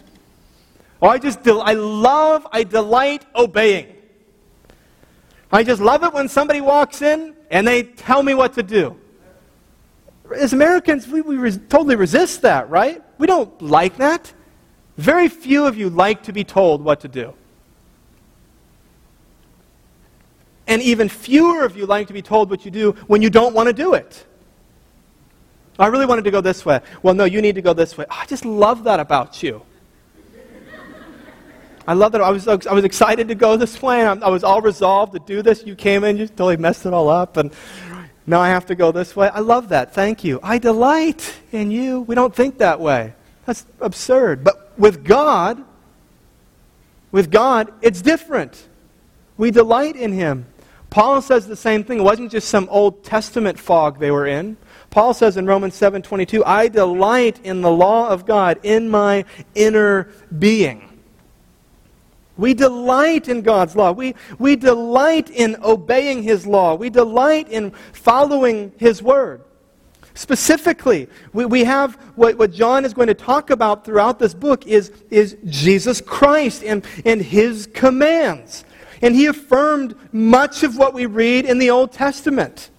Oh, 1.02 1.08
I 1.08 1.18
just, 1.18 1.44
del- 1.44 1.62
I 1.62 1.74
love, 1.74 2.48
I 2.52 2.64
delight 2.64 3.26
obeying. 3.36 3.96
I 5.52 5.64
just 5.64 5.82
love 5.82 6.04
it 6.04 6.14
when 6.14 6.28
somebody 6.28 6.62
walks 6.62 7.02
in 7.02 7.36
and 7.50 7.68
they 7.68 7.84
tell 7.84 8.22
me 8.22 8.36
what 8.36 8.54
to 8.54 8.64
do. 8.64 8.96
As 10.36 10.54
Americans, 10.54 11.08
we, 11.08 11.22
we 11.22 11.38
res- 11.38 11.60
totally 11.70 11.96
resist 11.96 12.44
that, 12.44 12.70
right? 12.70 13.02
We 13.18 13.26
don't 13.26 13.60
like 13.62 13.98
that. 13.98 14.32
Very 15.00 15.30
few 15.30 15.66
of 15.66 15.78
you 15.78 15.89
like 15.89 16.24
to 16.24 16.34
be 16.34 16.43
told 16.43 16.84
what 16.84 17.00
to 17.00 17.08
do. 17.08 17.34
And 20.68 20.82
even 20.82 21.08
fewer 21.08 21.64
of 21.64 21.78
you 21.78 21.86
like 21.86 22.08
to 22.08 22.14
be 22.14 22.22
told 22.22 22.50
what 22.50 22.66
you 22.66 22.70
do 22.70 22.91
when 23.08 23.22
you 23.22 23.30
don't 23.30 23.56
want 23.56 23.68
to 23.68 23.74
do 23.74 23.93
it. 23.93 24.26
I 25.80 25.88
really 25.88 26.06
wanted 26.06 26.26
to 26.26 26.32
go 26.32 26.41
this 26.41 26.66
way. 26.66 26.82
Well, 27.02 27.14
no, 27.14 27.24
you 27.24 27.41
need 27.41 27.56
to 27.56 27.62
go 27.62 27.72
this 27.72 27.97
way. 27.97 28.08
I 28.10 28.26
just 28.26 28.43
love 28.43 28.84
that 28.84 29.00
about 29.00 29.41
you. 29.41 29.62
I 31.88 31.93
love 31.93 32.12
that. 32.12 32.20
I 32.20 32.30
was, 32.30 32.45
I 32.45 32.74
was 32.74 32.84
excited 32.84 33.30
to 33.30 33.36
go 33.36 33.56
this 33.56 33.82
way. 33.82 34.06
I, 34.06 34.12
I 34.16 34.28
was 34.28 34.43
all 34.43 34.62
resolved 34.62 35.14
to 35.14 35.20
do 35.20 35.41
this. 35.41 35.66
You 35.66 35.76
came 35.76 36.04
in, 36.04 36.18
you 36.18 36.28
totally 36.28 36.58
messed 36.58 36.86
it 36.86 36.93
all 36.93 37.08
up, 37.08 37.38
and 37.38 37.54
now 38.28 38.41
I 38.41 38.50
have 38.50 38.66
to 38.66 38.76
go 38.76 38.91
this 38.91 39.16
way. 39.16 39.30
I 39.30 39.39
love 39.39 39.70
that. 39.70 39.93
Thank 39.93 40.26
you. 40.26 40.41
I 40.43 40.58
delight 40.58 41.36
in 41.54 41.72
you. 41.72 42.02
We 42.02 42.16
don't 42.16 42.36
think 42.36 42.58
that 42.58 42.82
way. 42.82 43.14
That's 43.45 43.66
absurd. 43.80 44.43
But 44.43 44.68
with 44.80 45.03
God, 45.03 45.63
with 47.11 47.30
God, 47.30 47.71
it's 47.82 48.01
different. 48.01 48.67
We 49.38 49.51
delight 49.51 49.95
in 49.95 50.13
Him. 50.13 50.47
Paul 50.89 51.21
says 51.21 51.45
the 51.45 51.55
same 51.55 51.84
thing. 51.84 51.99
It 51.99 52.03
wasn't 52.03 52.32
just 52.32 52.47
some 52.47 52.67
Old 52.71 53.03
Testament 53.03 53.59
fog 53.59 53.99
they 53.99 54.09
were 54.09 54.25
in. 54.25 54.57
Paul 54.89 55.13
says 55.13 55.38
in 55.38 55.45
Romans 55.45 55.75
7:22, 55.75 56.43
"I 56.45 56.67
delight 56.67 57.39
in 57.43 57.61
the 57.61 57.69
law 57.69 58.09
of 58.09 58.25
God 58.25 58.59
in 58.63 58.89
my 58.89 59.25
inner 59.53 60.07
being." 60.39 60.89
We 62.38 62.53
delight 62.53 63.27
in 63.27 63.41
God's 63.41 63.75
law. 63.75 63.91
We, 63.91 64.15
we 64.39 64.55
delight 64.55 65.30
in 65.30 65.57
obeying 65.61 66.23
His 66.23 66.47
law. 66.47 66.73
We 66.73 66.89
delight 66.89 67.49
in 67.49 67.71
following 67.91 68.71
His 68.77 69.03
word. 69.03 69.41
Specifically, 70.20 71.07
we, 71.32 71.45
we 71.45 71.63
have 71.63 71.95
what, 72.17 72.38
what 72.38 72.51
John 72.51 72.84
is 72.84 72.93
going 72.93 73.07
to 73.07 73.13
talk 73.13 73.51
about 73.51 73.86
throughout 73.86 74.20
this 74.20 74.34
book 74.34 74.67
is, 74.67 74.91
is 75.09 75.38
Jesus 75.45 76.01
Christ 76.01 76.61
and, 76.61 76.86
and 77.05 77.22
His 77.22 77.70
commands. 77.74 78.65
And 79.01 79.15
He 79.15 79.28
affirmed 79.28 79.95
much 80.11 80.63
of 80.63 80.76
what 80.76 80.93
we 80.93 81.05
read 81.05 81.45
in 81.45 81.57
the 81.57 81.70
Old 81.70 81.93
Testament. 81.93 82.70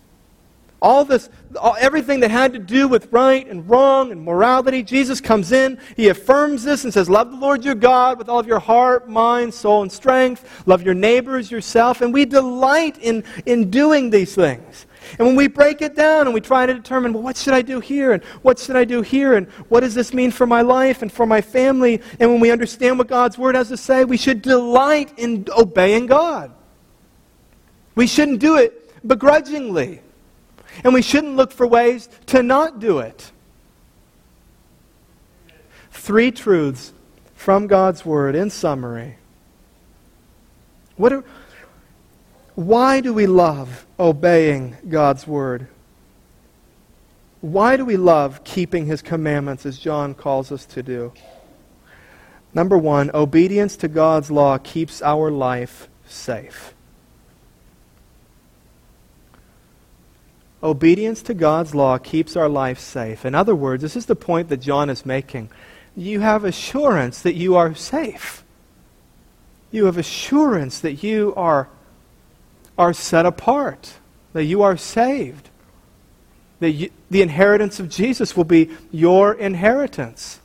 All 0.83 1.03
this, 1.07 1.31
all, 1.59 1.77
everything 1.81 2.21
that 2.21 2.31
had 2.31 2.53
to 2.53 2.59
do 2.59 2.87
with 2.87 3.11
right 3.11 3.47
and 3.49 3.67
wrong 3.71 4.13
and 4.13 4.23
morality, 4.23 4.83
Jesus 4.83 5.19
comes 5.19 5.51
in, 5.51 5.79
he 5.97 6.09
affirms 6.09 6.63
this 6.63 6.85
and 6.85 6.93
says, 6.93 7.09
Love 7.09 7.31
the 7.31 7.39
Lord 7.39 7.65
your 7.65 7.75
God 7.75 8.19
with 8.19 8.29
all 8.29 8.39
of 8.39 8.47
your 8.47 8.59
heart, 8.59 9.09
mind, 9.09 9.55
soul, 9.55 9.81
and 9.81 9.91
strength. 9.91 10.67
Love 10.67 10.83
your 10.83 10.93
neighbors, 10.93 11.51
yourself. 11.51 12.03
And 12.03 12.13
we 12.13 12.27
delight 12.27 12.99
in, 12.99 13.25
in 13.47 13.71
doing 13.71 14.11
these 14.11 14.35
things. 14.35 14.85
And 15.19 15.27
when 15.27 15.37
we 15.37 15.49
break 15.49 15.83
it 15.83 15.97
down 15.97 16.27
and 16.27 16.35
we 16.35 16.41
try 16.41 16.67
to 16.67 16.75
determine, 16.75 17.13
well, 17.13 17.23
what 17.23 17.37
should 17.37 17.55
I 17.55 17.63
do 17.63 17.81
here? 17.81 18.13
And 18.13 18.23
what 18.43 18.59
should 18.59 18.77
I 18.77 18.85
do 18.85 19.03
here? 19.03 19.35
And 19.35 19.49
what 19.69 19.81
does 19.81 19.95
this 19.95 20.15
mean 20.15 20.31
for 20.31 20.47
my 20.47 20.63
life 20.63 21.03
and 21.03 21.13
for 21.13 21.27
my 21.27 21.41
family? 21.41 22.01
And 22.19 22.31
when 22.31 22.41
we 22.41 22.51
understand 22.51 22.99
what 22.99 23.09
God's 23.09 23.39
Word 23.39 23.55
has 23.55 23.69
to 23.69 23.77
say, 23.77 24.05
we 24.05 24.17
should 24.17 24.43
delight 24.43 25.19
in 25.19 25.47
obeying 25.57 26.07
God. 26.07 26.53
We 27.95 28.07
shouldn't 28.07 28.41
do 28.41 28.57
it 28.57 29.07
begrudgingly. 29.07 30.03
And 30.85 30.95
we 30.95 31.03
shouldn't 31.03 31.37
look 31.37 31.53
for 31.53 31.67
ways 31.67 32.09
to 32.27 32.43
not 32.43 32.79
do 32.79 33.01
it. 33.01 33.33
Three 35.91 36.31
truths 36.31 36.93
from 37.35 37.67
God's 37.67 38.05
Word 38.05 38.35
in 38.35 38.51
summary. 38.51 39.17
What 40.97 41.13
are, 41.13 41.25
why 42.61 43.01
do 43.01 43.15
we 43.15 43.27
love 43.27 43.87
obeying 43.99 44.77
God's 44.87 45.27
Word? 45.27 45.67
Why 47.41 47.79
do 47.79 47.87
we 47.87 47.97
love 47.97 48.45
keeping 48.45 48.85
His 48.85 49.01
commandments 49.01 49.65
as 49.65 49.79
John 49.79 50.13
calls 50.13 50.53
us 50.53 50.67
to 50.67 50.83
do? 50.83 51.15
Number 52.53 52.77
one, 52.77 53.11
obedience 53.15 53.79
to 53.79 53.89
God's 53.89 54.31
law 54.31 54.59
keeps 54.59 55.01
our 55.01 55.31
life 55.31 55.89
safe. 56.07 56.75
Obedience 60.63 61.23
to 61.23 61.33
God's 61.33 61.75
law 61.75 61.97
keeps 61.97 62.37
our 62.37 62.49
life 62.49 62.79
safe. 62.79 63.25
In 63.25 63.35
other 63.35 63.55
words, 63.55 63.81
this 63.81 63.97
is 63.97 64.05
the 64.05 64.15
point 64.15 64.51
that 64.51 64.59
John 64.59 64.91
is 64.91 65.07
making. 65.07 65.49
You 65.97 66.21
have 66.21 66.45
assurance 66.45 67.23
that 67.23 67.37
you 67.37 67.57
are 67.57 67.75
safe. 67.75 68.45
You 69.71 69.87
have 69.87 69.97
assurance 69.97 70.81
that 70.81 71.03
you 71.03 71.33
are, 71.39 71.71
are 72.81 72.95
set 72.95 73.27
apart, 73.27 73.93
that 74.33 74.45
you 74.45 74.63
are 74.63 74.75
saved, 74.75 75.51
that 76.61 76.71
you, 76.71 76.91
the 77.11 77.21
inheritance 77.21 77.79
of 77.79 77.91
Jesus 77.91 78.35
will 78.35 78.45
be 78.45 78.71
your 78.91 79.35
inheritance 79.35 80.41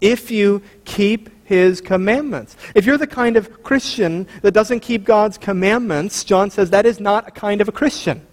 if 0.00 0.30
you 0.30 0.62
keep 0.84 1.28
his 1.44 1.80
commandments. 1.80 2.56
If 2.76 2.86
you're 2.86 2.98
the 2.98 3.06
kind 3.08 3.36
of 3.36 3.64
Christian 3.64 4.28
that 4.42 4.52
doesn't 4.52 4.78
keep 4.78 5.02
God's 5.04 5.38
commandments, 5.38 6.22
John 6.22 6.50
says 6.50 6.70
that 6.70 6.86
is 6.86 7.00
not 7.00 7.26
a 7.26 7.30
kind 7.32 7.60
of 7.60 7.68
a 7.68 7.72
Christian. 7.72 8.24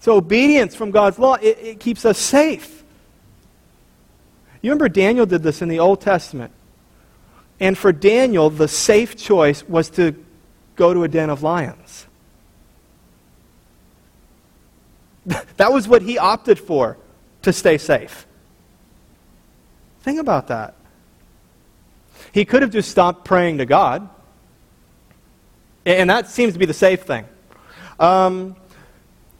So, 0.00 0.16
obedience 0.16 0.74
from 0.74 0.90
God's 0.90 1.20
law, 1.20 1.34
it, 1.34 1.58
it 1.60 1.80
keeps 1.80 2.04
us 2.04 2.18
safe. 2.18 2.82
You 4.60 4.70
remember 4.70 4.88
Daniel 4.88 5.24
did 5.24 5.44
this 5.44 5.62
in 5.62 5.68
the 5.68 5.78
Old 5.78 6.00
Testament. 6.00 6.52
And 7.60 7.78
for 7.78 7.92
Daniel, 7.92 8.50
the 8.50 8.66
safe 8.66 9.16
choice 9.16 9.62
was 9.68 9.90
to 9.90 10.24
go 10.78 10.94
to 10.94 11.04
a 11.04 11.08
den 11.08 11.28
of 11.28 11.42
lions. 11.42 12.06
that 15.58 15.70
was 15.70 15.86
what 15.86 16.00
he 16.00 16.16
opted 16.16 16.58
for 16.58 16.96
to 17.42 17.52
stay 17.52 17.76
safe. 17.76 18.26
Think 20.00 20.18
about 20.18 20.48
that. 20.48 20.74
He 22.32 22.46
could 22.46 22.62
have 22.62 22.70
just 22.70 22.90
stopped 22.90 23.26
praying 23.26 23.58
to 23.58 23.66
God, 23.66 24.08
and 25.84 26.08
that 26.08 26.28
seems 26.28 26.54
to 26.54 26.58
be 26.58 26.66
the 26.66 26.74
safe 26.74 27.02
thing. 27.02 27.26
Um, 27.98 28.56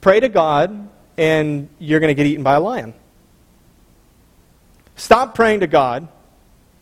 Pray 0.01 0.21
to 0.21 0.29
God, 0.29 0.89
and 1.17 1.69
you're 1.79 2.01
going 2.01 2.09
to 2.09 2.15
get 2.15 2.27
eaten 2.27 2.45
by 2.45 2.55
a 2.55 2.61
lion. 2.61 2.95
Stop 4.95 5.35
praying 5.35 5.61
to 5.61 5.67
God, 5.67 6.09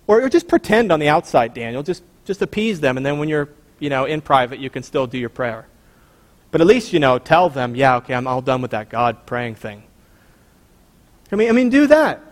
or 0.06 0.28
just 0.28 0.48
pretend 0.48 0.92
on 0.92 1.00
the 1.00 1.08
outside, 1.08 1.54
Daniel. 1.54 1.82
Just, 1.82 2.02
just 2.24 2.42
appease 2.42 2.80
them, 2.80 2.96
and 2.96 3.06
then 3.06 3.18
when 3.18 3.28
you're 3.28 3.48
you 3.78 3.90
know, 3.90 4.04
in 4.04 4.20
private, 4.20 4.58
you 4.58 4.70
can 4.70 4.82
still 4.82 5.06
do 5.06 5.18
your 5.18 5.28
prayer. 5.28 5.66
But 6.50 6.60
at 6.60 6.66
least, 6.66 6.92
you 6.92 7.00
know, 7.00 7.18
tell 7.18 7.48
them, 7.50 7.74
yeah, 7.74 7.96
okay, 7.96 8.14
I'm 8.14 8.26
all 8.26 8.40
done 8.40 8.62
with 8.62 8.70
that 8.70 8.88
God 8.88 9.26
praying 9.26 9.56
thing. 9.56 9.82
I 11.30 11.36
mean, 11.36 11.48
I 11.48 11.52
mean, 11.52 11.70
do 11.70 11.86
that. 11.88 12.22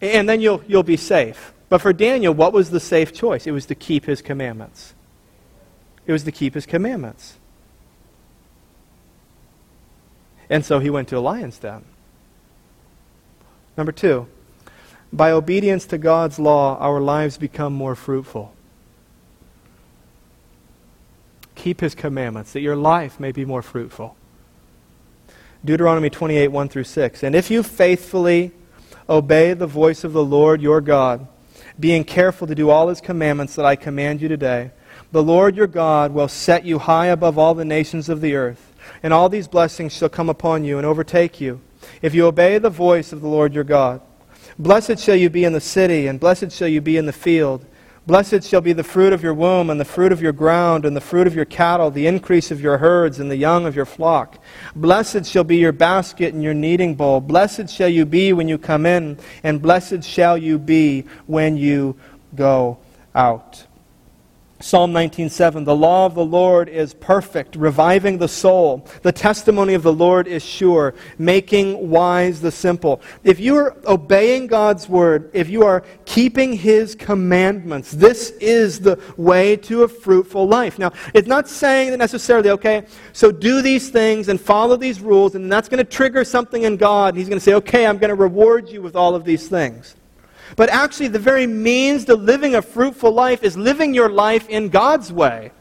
And 0.00 0.28
then 0.28 0.40
you'll, 0.40 0.62
you'll 0.66 0.82
be 0.82 0.96
safe. 0.96 1.52
But 1.68 1.80
for 1.80 1.92
Daniel, 1.92 2.34
what 2.34 2.52
was 2.52 2.70
the 2.70 2.80
safe 2.80 3.14
choice? 3.14 3.46
It 3.46 3.52
was 3.52 3.66
to 3.66 3.74
keep 3.74 4.04
his 4.04 4.20
commandments. 4.20 4.94
It 6.06 6.12
was 6.12 6.24
to 6.24 6.32
keep 6.32 6.54
his 6.54 6.66
commandments. 6.66 7.38
And 10.50 10.64
so 10.64 10.80
he 10.80 10.90
went 10.90 11.08
to 11.08 11.16
a 11.16 11.20
lion's 11.20 11.58
den. 11.58 11.84
Number 13.76 13.92
two, 13.92 14.26
by 15.12 15.30
obedience 15.30 15.86
to 15.86 15.98
God's 15.98 16.38
law, 16.38 16.76
our 16.78 17.00
lives 17.00 17.38
become 17.38 17.72
more 17.72 17.94
fruitful. 17.94 18.52
Keep 21.62 21.80
his 21.80 21.94
commandments, 21.94 22.52
that 22.54 22.60
your 22.60 22.74
life 22.74 23.20
may 23.20 23.30
be 23.30 23.44
more 23.44 23.62
fruitful. 23.62 24.16
Deuteronomy 25.64 26.10
28, 26.10 26.48
1 26.48 26.68
through 26.68 26.82
6. 26.82 27.22
And 27.22 27.36
if 27.36 27.52
you 27.52 27.62
faithfully 27.62 28.50
obey 29.08 29.54
the 29.54 29.68
voice 29.68 30.02
of 30.02 30.12
the 30.12 30.24
Lord 30.24 30.60
your 30.60 30.80
God, 30.80 31.28
being 31.78 32.02
careful 32.02 32.48
to 32.48 32.56
do 32.56 32.68
all 32.68 32.88
his 32.88 33.00
commandments 33.00 33.54
that 33.54 33.64
I 33.64 33.76
command 33.76 34.20
you 34.20 34.26
today, 34.26 34.72
the 35.12 35.22
Lord 35.22 35.54
your 35.54 35.68
God 35.68 36.12
will 36.12 36.26
set 36.26 36.64
you 36.64 36.80
high 36.80 37.06
above 37.06 37.38
all 37.38 37.54
the 37.54 37.64
nations 37.64 38.08
of 38.08 38.20
the 38.20 38.34
earth 38.34 38.72
and 39.00 39.12
all 39.12 39.28
these 39.28 39.46
blessings 39.46 39.92
shall 39.92 40.08
come 40.08 40.28
upon 40.28 40.64
you 40.64 40.78
and 40.78 40.84
overtake 40.84 41.40
you, 41.40 41.60
if 42.02 42.12
you 42.12 42.26
obey 42.26 42.58
the 42.58 42.70
voice 42.70 43.12
of 43.12 43.20
the 43.20 43.28
Lord 43.28 43.54
your 43.54 43.62
God. 43.62 44.00
Blessed 44.58 44.98
shall 44.98 45.14
you 45.14 45.30
be 45.30 45.44
in 45.44 45.52
the 45.52 45.60
city, 45.60 46.08
and 46.08 46.18
blessed 46.18 46.50
shall 46.50 46.66
you 46.66 46.80
be 46.80 46.96
in 46.96 47.06
the 47.06 47.12
field. 47.12 47.64
Blessed 48.04 48.42
shall 48.42 48.60
be 48.60 48.72
the 48.72 48.82
fruit 48.82 49.12
of 49.12 49.22
your 49.22 49.32
womb, 49.32 49.70
and 49.70 49.78
the 49.78 49.84
fruit 49.84 50.10
of 50.10 50.20
your 50.20 50.32
ground, 50.32 50.84
and 50.84 50.96
the 50.96 51.00
fruit 51.00 51.28
of 51.28 51.36
your 51.36 51.44
cattle, 51.44 51.90
the 51.90 52.08
increase 52.08 52.50
of 52.50 52.60
your 52.60 52.78
herds, 52.78 53.20
and 53.20 53.30
the 53.30 53.36
young 53.36 53.64
of 53.64 53.76
your 53.76 53.84
flock. 53.84 54.38
Blessed 54.74 55.24
shall 55.24 55.44
be 55.44 55.56
your 55.56 55.70
basket 55.70 56.34
and 56.34 56.42
your 56.42 56.54
kneading 56.54 56.96
bowl. 56.96 57.20
Blessed 57.20 57.68
shall 57.68 57.88
you 57.88 58.04
be 58.04 58.32
when 58.32 58.48
you 58.48 58.58
come 58.58 58.86
in, 58.86 59.18
and 59.44 59.62
blessed 59.62 60.02
shall 60.02 60.36
you 60.36 60.58
be 60.58 61.04
when 61.26 61.56
you 61.56 61.96
go 62.34 62.78
out. 63.14 63.66
Psalm 64.62 64.92
19:7 64.92 65.64
The 65.64 65.74
law 65.74 66.06
of 66.06 66.14
the 66.14 66.24
Lord 66.24 66.68
is 66.68 66.94
perfect, 66.94 67.56
reviving 67.56 68.18
the 68.18 68.28
soul. 68.28 68.86
The 69.02 69.10
testimony 69.10 69.74
of 69.74 69.82
the 69.82 69.92
Lord 69.92 70.28
is 70.28 70.44
sure, 70.44 70.94
making 71.18 71.90
wise 71.90 72.40
the 72.40 72.52
simple. 72.52 73.00
If 73.24 73.40
you 73.40 73.56
are 73.56 73.76
obeying 73.86 74.46
God's 74.46 74.88
word, 74.88 75.30
if 75.32 75.48
you 75.48 75.64
are 75.64 75.82
keeping 76.04 76.52
his 76.52 76.94
commandments, 76.94 77.90
this 77.90 78.30
is 78.40 78.78
the 78.78 79.00
way 79.16 79.56
to 79.56 79.82
a 79.82 79.88
fruitful 79.88 80.46
life. 80.46 80.78
Now, 80.78 80.92
it's 81.12 81.28
not 81.28 81.48
saying 81.48 81.90
that 81.90 81.98
necessarily, 81.98 82.50
okay, 82.50 82.84
so 83.12 83.32
do 83.32 83.62
these 83.62 83.90
things 83.90 84.28
and 84.28 84.40
follow 84.40 84.76
these 84.76 85.00
rules 85.00 85.34
and 85.34 85.50
that's 85.50 85.68
going 85.68 85.78
to 85.78 85.90
trigger 85.90 86.24
something 86.24 86.62
in 86.62 86.76
God. 86.76 87.14
and 87.14 87.18
He's 87.18 87.28
going 87.28 87.38
to 87.38 87.44
say, 87.44 87.54
"Okay, 87.54 87.84
I'm 87.84 87.98
going 87.98 88.10
to 88.10 88.14
reward 88.14 88.68
you 88.68 88.80
with 88.80 88.94
all 88.94 89.16
of 89.16 89.24
these 89.24 89.48
things." 89.48 89.96
But 90.56 90.68
actually, 90.70 91.08
the 91.08 91.18
very 91.18 91.46
means 91.46 92.04
to 92.06 92.14
living 92.14 92.54
a 92.54 92.62
fruitful 92.62 93.12
life 93.12 93.42
is 93.42 93.56
living 93.56 93.94
your 93.94 94.08
life 94.08 94.48
in 94.48 94.68
God's 94.68 95.12
way. 95.12 95.52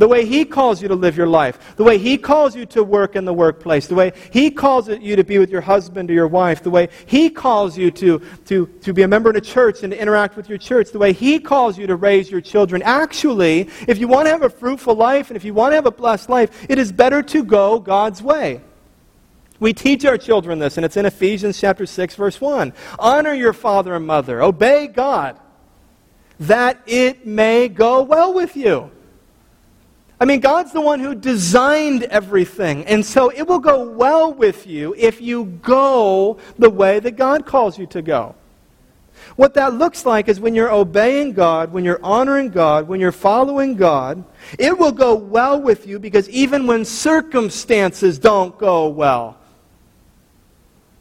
The 0.00 0.08
way 0.08 0.24
He 0.24 0.46
calls 0.46 0.80
you 0.80 0.88
to 0.88 0.94
live 0.94 1.14
your 1.14 1.26
life. 1.26 1.76
The 1.76 1.84
way 1.84 1.98
He 1.98 2.16
calls 2.16 2.56
you 2.56 2.64
to 2.66 2.82
work 2.82 3.16
in 3.16 3.26
the 3.26 3.34
workplace. 3.34 3.86
The 3.86 3.94
way 3.94 4.12
He 4.32 4.50
calls 4.50 4.88
you 4.88 5.14
to 5.14 5.22
be 5.22 5.38
with 5.38 5.50
your 5.50 5.60
husband 5.60 6.10
or 6.10 6.14
your 6.14 6.26
wife. 6.26 6.62
The 6.62 6.70
way 6.70 6.88
He 7.04 7.28
calls 7.28 7.76
you 7.76 7.90
to, 7.90 8.18
to, 8.46 8.66
to 8.66 8.92
be 8.94 9.02
a 9.02 9.08
member 9.08 9.28
in 9.28 9.36
a 9.36 9.42
church 9.42 9.82
and 9.82 9.92
to 9.92 10.00
interact 10.00 10.38
with 10.38 10.48
your 10.48 10.56
church. 10.56 10.90
The 10.90 10.98
way 10.98 11.12
He 11.12 11.38
calls 11.38 11.76
you 11.76 11.86
to 11.86 11.96
raise 11.96 12.30
your 12.30 12.40
children. 12.40 12.80
Actually, 12.80 13.68
if 13.86 13.98
you 13.98 14.08
want 14.08 14.24
to 14.24 14.30
have 14.30 14.42
a 14.42 14.48
fruitful 14.48 14.94
life 14.94 15.28
and 15.28 15.36
if 15.36 15.44
you 15.44 15.52
want 15.52 15.72
to 15.72 15.76
have 15.76 15.86
a 15.86 15.90
blessed 15.90 16.30
life, 16.30 16.66
it 16.70 16.78
is 16.78 16.92
better 16.92 17.22
to 17.24 17.44
go 17.44 17.78
God's 17.78 18.22
way. 18.22 18.62
We 19.60 19.74
teach 19.74 20.06
our 20.06 20.16
children 20.16 20.58
this, 20.58 20.78
and 20.78 20.86
it's 20.86 20.96
in 20.96 21.04
Ephesians 21.04 21.60
chapter 21.60 21.84
6, 21.84 22.14
verse 22.14 22.40
1. 22.40 22.72
Honor 22.98 23.34
your 23.34 23.52
father 23.52 23.94
and 23.94 24.06
mother. 24.06 24.42
Obey 24.42 24.86
God, 24.86 25.38
that 26.40 26.80
it 26.86 27.26
may 27.26 27.68
go 27.68 28.02
well 28.02 28.32
with 28.32 28.56
you. 28.56 28.90
I 30.18 30.24
mean, 30.24 30.40
God's 30.40 30.72
the 30.72 30.80
one 30.80 31.00
who 31.00 31.14
designed 31.14 32.04
everything, 32.04 32.84
and 32.86 33.04
so 33.04 33.28
it 33.28 33.46
will 33.46 33.58
go 33.58 33.88
well 33.88 34.32
with 34.32 34.66
you 34.66 34.94
if 34.96 35.20
you 35.20 35.44
go 35.44 36.38
the 36.58 36.70
way 36.70 36.98
that 37.00 37.12
God 37.12 37.46
calls 37.46 37.78
you 37.78 37.86
to 37.88 38.02
go. 38.02 38.34
What 39.36 39.54
that 39.54 39.74
looks 39.74 40.04
like 40.04 40.28
is 40.28 40.40
when 40.40 40.54
you're 40.54 40.72
obeying 40.72 41.32
God, 41.32 41.72
when 41.72 41.84
you're 41.84 42.02
honoring 42.02 42.50
God, 42.50 42.88
when 42.88 43.00
you're 43.00 43.12
following 43.12 43.76
God, 43.76 44.24
it 44.58 44.78
will 44.78 44.92
go 44.92 45.14
well 45.14 45.60
with 45.60 45.86
you 45.86 45.98
because 45.98 46.28
even 46.30 46.66
when 46.66 46.84
circumstances 46.84 48.18
don't 48.18 48.56
go 48.58 48.88
well, 48.88 49.39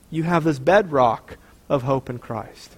you 0.10 0.24
have 0.24 0.44
this 0.44 0.60
bedrock 0.60 1.38
of 1.68 1.84
hope 1.84 2.10
in 2.10 2.20
Christ. 2.20 2.76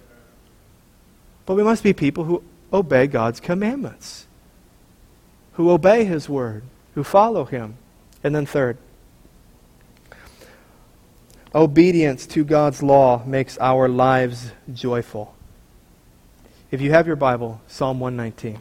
But 1.46 1.54
we 1.54 1.62
must 1.62 1.82
be 1.82 1.92
people 1.92 2.24
who 2.24 2.42
obey 2.72 3.06
God's 3.06 3.40
commandments, 3.40 4.26
who 5.54 5.70
obey 5.70 6.04
His 6.04 6.28
word, 6.28 6.62
who 6.94 7.04
follow 7.04 7.44
Him. 7.44 7.76
And 8.22 8.34
then, 8.34 8.46
third, 8.46 8.78
obedience 11.54 12.26
to 12.28 12.44
God's 12.44 12.82
law 12.82 13.24
makes 13.26 13.58
our 13.58 13.88
lives 13.88 14.52
joyful. 14.72 15.34
If 16.70 16.80
you 16.80 16.92
have 16.92 17.06
your 17.06 17.16
Bible, 17.16 17.60
Psalm 17.66 18.00
119, 18.00 18.60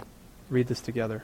read 0.49 0.67
this 0.67 0.81
together. 0.81 1.23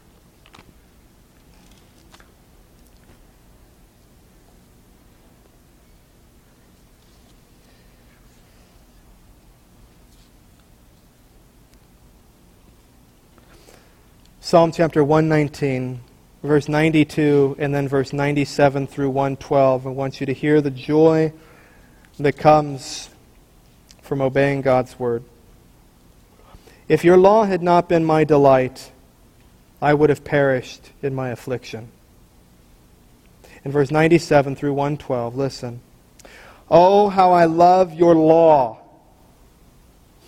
Psalm 14.48 14.72
chapter 14.72 15.04
119, 15.04 16.00
verse 16.42 16.70
92, 16.70 17.58
and 17.60 17.76
then 17.76 17.86
verse 17.86 18.14
97 18.14 18.88
through 18.88 19.10
112. 19.10 19.86
I 19.86 19.90
want 19.90 20.22
you 20.22 20.26
to 20.26 20.32
hear 20.32 20.62
the 20.62 20.72
joy 20.72 21.34
that 22.18 22.38
comes 22.38 23.10
from 24.02 24.22
obeying 24.22 24.62
God's 24.62 24.98
word. 24.98 25.26
If 26.88 27.04
your 27.04 27.18
law 27.18 27.44
had 27.44 27.62
not 27.62 27.90
been 27.90 28.06
my 28.06 28.24
delight, 28.24 28.94
I 29.82 29.94
would 29.94 30.10
have 30.10 30.24
perished 30.24 30.92
in 31.02 31.14
my 31.14 31.28
affliction. 31.28 31.92
In 33.66 33.74
verse 33.74 33.92
97 33.92 34.56
through 34.56 34.76
112, 34.76 35.36
listen. 35.36 35.82
Oh, 36.72 37.10
how 37.10 37.34
I 37.34 37.44
love 37.44 37.94
your 37.94 38.16
law. 38.16 38.80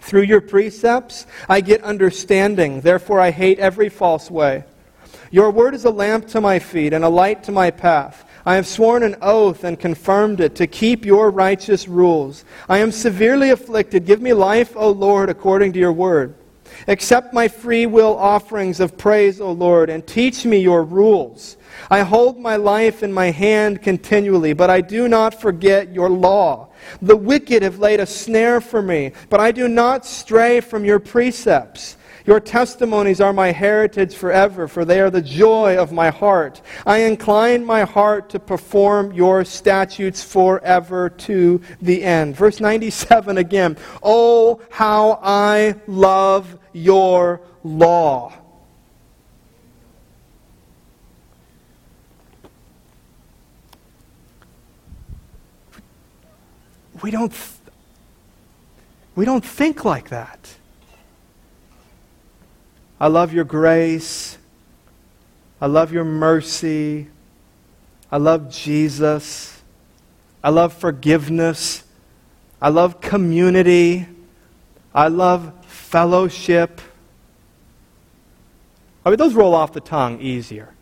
Through 0.00 0.22
your 0.22 0.40
precepts, 0.40 1.26
I 1.48 1.60
get 1.60 1.82
understanding. 1.82 2.80
Therefore, 2.80 3.20
I 3.20 3.30
hate 3.30 3.58
every 3.58 3.88
false 3.88 4.30
way. 4.30 4.64
Your 5.30 5.50
word 5.50 5.74
is 5.74 5.84
a 5.84 5.90
lamp 5.90 6.26
to 6.28 6.40
my 6.40 6.58
feet 6.58 6.92
and 6.92 7.04
a 7.04 7.08
light 7.08 7.44
to 7.44 7.52
my 7.52 7.70
path. 7.70 8.24
I 8.44 8.54
have 8.54 8.66
sworn 8.66 9.02
an 9.02 9.16
oath 9.20 9.64
and 9.64 9.78
confirmed 9.78 10.40
it 10.40 10.56
to 10.56 10.66
keep 10.66 11.04
your 11.04 11.30
righteous 11.30 11.86
rules. 11.86 12.44
I 12.68 12.78
am 12.78 12.90
severely 12.90 13.50
afflicted. 13.50 14.06
Give 14.06 14.22
me 14.22 14.32
life, 14.32 14.72
O 14.76 14.90
Lord, 14.90 15.28
according 15.28 15.72
to 15.74 15.78
your 15.78 15.92
word. 15.92 16.34
Accept 16.88 17.34
my 17.34 17.48
free 17.48 17.86
will 17.86 18.16
offerings 18.16 18.80
of 18.80 18.96
praise, 18.96 19.40
O 19.40 19.52
Lord, 19.52 19.90
and 19.90 20.06
teach 20.06 20.44
me 20.44 20.58
your 20.58 20.82
rules. 20.82 21.58
I 21.90 22.00
hold 22.00 22.38
my 22.38 22.56
life 22.56 23.02
in 23.02 23.12
my 23.12 23.30
hand 23.30 23.82
continually, 23.82 24.52
but 24.54 24.70
I 24.70 24.80
do 24.80 25.06
not 25.06 25.38
forget 25.38 25.92
your 25.92 26.08
law. 26.08 26.69
The 27.02 27.16
wicked 27.16 27.62
have 27.62 27.78
laid 27.78 28.00
a 28.00 28.06
snare 28.06 28.60
for 28.60 28.82
me, 28.82 29.12
but 29.28 29.40
I 29.40 29.52
do 29.52 29.68
not 29.68 30.06
stray 30.06 30.60
from 30.60 30.84
your 30.84 30.98
precepts. 30.98 31.96
Your 32.26 32.40
testimonies 32.40 33.20
are 33.20 33.32
my 33.32 33.50
heritage 33.50 34.14
forever, 34.14 34.68
for 34.68 34.84
they 34.84 35.00
are 35.00 35.10
the 35.10 35.22
joy 35.22 35.76
of 35.76 35.90
my 35.90 36.10
heart. 36.10 36.60
I 36.86 36.98
incline 36.98 37.64
my 37.64 37.84
heart 37.84 38.30
to 38.30 38.38
perform 38.38 39.12
your 39.12 39.44
statutes 39.44 40.22
forever 40.22 41.08
to 41.10 41.60
the 41.80 42.04
end. 42.04 42.36
Verse 42.36 42.60
97 42.60 43.38
again. 43.38 43.76
Oh, 44.02 44.60
how 44.70 45.18
I 45.22 45.76
love 45.86 46.58
your 46.72 47.40
law. 47.64 48.39
We 57.02 57.10
don't, 57.10 57.32
we 59.14 59.24
don't 59.24 59.44
think 59.44 59.84
like 59.84 60.10
that. 60.10 60.54
I 63.00 63.06
love 63.06 63.32
your 63.32 63.44
grace. 63.44 64.36
I 65.60 65.66
love 65.66 65.92
your 65.92 66.04
mercy. 66.04 67.08
I 68.12 68.18
love 68.18 68.50
Jesus. 68.50 69.62
I 70.42 70.50
love 70.50 70.72
forgiveness. 70.72 71.84
I 72.60 72.68
love 72.68 73.00
community. 73.00 74.06
I 74.94 75.08
love 75.08 75.52
fellowship. 75.66 76.80
I 79.04 79.10
mean, 79.10 79.18
those 79.18 79.34
roll 79.34 79.54
off 79.54 79.72
the 79.72 79.80
tongue 79.80 80.20
easier 80.20 80.74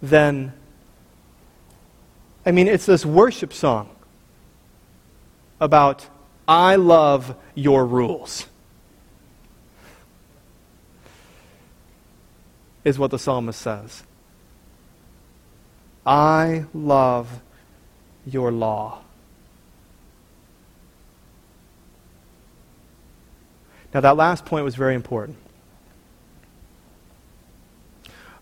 than, 0.00 0.52
I 2.46 2.52
mean, 2.52 2.68
it's 2.68 2.86
this 2.86 3.04
worship 3.04 3.52
song 3.52 3.90
about, 5.60 6.08
I 6.48 6.76
love 6.76 7.36
your 7.54 7.86
rules. 7.86 8.46
Is 12.82 12.98
what 12.98 13.10
the 13.10 13.18
psalmist 13.18 13.60
says. 13.60 14.02
I 16.06 16.64
love 16.72 17.40
your 18.26 18.50
law. 18.50 19.02
Now, 23.92 24.00
that 24.00 24.16
last 24.16 24.44
point 24.44 24.64
was 24.64 24.76
very 24.76 24.94
important. 24.94 25.36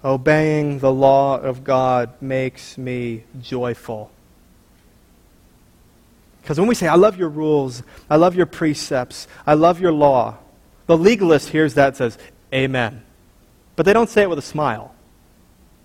Obeying 0.04 0.78
the 0.78 0.92
law 0.92 1.38
of 1.38 1.64
God 1.64 2.10
makes 2.20 2.78
me 2.78 3.24
joyful. 3.40 4.12
Because 6.48 6.58
when 6.58 6.66
we 6.66 6.74
say, 6.74 6.88
I 6.88 6.94
love 6.94 7.18
your 7.18 7.28
rules, 7.28 7.82
I 8.08 8.16
love 8.16 8.34
your 8.34 8.46
precepts, 8.46 9.28
I 9.46 9.52
love 9.52 9.82
your 9.82 9.92
law, 9.92 10.38
the 10.86 10.96
legalist 10.96 11.50
hears 11.50 11.74
that 11.74 11.94
says, 11.94 12.16
Amen. 12.54 13.02
But 13.76 13.84
they 13.84 13.92
don't 13.92 14.08
say 14.08 14.22
it 14.22 14.30
with 14.30 14.38
a 14.38 14.42
smile 14.42 14.94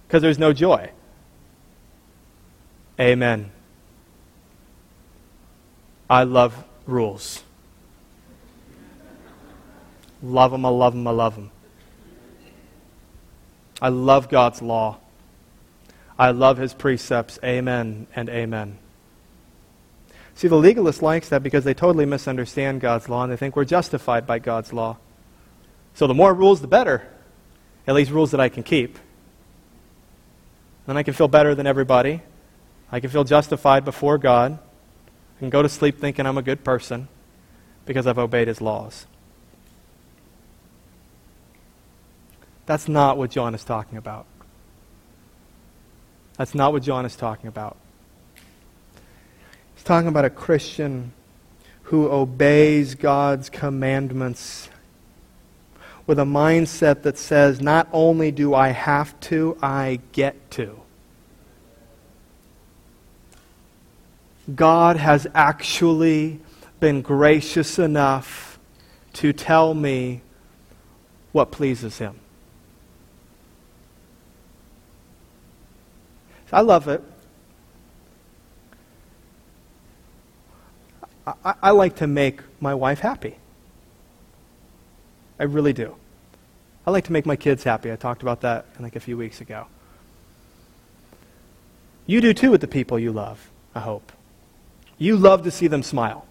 because 0.07 0.21
there's 0.21 0.39
no 0.39 0.53
joy. 0.53 0.89
Amen. 2.97 3.51
I 6.09 6.23
love 6.23 6.63
rules. 6.87 7.43
Love 10.21 10.51
them, 10.51 10.65
I 10.65 10.69
love 10.69 10.93
them, 10.93 11.05
I 11.05 11.11
love 11.11 11.35
them. 11.35 11.51
I 13.81 13.89
love 13.89 14.29
God's 14.29 14.61
law. 14.61 14.99
I 16.17 16.31
love 16.31 16.57
his 16.57 16.73
precepts. 16.73 17.37
Amen 17.43 18.07
and 18.15 18.29
amen. 18.29 18.77
See, 20.35 20.47
the 20.47 20.57
legalist 20.57 21.01
likes 21.01 21.29
that 21.29 21.43
because 21.43 21.63
they 21.63 21.73
totally 21.73 22.05
misunderstand 22.05 22.81
God's 22.81 23.07
law 23.07 23.23
and 23.23 23.31
they 23.31 23.37
think 23.37 23.55
we're 23.55 23.65
justified 23.65 24.25
by 24.25 24.39
God's 24.39 24.73
law. 24.73 24.97
So 25.93 26.07
the 26.07 26.13
more 26.13 26.33
rules, 26.33 26.61
the 26.61 26.67
better. 26.67 27.07
At 27.85 27.95
least 27.95 28.11
rules 28.11 28.31
that 28.31 28.39
I 28.39 28.49
can 28.49 28.63
keep. 28.63 28.97
Then 30.87 30.97
I 30.97 31.03
can 31.03 31.13
feel 31.13 31.27
better 31.27 31.53
than 31.53 31.67
everybody. 31.67 32.21
I 32.91 32.99
can 32.99 33.09
feel 33.09 33.23
justified 33.23 33.85
before 33.85 34.17
God. 34.17 34.59
I 35.37 35.39
can 35.39 35.49
go 35.49 35.61
to 35.61 35.69
sleep 35.69 35.99
thinking 35.99 36.25
I'm 36.25 36.37
a 36.37 36.41
good 36.41 36.63
person 36.63 37.07
because 37.85 38.07
I've 38.07 38.17
obeyed 38.17 38.47
his 38.47 38.61
laws. 38.61 39.05
That's 42.65 42.87
not 42.87 43.17
what 43.17 43.29
John 43.29 43.53
is 43.53 43.63
talking 43.63 43.97
about. 43.97 44.25
That's 46.37 46.55
not 46.55 46.71
what 46.71 46.83
John 46.83 47.05
is 47.05 47.15
talking 47.15 47.47
about. 47.47 47.77
He's 49.83 49.87
talking 49.89 50.07
about 50.07 50.23
a 50.23 50.29
Christian 50.29 51.11
who 51.81 52.09
obeys 52.09 52.95
God's 52.95 53.49
commandments 53.49 54.69
with 56.07 56.19
a 56.19 56.23
mindset 56.23 57.01
that 57.01 57.17
says, 57.17 57.59
not 57.59 57.89
only 57.91 58.31
do 58.31 58.53
I 58.53 58.69
have 58.69 59.19
to, 59.19 59.57
I 59.61 59.99
get 60.13 60.49
to. 60.51 60.79
God 64.55 64.95
has 64.95 65.27
actually 65.35 66.39
been 66.79 67.01
gracious 67.01 67.77
enough 67.77 68.57
to 69.15 69.33
tell 69.33 69.73
me 69.73 70.21
what 71.33 71.51
pleases 71.51 71.97
Him. 71.97 72.17
I 76.53 76.61
love 76.61 76.87
it. 76.87 77.03
I, 81.25 81.55
I, 81.63 81.71
like 81.71 81.97
to 81.97 82.07
make 82.07 82.41
my 82.59 82.73
wife 82.73 82.99
happy. 82.99 83.37
I 85.39 85.43
really 85.43 85.73
do. 85.73 85.95
I 86.85 86.91
like 86.91 87.05
to 87.05 87.13
make 87.13 87.25
my 87.25 87.35
kids 87.35 87.63
happy. 87.63 87.91
I 87.91 87.95
talked 87.95 88.21
about 88.21 88.41
that 88.41 88.65
like 88.79 88.95
a 88.95 88.99
few 88.99 89.17
weeks 89.17 89.39
ago. 89.39 89.67
You 92.05 92.19
do 92.19 92.33
too 92.33 92.51
with 92.51 92.61
the 92.61 92.67
people 92.67 92.99
you 92.99 93.13
love, 93.13 93.49
I 93.73 93.79
hope. 93.79 94.11
You 94.97 95.15
love 95.15 95.43
to 95.43 95.51
see 95.51 95.67
them 95.67 95.83
smile. 95.83 96.25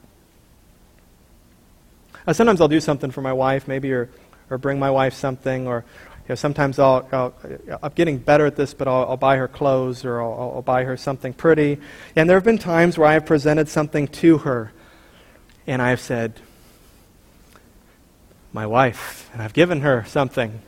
Now, 2.26 2.34
sometimes 2.34 2.61
I'll 2.61 2.68
do 2.68 2.80
something 2.80 3.11
for 3.11 3.22
my 3.22 3.32
wife, 3.32 3.66
maybe, 3.66 3.93
or, 3.93 4.11
or 4.51 4.59
bring 4.59 4.78
my 4.78 4.90
wife 4.90 5.14
something, 5.14 5.66
or 5.66 5.84
you 6.24 6.28
know, 6.28 6.34
sometimes 6.36 6.78
I'll, 6.78 7.09
I'll, 7.11 7.34
I'm 7.82 7.93
getting 7.95 8.18
better 8.18 8.47
at 8.47 8.55
this, 8.55 8.74
but 8.74 8.86
I'll, 8.86 9.11
I'll 9.11 9.16
buy 9.16 9.38
her 9.38 9.49
clothes 9.49 10.05
or 10.05 10.22
I'll, 10.22 10.53
I'll 10.57 10.62
buy 10.62 10.84
her 10.84 10.97
something 10.97 11.32
pretty. 11.32 11.80
And 12.14 12.28
there 12.28 12.36
have 12.36 12.45
been 12.45 12.59
times 12.59 12.97
where 12.97 13.09
I 13.09 13.14
have 13.14 13.26
presented 13.26 13.68
something 13.68 14.07
to 14.09 14.38
her, 14.38 14.72
and 15.66 15.80
I 15.80 15.90
have 15.90 16.00
said, 16.00 16.40
my 18.52 18.66
wife, 18.66 19.30
and 19.32 19.40
I've 19.40 19.54
given 19.54 19.80
her 19.80 20.04
something. 20.06 20.60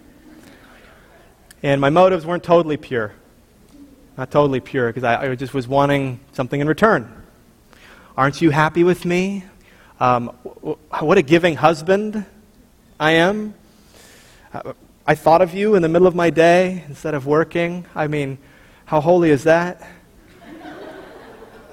And 1.62 1.80
my 1.80 1.90
motives 1.90 2.24
weren't 2.24 2.42
totally 2.42 2.76
pure. 2.76 3.12
Not 4.16 4.30
totally 4.30 4.60
pure, 4.60 4.88
because 4.88 5.04
I, 5.04 5.30
I, 5.30 5.34
just 5.34 5.52
was 5.52 5.66
wanting 5.66 6.20
something 6.32 6.60
in 6.60 6.68
return. 6.68 7.10
Aren't 8.16 8.40
you 8.40 8.50
happy 8.50 8.84
with 8.84 9.04
me? 9.04 9.44
Um, 9.98 10.28
what 10.28 11.18
a 11.18 11.22
giving 11.22 11.56
husband 11.56 12.24
I 12.98 13.12
am. 13.12 13.54
Uh, 14.52 14.72
I 15.06 15.14
thought 15.14 15.42
of 15.42 15.52
you 15.52 15.74
in 15.74 15.82
the 15.82 15.88
middle 15.88 16.06
of 16.06 16.14
my 16.14 16.30
day 16.30 16.84
instead 16.88 17.14
of 17.14 17.26
working. 17.26 17.84
I 17.94 18.06
mean, 18.06 18.38
how 18.86 19.00
holy 19.00 19.30
is 19.30 19.44
that? 19.44 19.86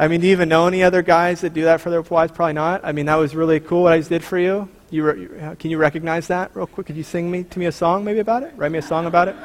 I 0.02 0.08
mean, 0.08 0.20
do 0.20 0.26
you 0.26 0.34
even 0.34 0.50
know 0.50 0.66
any 0.66 0.82
other 0.82 1.04
guys 1.04 1.42
that 1.42 1.54
do 1.54 1.66
that 1.66 1.80
for 1.80 1.92
their 1.92 2.02
wives? 2.02 2.32
Probably 2.32 2.54
not. 2.54 2.82
I 2.84 2.92
mean, 2.92 3.06
that 3.06 3.18
was 3.18 3.36
really 3.36 3.60
cool 3.60 3.84
what 3.84 3.94
I 3.94 4.00
did 4.00 4.24
for 4.24 4.40
you. 4.40 4.68
You 4.90 5.04
re- 5.04 5.56
can 5.58 5.70
you 5.70 5.78
recognize 5.78 6.26
that 6.30 6.56
real 6.56 6.66
quick? 6.66 6.88
Could 6.88 6.96
you 6.96 7.04
sing 7.04 7.30
me 7.30 7.44
to 7.44 7.60
me 7.60 7.68
a 7.68 7.72
song 7.72 8.04
maybe 8.04 8.18
about 8.18 8.42
it? 8.42 8.52
Write 8.56 8.72
me 8.72 8.80
a 8.80 8.82
song 8.82 9.06
about 9.06 9.28
it. 9.28 9.36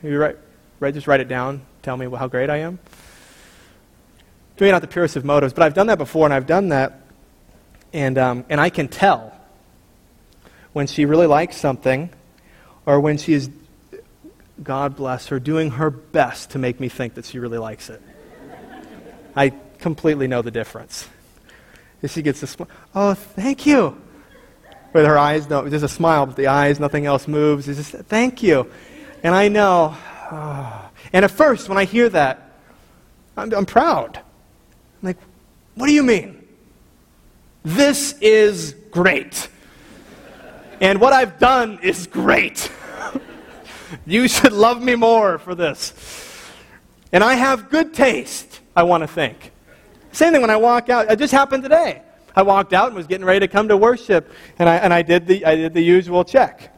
You 0.00 0.16
write, 0.16 0.36
write, 0.78 0.94
just 0.94 1.08
write 1.08 1.18
it 1.18 1.26
down. 1.26 1.62
Tell 1.82 1.96
me 1.96 2.08
how 2.08 2.28
great 2.28 2.50
I 2.50 2.58
am. 2.58 2.78
Maybe 4.60 4.70
not 4.70 4.80
the 4.80 4.86
purest 4.86 5.16
of 5.16 5.24
motives, 5.24 5.52
but 5.52 5.64
I've 5.64 5.74
done 5.74 5.88
that 5.88 5.98
before, 5.98 6.24
and 6.24 6.32
I've 6.32 6.46
done 6.46 6.68
that, 6.68 7.00
and 7.92 8.16
um, 8.16 8.44
and 8.48 8.60
I 8.60 8.70
can 8.70 8.86
tell 8.86 9.36
when 10.72 10.86
she 10.86 11.04
really 11.04 11.26
likes 11.26 11.56
something 11.56 12.10
or 12.86 13.00
when 13.00 13.18
she 13.18 13.32
is, 13.32 13.50
God 14.62 14.96
bless 14.96 15.28
her, 15.28 15.38
doing 15.38 15.70
her 15.72 15.90
best 15.90 16.50
to 16.50 16.58
make 16.58 16.80
me 16.80 16.88
think 16.88 17.14
that 17.14 17.24
she 17.24 17.38
really 17.38 17.58
likes 17.58 17.90
it. 17.90 18.02
I 19.36 19.52
completely 19.78 20.26
know 20.26 20.42
the 20.42 20.50
difference. 20.50 21.08
If 22.02 22.12
she 22.12 22.22
gets 22.22 22.42
a 22.42 22.46
smile, 22.46 22.68
oh, 22.94 23.14
thank 23.14 23.66
you. 23.66 24.00
With 24.92 25.04
her 25.04 25.18
eyes, 25.18 25.48
no, 25.48 25.68
just 25.68 25.84
a 25.84 25.88
smile, 25.88 26.26
but 26.26 26.36
the 26.36 26.46
eyes, 26.46 26.80
nothing 26.80 27.06
else 27.06 27.28
moves. 27.28 27.68
It's 27.68 27.90
just, 27.90 28.04
thank 28.06 28.42
you. 28.42 28.70
And 29.22 29.34
I 29.34 29.48
know. 29.48 29.96
Oh. 30.30 30.90
And 31.12 31.24
at 31.24 31.30
first, 31.30 31.68
when 31.68 31.78
I 31.78 31.84
hear 31.84 32.08
that, 32.08 32.52
I'm, 33.36 33.52
I'm 33.52 33.66
proud. 33.66 34.16
I'm 34.16 34.22
like, 35.02 35.18
what 35.74 35.86
do 35.86 35.92
you 35.92 36.02
mean? 36.02 36.46
This 37.64 38.14
is 38.20 38.74
great. 38.90 39.48
And 40.80 41.00
what 41.00 41.12
I've 41.12 41.38
done 41.38 41.80
is 41.82 42.06
great. 42.06 42.70
You 44.06 44.28
should 44.28 44.52
love 44.52 44.82
me 44.82 44.94
more 44.94 45.38
for 45.38 45.54
this. 45.54 45.94
And 47.12 47.24
I 47.24 47.34
have 47.34 47.70
good 47.70 47.94
taste, 47.94 48.60
I 48.76 48.82
want 48.82 49.02
to 49.02 49.06
think. 49.06 49.52
Same 50.12 50.32
thing 50.32 50.40
when 50.40 50.50
I 50.50 50.56
walk 50.56 50.88
out. 50.88 51.10
It 51.10 51.18
just 51.18 51.32
happened 51.32 51.62
today. 51.62 52.02
I 52.34 52.42
walked 52.42 52.72
out 52.72 52.88
and 52.88 52.96
was 52.96 53.06
getting 53.06 53.26
ready 53.26 53.40
to 53.40 53.48
come 53.48 53.68
to 53.68 53.76
worship, 53.76 54.30
and 54.58 54.68
I, 54.68 54.76
and 54.76 54.92
I, 54.92 55.02
did, 55.02 55.26
the, 55.26 55.44
I 55.44 55.56
did 55.56 55.74
the 55.74 55.80
usual 55.80 56.24
check. 56.24 56.74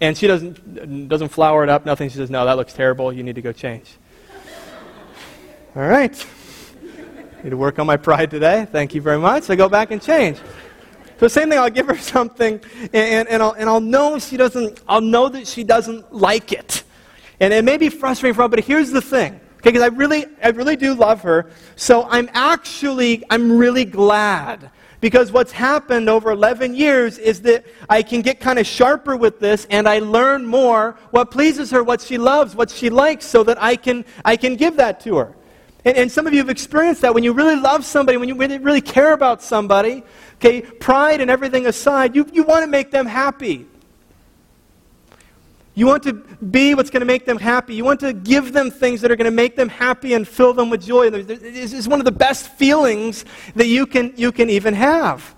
And 0.00 0.16
she 0.16 0.26
doesn't, 0.26 1.08
doesn't 1.08 1.28
flower 1.28 1.62
it 1.62 1.68
up, 1.68 1.84
nothing. 1.84 2.08
She 2.08 2.16
says, 2.16 2.30
No, 2.30 2.44
that 2.46 2.56
looks 2.56 2.72
terrible. 2.72 3.12
You 3.12 3.22
need 3.22 3.34
to 3.34 3.42
go 3.42 3.52
change. 3.52 3.96
All 5.76 5.82
right. 5.82 6.26
Need 7.42 7.50
to 7.50 7.56
work 7.56 7.78
on 7.78 7.86
my 7.86 7.96
pride 7.96 8.30
today. 8.30 8.66
Thank 8.70 8.94
you 8.94 9.00
very 9.00 9.18
much. 9.18 9.50
I 9.50 9.56
go 9.56 9.68
back 9.68 9.90
and 9.90 10.00
change. 10.00 10.38
So 11.20 11.28
same 11.28 11.50
thing, 11.50 11.58
I'll 11.58 11.68
give 11.68 11.86
her 11.86 11.98
something, 12.16 12.58
and, 12.94 13.28
and, 13.28 13.42
I'll, 13.42 13.52
and 13.52 13.68
I'll 13.68 13.80
know 13.80 14.18
she 14.18 14.38
doesn't, 14.38 14.80
I'll 14.88 15.02
know 15.02 15.28
that 15.28 15.46
she 15.46 15.64
doesn't 15.64 16.14
like 16.14 16.50
it. 16.50 16.82
And 17.40 17.52
it 17.52 17.62
may 17.62 17.76
be 17.76 17.90
frustrating 17.90 18.34
for 18.34 18.42
her, 18.42 18.48
but 18.48 18.60
here's 18.60 18.90
the 18.90 19.02
thing. 19.02 19.34
Okay, 19.58 19.70
because 19.70 19.82
I 19.82 19.88
really, 19.88 20.24
I 20.42 20.48
really 20.48 20.76
do 20.76 20.94
love 20.94 21.20
her. 21.20 21.50
So 21.76 22.08
I'm 22.08 22.30
actually, 22.32 23.22
I'm 23.28 23.58
really 23.58 23.84
glad 23.84 24.70
Because 25.00 25.32
what's 25.32 25.52
happened 25.52 26.08
over 26.08 26.30
11 26.30 26.74
years 26.74 27.18
is 27.18 27.40
that 27.42 27.64
I 27.88 28.02
can 28.02 28.20
get 28.20 28.38
kind 28.38 28.58
of 28.58 28.66
sharper 28.66 29.16
with 29.16 29.40
this 29.40 29.66
and 29.70 29.88
I 29.88 29.98
learn 29.98 30.44
more 30.44 30.98
what 31.10 31.30
pleases 31.30 31.70
her, 31.70 31.82
what 31.82 32.00
she 32.00 32.18
loves, 32.18 32.54
what 32.54 32.70
she 32.70 32.90
likes, 32.90 33.24
so 33.24 33.42
that 33.44 33.62
I 33.62 33.76
can, 33.76 34.04
I 34.24 34.36
can 34.36 34.56
give 34.56 34.76
that 34.76 35.00
to 35.00 35.16
her. 35.16 35.34
And, 35.84 35.96
and 35.96 36.12
some 36.12 36.26
of 36.26 36.32
you 36.32 36.38
have 36.38 36.50
experienced 36.50 37.02
that 37.02 37.14
when 37.14 37.24
you 37.24 37.32
really 37.32 37.56
love 37.56 37.84
somebody, 37.84 38.18
when 38.18 38.28
you 38.28 38.34
really, 38.34 38.58
really 38.58 38.80
care 38.80 39.12
about 39.12 39.42
somebody, 39.42 40.02
okay, 40.36 40.62
pride 40.62 41.20
and 41.20 41.30
everything 41.30 41.66
aside, 41.66 42.14
you, 42.14 42.26
you 42.32 42.42
want 42.42 42.64
to 42.64 42.70
make 42.70 42.90
them 42.90 43.06
happy. 43.06 43.66
You 45.74 45.86
want 45.86 46.02
to 46.02 46.12
be 46.12 46.74
what's 46.74 46.90
going 46.90 47.00
to 47.00 47.06
make 47.06 47.24
them 47.24 47.38
happy. 47.38 47.74
You 47.74 47.84
want 47.84 48.00
to 48.00 48.12
give 48.12 48.52
them 48.52 48.70
things 48.70 49.00
that 49.00 49.10
are 49.10 49.16
going 49.16 49.30
to 49.30 49.30
make 49.30 49.56
them 49.56 49.68
happy 49.68 50.14
and 50.14 50.26
fill 50.26 50.52
them 50.52 50.68
with 50.68 50.84
joy. 50.84 51.08
This 51.10 51.72
is 51.72 51.88
one 51.88 52.00
of 52.00 52.04
the 52.04 52.12
best 52.12 52.48
feelings 52.48 53.24
that 53.54 53.66
you 53.66 53.86
can, 53.86 54.12
you 54.16 54.32
can 54.32 54.50
even 54.50 54.74
have. 54.74 55.34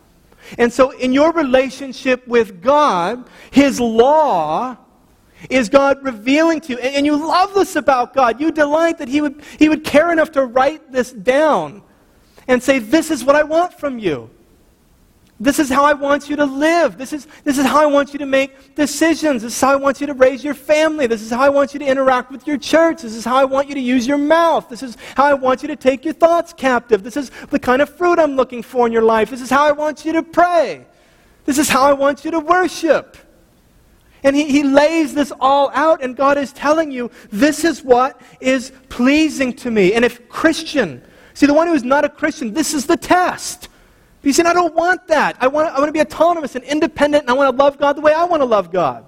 And 0.59 0.72
so, 0.72 0.90
in 0.90 1.12
your 1.12 1.32
relationship 1.32 2.26
with 2.26 2.61
God, 2.61 3.28
His 3.51 3.78
law 3.78 4.76
is 5.51 5.68
God 5.68 6.03
revealing 6.03 6.61
to 6.62 6.72
you. 6.72 6.78
And, 6.78 6.97
and 6.97 7.07
you 7.07 7.16
love 7.16 7.55
this 7.55 7.76
about 7.76 8.14
God. 8.14 8.40
You 8.40 8.51
delight 8.51 8.99
that 8.99 9.09
he 9.09 9.20
would, 9.20 9.43
he 9.59 9.68
would 9.68 9.84
care 9.84 10.12
enough 10.12 10.32
to 10.32 10.45
write 10.45 10.93
this 10.93 11.12
down 11.12 11.82
and 12.49 12.62
say, 12.62 12.78
This 12.78 13.11
is 13.11 13.24
what 13.24 13.36
I 13.36 13.43
want 13.43 13.74
from 13.74 13.99
you. 13.99 14.30
This 15.43 15.59
is 15.59 15.68
how 15.68 15.84
I 15.84 15.93
want 15.93 16.30
you 16.30 16.36
to 16.36 16.45
live. 16.45 16.97
This 16.97 17.12
is, 17.12 17.26
this 17.43 17.59
is 17.59 17.66
how 17.66 17.82
I 17.82 17.86
want 17.86 18.12
you 18.12 18.18
to 18.20 18.26
make 18.26 18.76
decisions. 18.76 19.43
This 19.43 19.57
is 19.57 19.61
how 19.61 19.72
I 19.72 19.76
want 19.76 20.01
you 20.01 20.07
to 20.07 20.14
raise 20.14 20.45
your 20.45 20.55
family. 20.55 21.09
This 21.09 21.20
is 21.20 21.30
how 21.30 21.40
I 21.40 21.49
want 21.49 21.74
you 21.74 21.80
to 21.80 21.84
interact 21.84 22.30
with 22.30 22.47
your 22.47 22.57
church. 22.59 23.03
This 23.03 23.16
is 23.16 23.24
how 23.24 23.38
I 23.38 23.45
want 23.45 23.68
you 23.68 23.74
to 23.74 23.80
use 23.80 24.07
your 24.07 24.18
mouth. 24.18 24.68
This 24.68 24.84
is 24.84 24.97
how 25.16 25.24
I 25.24 25.34
want 25.34 25.62
you 25.62 25.66
to 25.66 25.74
take 25.74 26.05
your 26.05 26.14
thoughts 26.14 26.53
captive. 26.53 27.03
This 27.03 27.16
is 27.16 27.32
the 27.51 27.59
kind 27.59 27.82
of 27.82 27.90
fruit 27.90 28.20
I'm 28.20 28.36
looking 28.36 28.62
for 28.62 28.86
in 28.86 28.93
your 28.93 29.03
life. 29.03 29.30
This 29.30 29.40
is 29.40 29.51
how 29.51 29.66
I 29.66 29.72
want 29.72 30.05
you 30.05 30.12
to 30.12 30.22
pray. 30.22 30.86
This 31.45 31.59
is 31.59 31.68
how 31.68 31.82
I 31.82 31.93
want 31.93 32.24
you 32.24 32.30
to 32.30 32.38
worship. 32.38 33.16
And 34.24 34.36
he, 34.36 34.44
he 34.44 34.62
lays 34.62 35.14
this 35.14 35.32
all 35.40 35.70
out, 35.74 36.02
and 36.02 36.16
God 36.16 36.38
is 36.38 36.52
telling 36.52 36.90
you, 36.92 37.10
this 37.30 37.64
is 37.64 37.82
what 37.82 38.20
is 38.40 38.72
pleasing 38.88 39.52
to 39.54 39.70
me. 39.70 39.94
And 39.94 40.04
if 40.04 40.28
Christian, 40.28 41.02
see, 41.34 41.46
the 41.46 41.54
one 41.54 41.66
who 41.66 41.74
is 41.74 41.82
not 41.82 42.04
a 42.04 42.08
Christian, 42.08 42.52
this 42.52 42.72
is 42.72 42.86
the 42.86 42.96
test. 42.96 43.68
He's 44.22 44.36
saying, 44.36 44.46
I 44.46 44.52
don't 44.52 44.74
want 44.74 45.08
that. 45.08 45.36
I 45.40 45.48
want, 45.48 45.72
I 45.72 45.78
want 45.78 45.88
to 45.88 45.92
be 45.92 46.00
autonomous 46.00 46.54
and 46.54 46.64
independent, 46.64 47.24
and 47.24 47.30
I 47.30 47.32
want 47.32 47.50
to 47.56 47.62
love 47.62 47.78
God 47.78 47.96
the 47.96 48.00
way 48.00 48.12
I 48.12 48.24
want 48.24 48.40
to 48.42 48.46
love 48.46 48.70
God. 48.70 49.06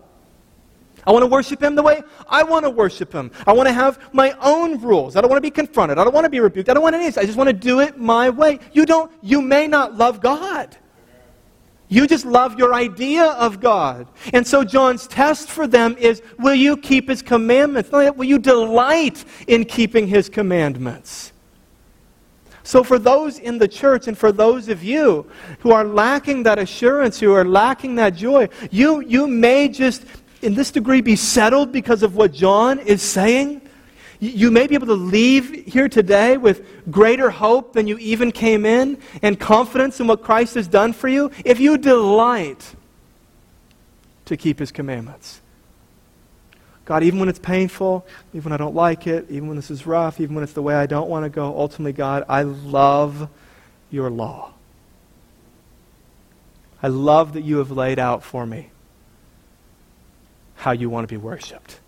I 1.06 1.12
want 1.12 1.22
to 1.22 1.26
worship 1.26 1.62
Him 1.62 1.74
the 1.74 1.82
way 1.82 2.02
I 2.28 2.42
want 2.42 2.64
to 2.64 2.70
worship 2.70 3.12
Him. 3.12 3.30
I 3.46 3.52
want 3.52 3.68
to 3.68 3.72
have 3.72 3.98
my 4.12 4.34
own 4.40 4.80
rules. 4.80 5.16
I 5.16 5.20
don't 5.20 5.30
want 5.30 5.38
to 5.38 5.46
be 5.46 5.50
confronted. 5.50 5.98
I 5.98 6.04
don't 6.04 6.14
want 6.14 6.24
to 6.24 6.30
be 6.30 6.40
rebuked. 6.40 6.68
I 6.68 6.74
don't 6.74 6.82
want 6.82 6.94
any 6.94 7.06
of 7.06 7.14
this. 7.14 7.22
I 7.22 7.26
just 7.26 7.36
want 7.36 7.48
to 7.48 7.52
do 7.52 7.80
it 7.80 7.98
my 7.98 8.30
way. 8.30 8.58
You 8.72 8.86
don't, 8.86 9.12
you 9.22 9.42
may 9.42 9.68
not 9.68 9.96
love 9.96 10.20
God. 10.20 10.76
You 11.94 12.08
just 12.08 12.26
love 12.26 12.58
your 12.58 12.74
idea 12.74 13.24
of 13.24 13.60
God. 13.60 14.08
And 14.32 14.44
so 14.44 14.64
John's 14.64 15.06
test 15.06 15.48
for 15.48 15.68
them 15.68 15.96
is 15.96 16.22
will 16.40 16.56
you 16.56 16.76
keep 16.76 17.08
His 17.08 17.22
commandments? 17.22 17.92
Will 17.92 18.24
you 18.24 18.40
delight 18.40 19.24
in 19.46 19.64
keeping 19.64 20.08
His 20.08 20.28
commandments? 20.28 21.32
So, 22.64 22.82
for 22.82 22.98
those 22.98 23.38
in 23.38 23.58
the 23.58 23.68
church 23.68 24.08
and 24.08 24.18
for 24.18 24.32
those 24.32 24.68
of 24.68 24.82
you 24.82 25.30
who 25.60 25.70
are 25.70 25.84
lacking 25.84 26.42
that 26.44 26.58
assurance, 26.58 27.20
who 27.20 27.32
are 27.32 27.44
lacking 27.44 27.94
that 27.94 28.16
joy, 28.16 28.48
you, 28.72 29.00
you 29.02 29.28
may 29.28 29.68
just, 29.68 30.04
in 30.42 30.54
this 30.54 30.72
degree, 30.72 31.00
be 31.00 31.14
settled 31.14 31.70
because 31.70 32.02
of 32.02 32.16
what 32.16 32.32
John 32.32 32.80
is 32.80 33.02
saying. 33.02 33.60
You 34.24 34.50
may 34.50 34.66
be 34.66 34.74
able 34.74 34.86
to 34.86 34.94
leave 34.94 35.50
here 35.66 35.88
today 35.88 36.38
with 36.38 36.66
greater 36.90 37.28
hope 37.28 37.74
than 37.74 37.86
you 37.86 37.98
even 37.98 38.32
came 38.32 38.64
in 38.64 38.98
and 39.20 39.38
confidence 39.38 40.00
in 40.00 40.06
what 40.06 40.22
Christ 40.22 40.54
has 40.54 40.66
done 40.66 40.94
for 40.94 41.08
you 41.08 41.30
if 41.44 41.60
you 41.60 41.76
delight 41.76 42.74
to 44.24 44.36
keep 44.38 44.58
his 44.58 44.72
commandments. 44.72 45.42
God, 46.86 47.02
even 47.02 47.20
when 47.20 47.28
it's 47.28 47.38
painful, 47.38 48.06
even 48.32 48.44
when 48.44 48.52
I 48.52 48.56
don't 48.56 48.74
like 48.74 49.06
it, 49.06 49.26
even 49.28 49.46
when 49.48 49.56
this 49.56 49.70
is 49.70 49.86
rough, 49.86 50.18
even 50.20 50.34
when 50.34 50.44
it's 50.44 50.54
the 50.54 50.62
way 50.62 50.74
I 50.74 50.86
don't 50.86 51.10
want 51.10 51.24
to 51.24 51.30
go, 51.30 51.46
ultimately, 51.58 51.92
God, 51.92 52.24
I 52.26 52.42
love 52.42 53.28
your 53.90 54.08
law. 54.08 54.54
I 56.82 56.88
love 56.88 57.34
that 57.34 57.42
you 57.42 57.58
have 57.58 57.70
laid 57.70 57.98
out 57.98 58.22
for 58.22 58.46
me 58.46 58.70
how 60.56 60.72
you 60.72 60.88
want 60.88 61.06
to 61.06 61.12
be 61.12 61.18
worshiped. 61.18 61.80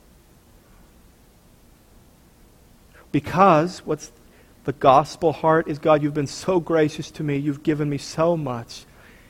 Because 3.12 3.84
what's 3.86 4.12
the 4.64 4.72
gospel 4.72 5.32
heart 5.32 5.68
is 5.68 5.78
God, 5.78 6.02
you've 6.02 6.14
been 6.14 6.26
so 6.26 6.60
gracious 6.60 7.10
to 7.12 7.22
me. 7.22 7.36
You've 7.36 7.62
given 7.62 7.88
me 7.88 7.98
so 7.98 8.36
much. 8.36 8.84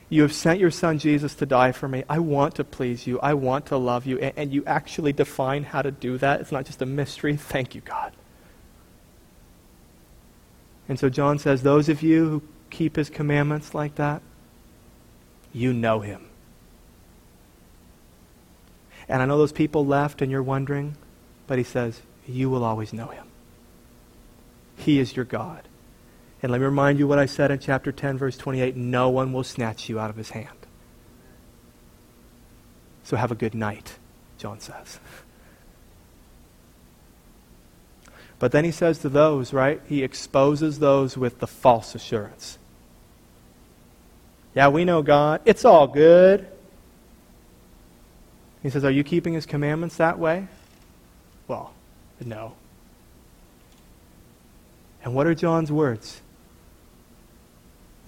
You 0.09 0.21
have 0.21 0.33
sent 0.33 0.59
your 0.59 0.71
son 0.71 0.99
Jesus 0.99 1.35
to 1.35 1.45
die 1.45 1.73
for 1.73 1.87
me. 1.87 2.03
I 2.09 2.19
want 2.19 2.55
to 2.55 2.63
please 2.63 3.05
you. 3.05 3.19
I 3.19 3.33
want 3.33 3.67
to 3.67 3.77
love 3.77 4.05
you. 4.05 4.17
And, 4.19 4.33
and, 4.37 4.53
you 4.53 4.63
actually 4.65 5.11
define 5.11 5.63
how 5.63 5.81
to 5.81 5.91
do 5.91 6.17
that. 6.17 6.39
It's 6.39 6.51
not 6.51 6.65
just 6.65 6.81
a 6.81 6.85
mystery. 6.85 7.35
Thank 7.37 7.75
you, 7.75 7.81
God. 7.81 8.13
And 10.87 10.97
so 10.97 11.09
John 11.09 11.39
says, 11.39 11.61
Those 11.61 11.89
of 11.89 12.01
you 12.01 12.29
who 12.29 12.43
keep 12.69 12.95
his 12.95 13.09
commandments 13.09 13.75
like 13.75 13.95
that, 13.95 14.21
you 15.51 15.73
know 15.73 15.99
him. 15.99 16.27
And 19.09 19.21
I 19.21 19.25
know 19.25 19.37
those 19.37 19.51
people 19.51 19.85
left 19.85 20.21
and 20.21 20.31
you're 20.31 20.43
wondering, 20.43 20.95
but 21.47 21.57
he 21.57 21.63
says, 21.63 22.01
You 22.25 22.49
will 22.49 22.63
always 22.63 22.93
know 22.93 23.07
him. 23.07 23.26
He 24.87 24.99
is 24.99 25.17
your 25.17 25.25
God. 25.25 25.67
And 26.41 26.49
let 26.49 26.61
me 26.61 26.65
remind 26.65 26.97
you 26.97 27.09
what 27.09 27.19
I 27.19 27.25
said 27.25 27.51
in 27.51 27.59
chapter 27.59 27.91
10, 27.91 28.17
verse 28.17 28.37
28 28.37 28.77
no 28.77 29.09
one 29.09 29.33
will 29.33 29.43
snatch 29.43 29.89
you 29.89 29.99
out 29.99 30.09
of 30.09 30.15
his 30.15 30.29
hand. 30.29 30.65
So 33.03 33.17
have 33.17 33.29
a 33.29 33.35
good 33.35 33.53
night, 33.53 33.97
John 34.37 34.61
says. 34.61 35.01
But 38.39 38.53
then 38.53 38.63
he 38.63 38.71
says 38.71 38.99
to 38.99 39.09
those, 39.09 39.51
right? 39.51 39.81
He 39.89 40.03
exposes 40.03 40.79
those 40.79 41.17
with 41.17 41.39
the 41.39 41.47
false 41.47 41.93
assurance. 41.93 42.57
Yeah, 44.55 44.69
we 44.69 44.85
know 44.85 45.01
God. 45.01 45.41
It's 45.43 45.65
all 45.65 45.87
good. 45.87 46.47
He 48.63 48.69
says, 48.69 48.85
Are 48.85 48.91
you 48.91 49.03
keeping 49.03 49.33
his 49.33 49.45
commandments 49.45 49.97
that 49.97 50.17
way? 50.17 50.47
Well, 51.49 51.73
no. 52.23 52.53
And 55.07 55.15
what 55.15 55.25
are 55.25 55.33
John's 55.33 55.71
words? 55.71 56.19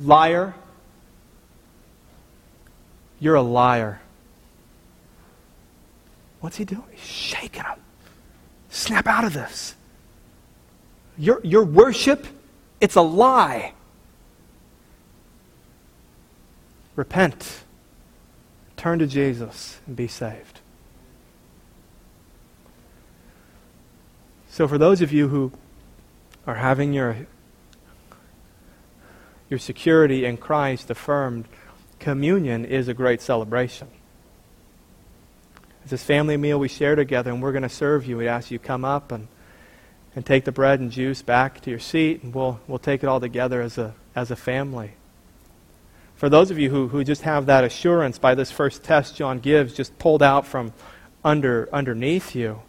Liar. 0.02 0.54
You're 3.22 3.36
a 3.36 3.41
liar. 3.41 4.02
What's 6.41 6.58
he 6.58 6.66
doing? 6.66 6.84
He's 6.91 7.00
shaking 7.00 7.64
him. 7.64 7.80
Snap 8.68 9.08
out 9.08 9.24
of 9.24 9.32
this. 9.32 9.76
Your, 11.18 11.39
your 11.41 11.64
worship, 11.64 12.28
it's 12.82 12.95
a 12.95 13.02
lie. 13.02 13.72
Repent. 16.97 17.64
Turn 18.76 19.00
to 19.00 19.08
Jesus 19.08 19.80
and 19.88 19.95
be 19.95 20.10
saved. 20.10 20.60
So, 24.50 24.68
for 24.68 24.78
those 24.78 25.02
of 25.02 25.14
you 25.14 25.30
who 25.30 25.54
are 26.50 26.56
having 26.56 26.93
your, 26.93 27.16
your 29.52 29.60
security 29.60 30.26
in 30.26 30.36
Christ 30.36 30.89
affirmed, 30.89 31.47
communion 32.00 32.66
is 32.66 32.88
a 32.88 32.93
great 32.95 33.22
celebration. 33.22 33.88
It's 35.84 35.91
this 35.91 36.04
family 36.04 36.38
meal 36.38 36.60
we 36.60 36.68
share 36.68 36.95
together, 36.95 37.30
and 37.30 37.39
we're 37.39 37.52
going 37.52 37.62
to 37.62 37.70
serve 37.70 38.08
you. 38.08 38.18
We 38.18 38.28
ask 38.28 38.50
you 38.50 38.58
come 38.58 38.84
up 38.84 39.12
and, 39.12 39.28
and 40.16 40.26
take 40.26 40.43
the 40.43 40.52
bread 40.52 40.80
and 40.80 40.91
juice 40.91 41.22
back 41.22 41.62
to 41.62 41.70
your 41.70 41.78
seat, 41.78 42.24
and 42.24 42.34
we'll, 42.34 42.60
we'll 42.68 42.80
take 42.80 43.04
it 43.04 43.08
all 43.08 43.20
together 43.20 43.62
as 43.62 43.78
a, 43.78 43.93
as 44.16 44.32
a 44.32 44.36
family. 44.36 44.93
For 46.16 46.30
those 46.30 46.50
of 46.50 46.58
you 46.58 46.72
who, 46.72 46.88
who 46.88 47.04
just 47.04 47.22
have 47.22 47.45
that 47.45 47.64
assurance 47.64 48.18
by 48.18 48.34
this 48.34 48.50
first 48.50 48.84
test 48.84 49.16
John 49.16 49.38
gives, 49.38 49.76
just 49.76 50.00
pulled 50.00 50.24
out 50.24 50.47
from 50.47 50.74
under, 51.24 51.70
underneath 51.72 52.34
you, 52.34 52.64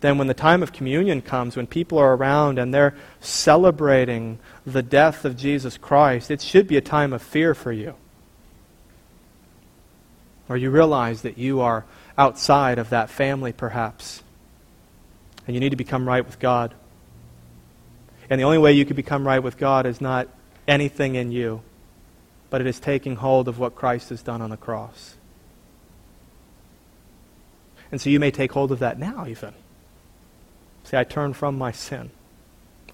then 0.00 0.18
when 0.18 0.26
the 0.26 0.34
time 0.34 0.62
of 0.62 0.72
communion 0.72 1.22
comes, 1.22 1.56
when 1.56 1.66
people 1.66 1.98
are 1.98 2.14
around 2.14 2.58
and 2.58 2.72
they're 2.72 2.94
celebrating 3.20 4.38
the 4.66 4.82
death 4.82 5.24
of 5.24 5.36
Jesus 5.36 5.78
Christ, 5.78 6.30
it 6.30 6.42
should 6.42 6.68
be 6.68 6.76
a 6.76 6.82
time 6.82 7.12
of 7.12 7.22
fear 7.22 7.54
for 7.54 7.72
you. 7.72 7.94
Or 10.48 10.56
you 10.56 10.70
realize 10.70 11.22
that 11.22 11.38
you 11.38 11.60
are 11.60 11.84
outside 12.18 12.78
of 12.78 12.90
that 12.90 13.10
family, 13.10 13.52
perhaps, 13.52 14.22
and 15.46 15.54
you 15.54 15.60
need 15.60 15.70
to 15.70 15.76
become 15.76 16.06
right 16.06 16.24
with 16.24 16.38
God. 16.38 16.74
And 18.28 18.40
the 18.40 18.44
only 18.44 18.58
way 18.58 18.72
you 18.72 18.84
can 18.84 18.96
become 18.96 19.26
right 19.26 19.42
with 19.42 19.56
God 19.56 19.86
is 19.86 20.00
not 20.00 20.28
anything 20.68 21.14
in 21.14 21.32
you, 21.32 21.62
but 22.50 22.60
it 22.60 22.66
is 22.66 22.78
taking 22.78 23.16
hold 23.16 23.48
of 23.48 23.58
what 23.58 23.74
Christ 23.74 24.10
has 24.10 24.22
done 24.22 24.42
on 24.42 24.50
the 24.50 24.56
cross. 24.56 25.16
And 27.90 28.00
so 28.00 28.10
you 28.10 28.20
may 28.20 28.30
take 28.30 28.52
hold 28.52 28.72
of 28.72 28.80
that 28.80 28.98
now, 28.98 29.26
even. 29.26 29.54
Say, 30.86 30.98
I 30.98 31.04
turn 31.04 31.32
from 31.32 31.58
my 31.58 31.72
sin. 31.72 32.10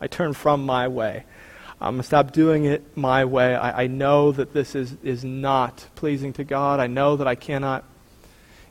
I 0.00 0.06
turn 0.06 0.32
from 0.32 0.64
my 0.64 0.88
way. 0.88 1.24
I'm 1.78 1.94
going 1.94 2.00
to 2.00 2.06
stop 2.06 2.32
doing 2.32 2.64
it 2.64 2.96
my 2.96 3.26
way. 3.26 3.54
I, 3.54 3.82
I 3.82 3.86
know 3.86 4.32
that 4.32 4.54
this 4.54 4.74
is, 4.74 4.96
is 5.02 5.24
not 5.24 5.86
pleasing 5.94 6.32
to 6.34 6.44
God. 6.44 6.80
I 6.80 6.86
know 6.86 7.16
that 7.16 7.26
I 7.26 7.34
cannot. 7.34 7.84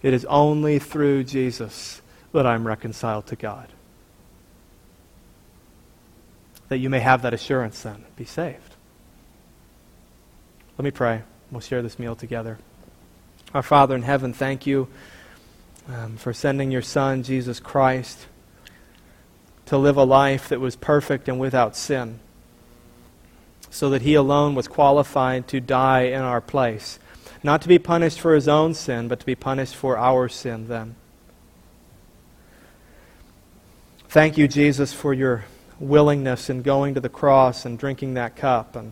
It 0.02 0.14
is 0.14 0.26
only 0.26 0.80
through 0.80 1.26
Jesus 1.26 2.02
that 2.32 2.48
I'm 2.48 2.66
reconciled 2.66 3.28
to 3.28 3.36
God. 3.36 3.68
That 6.70 6.80
you 6.80 6.90
may 6.90 7.00
have 7.02 7.22
that 7.22 7.34
assurance 7.34 7.82
then. 7.84 8.06
Be 8.16 8.26
saved. 8.26 8.76
Let 10.80 10.84
me 10.84 10.92
pray. 10.92 11.22
We'll 11.52 11.62
share 11.62 11.84
this 11.84 12.00
meal 12.00 12.16
together. 12.16 12.58
Our 13.54 13.62
Father 13.62 13.94
in 13.94 14.02
heaven, 14.02 14.34
thank 14.34 14.66
you 14.66 14.88
um, 15.88 16.18
for 16.18 16.34
sending 16.34 16.72
your 16.72 16.82
Son, 16.82 17.22
Jesus 17.22 17.60
Christ, 17.60 18.26
to 19.72 19.78
live 19.78 19.96
a 19.96 20.04
life 20.04 20.50
that 20.50 20.60
was 20.60 20.76
perfect 20.76 21.30
and 21.30 21.40
without 21.40 21.78
sin 21.78 22.20
so 23.70 23.90
that 23.90 24.02
he 24.02 24.16
alone 24.16 24.54
was 24.54 24.68
qualified 24.68 25.48
to 25.48 25.62
die 25.62 26.02
in 26.02 26.20
our 26.20 26.42
place. 26.42 27.00
Not 27.42 27.62
to 27.62 27.70
be 27.70 27.80
punished 27.80 28.20
for 28.20 28.36
his 28.36 28.50
own 28.50 28.74
sin, 28.74 29.08
but 29.08 29.22
to 29.22 29.26
be 29.26 29.34
punished 29.34 29.78
for 29.78 29.98
our 29.98 30.28
sin 30.28 30.68
then. 30.68 30.98
Thank 34.10 34.38
you, 34.38 34.46
Jesus, 34.50 34.92
for 34.92 35.14
your 35.14 35.46
willingness 35.80 36.50
in 36.50 36.64
going 36.64 36.94
to 36.96 37.00
the 37.00 37.08
cross 37.08 37.64
and 37.64 37.80
drinking 37.80 38.16
that 38.16 38.36
cup 38.36 38.76
and, 38.76 38.92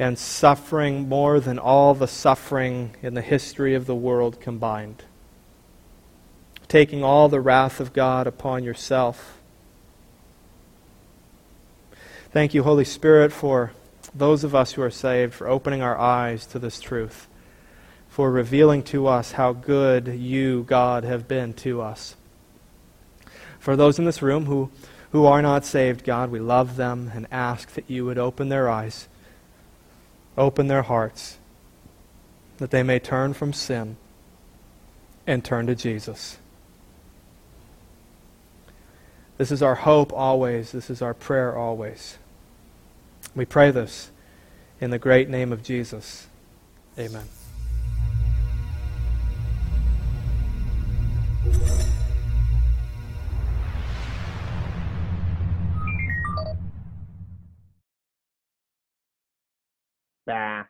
and 0.00 0.18
suffering 0.18 1.08
more 1.08 1.38
than 1.38 1.60
all 1.60 1.94
the 1.94 2.08
suffering 2.08 2.96
in 3.02 3.14
the 3.14 3.22
history 3.22 3.76
of 3.76 3.86
the 3.86 3.94
world 3.94 4.40
combined. 4.40 5.04
Taking 6.66 7.04
all 7.04 7.28
the 7.28 7.40
wrath 7.40 7.78
of 7.78 7.92
God 7.92 8.26
upon 8.26 8.64
yourself. 8.64 9.37
Thank 12.30 12.52
you, 12.52 12.62
Holy 12.62 12.84
Spirit, 12.84 13.32
for 13.32 13.72
those 14.14 14.44
of 14.44 14.54
us 14.54 14.72
who 14.72 14.82
are 14.82 14.90
saved 14.90 15.32
for 15.32 15.48
opening 15.48 15.80
our 15.80 15.96
eyes 15.96 16.44
to 16.48 16.58
this 16.58 16.78
truth, 16.78 17.26
for 18.10 18.30
revealing 18.30 18.82
to 18.84 19.06
us 19.06 19.32
how 19.32 19.54
good 19.54 20.08
you, 20.08 20.64
God, 20.64 21.04
have 21.04 21.26
been 21.26 21.54
to 21.54 21.80
us. 21.80 22.16
For 23.58 23.76
those 23.76 23.98
in 23.98 24.04
this 24.04 24.20
room 24.20 24.44
who, 24.44 24.70
who 25.10 25.24
are 25.24 25.40
not 25.40 25.64
saved, 25.64 26.04
God, 26.04 26.30
we 26.30 26.38
love 26.38 26.76
them 26.76 27.10
and 27.14 27.26
ask 27.30 27.72
that 27.72 27.88
you 27.88 28.04
would 28.04 28.18
open 28.18 28.50
their 28.50 28.68
eyes, 28.68 29.08
open 30.36 30.66
their 30.68 30.82
hearts, 30.82 31.38
that 32.58 32.70
they 32.70 32.82
may 32.82 32.98
turn 32.98 33.32
from 33.32 33.54
sin 33.54 33.96
and 35.26 35.42
turn 35.42 35.66
to 35.66 35.74
Jesus. 35.74 36.36
This 39.38 39.52
is 39.52 39.62
our 39.62 39.76
hope 39.76 40.12
always. 40.12 40.72
This 40.72 40.90
is 40.90 41.00
our 41.00 41.14
prayer 41.14 41.56
always. 41.56 42.18
We 43.36 43.44
pray 43.44 43.70
this 43.70 44.10
in 44.80 44.90
the 44.90 44.98
great 44.98 45.28
name 45.28 45.52
of 45.52 45.62
Jesus. 45.62 46.26
Amen. 46.98 47.28
Bah. 60.26 60.64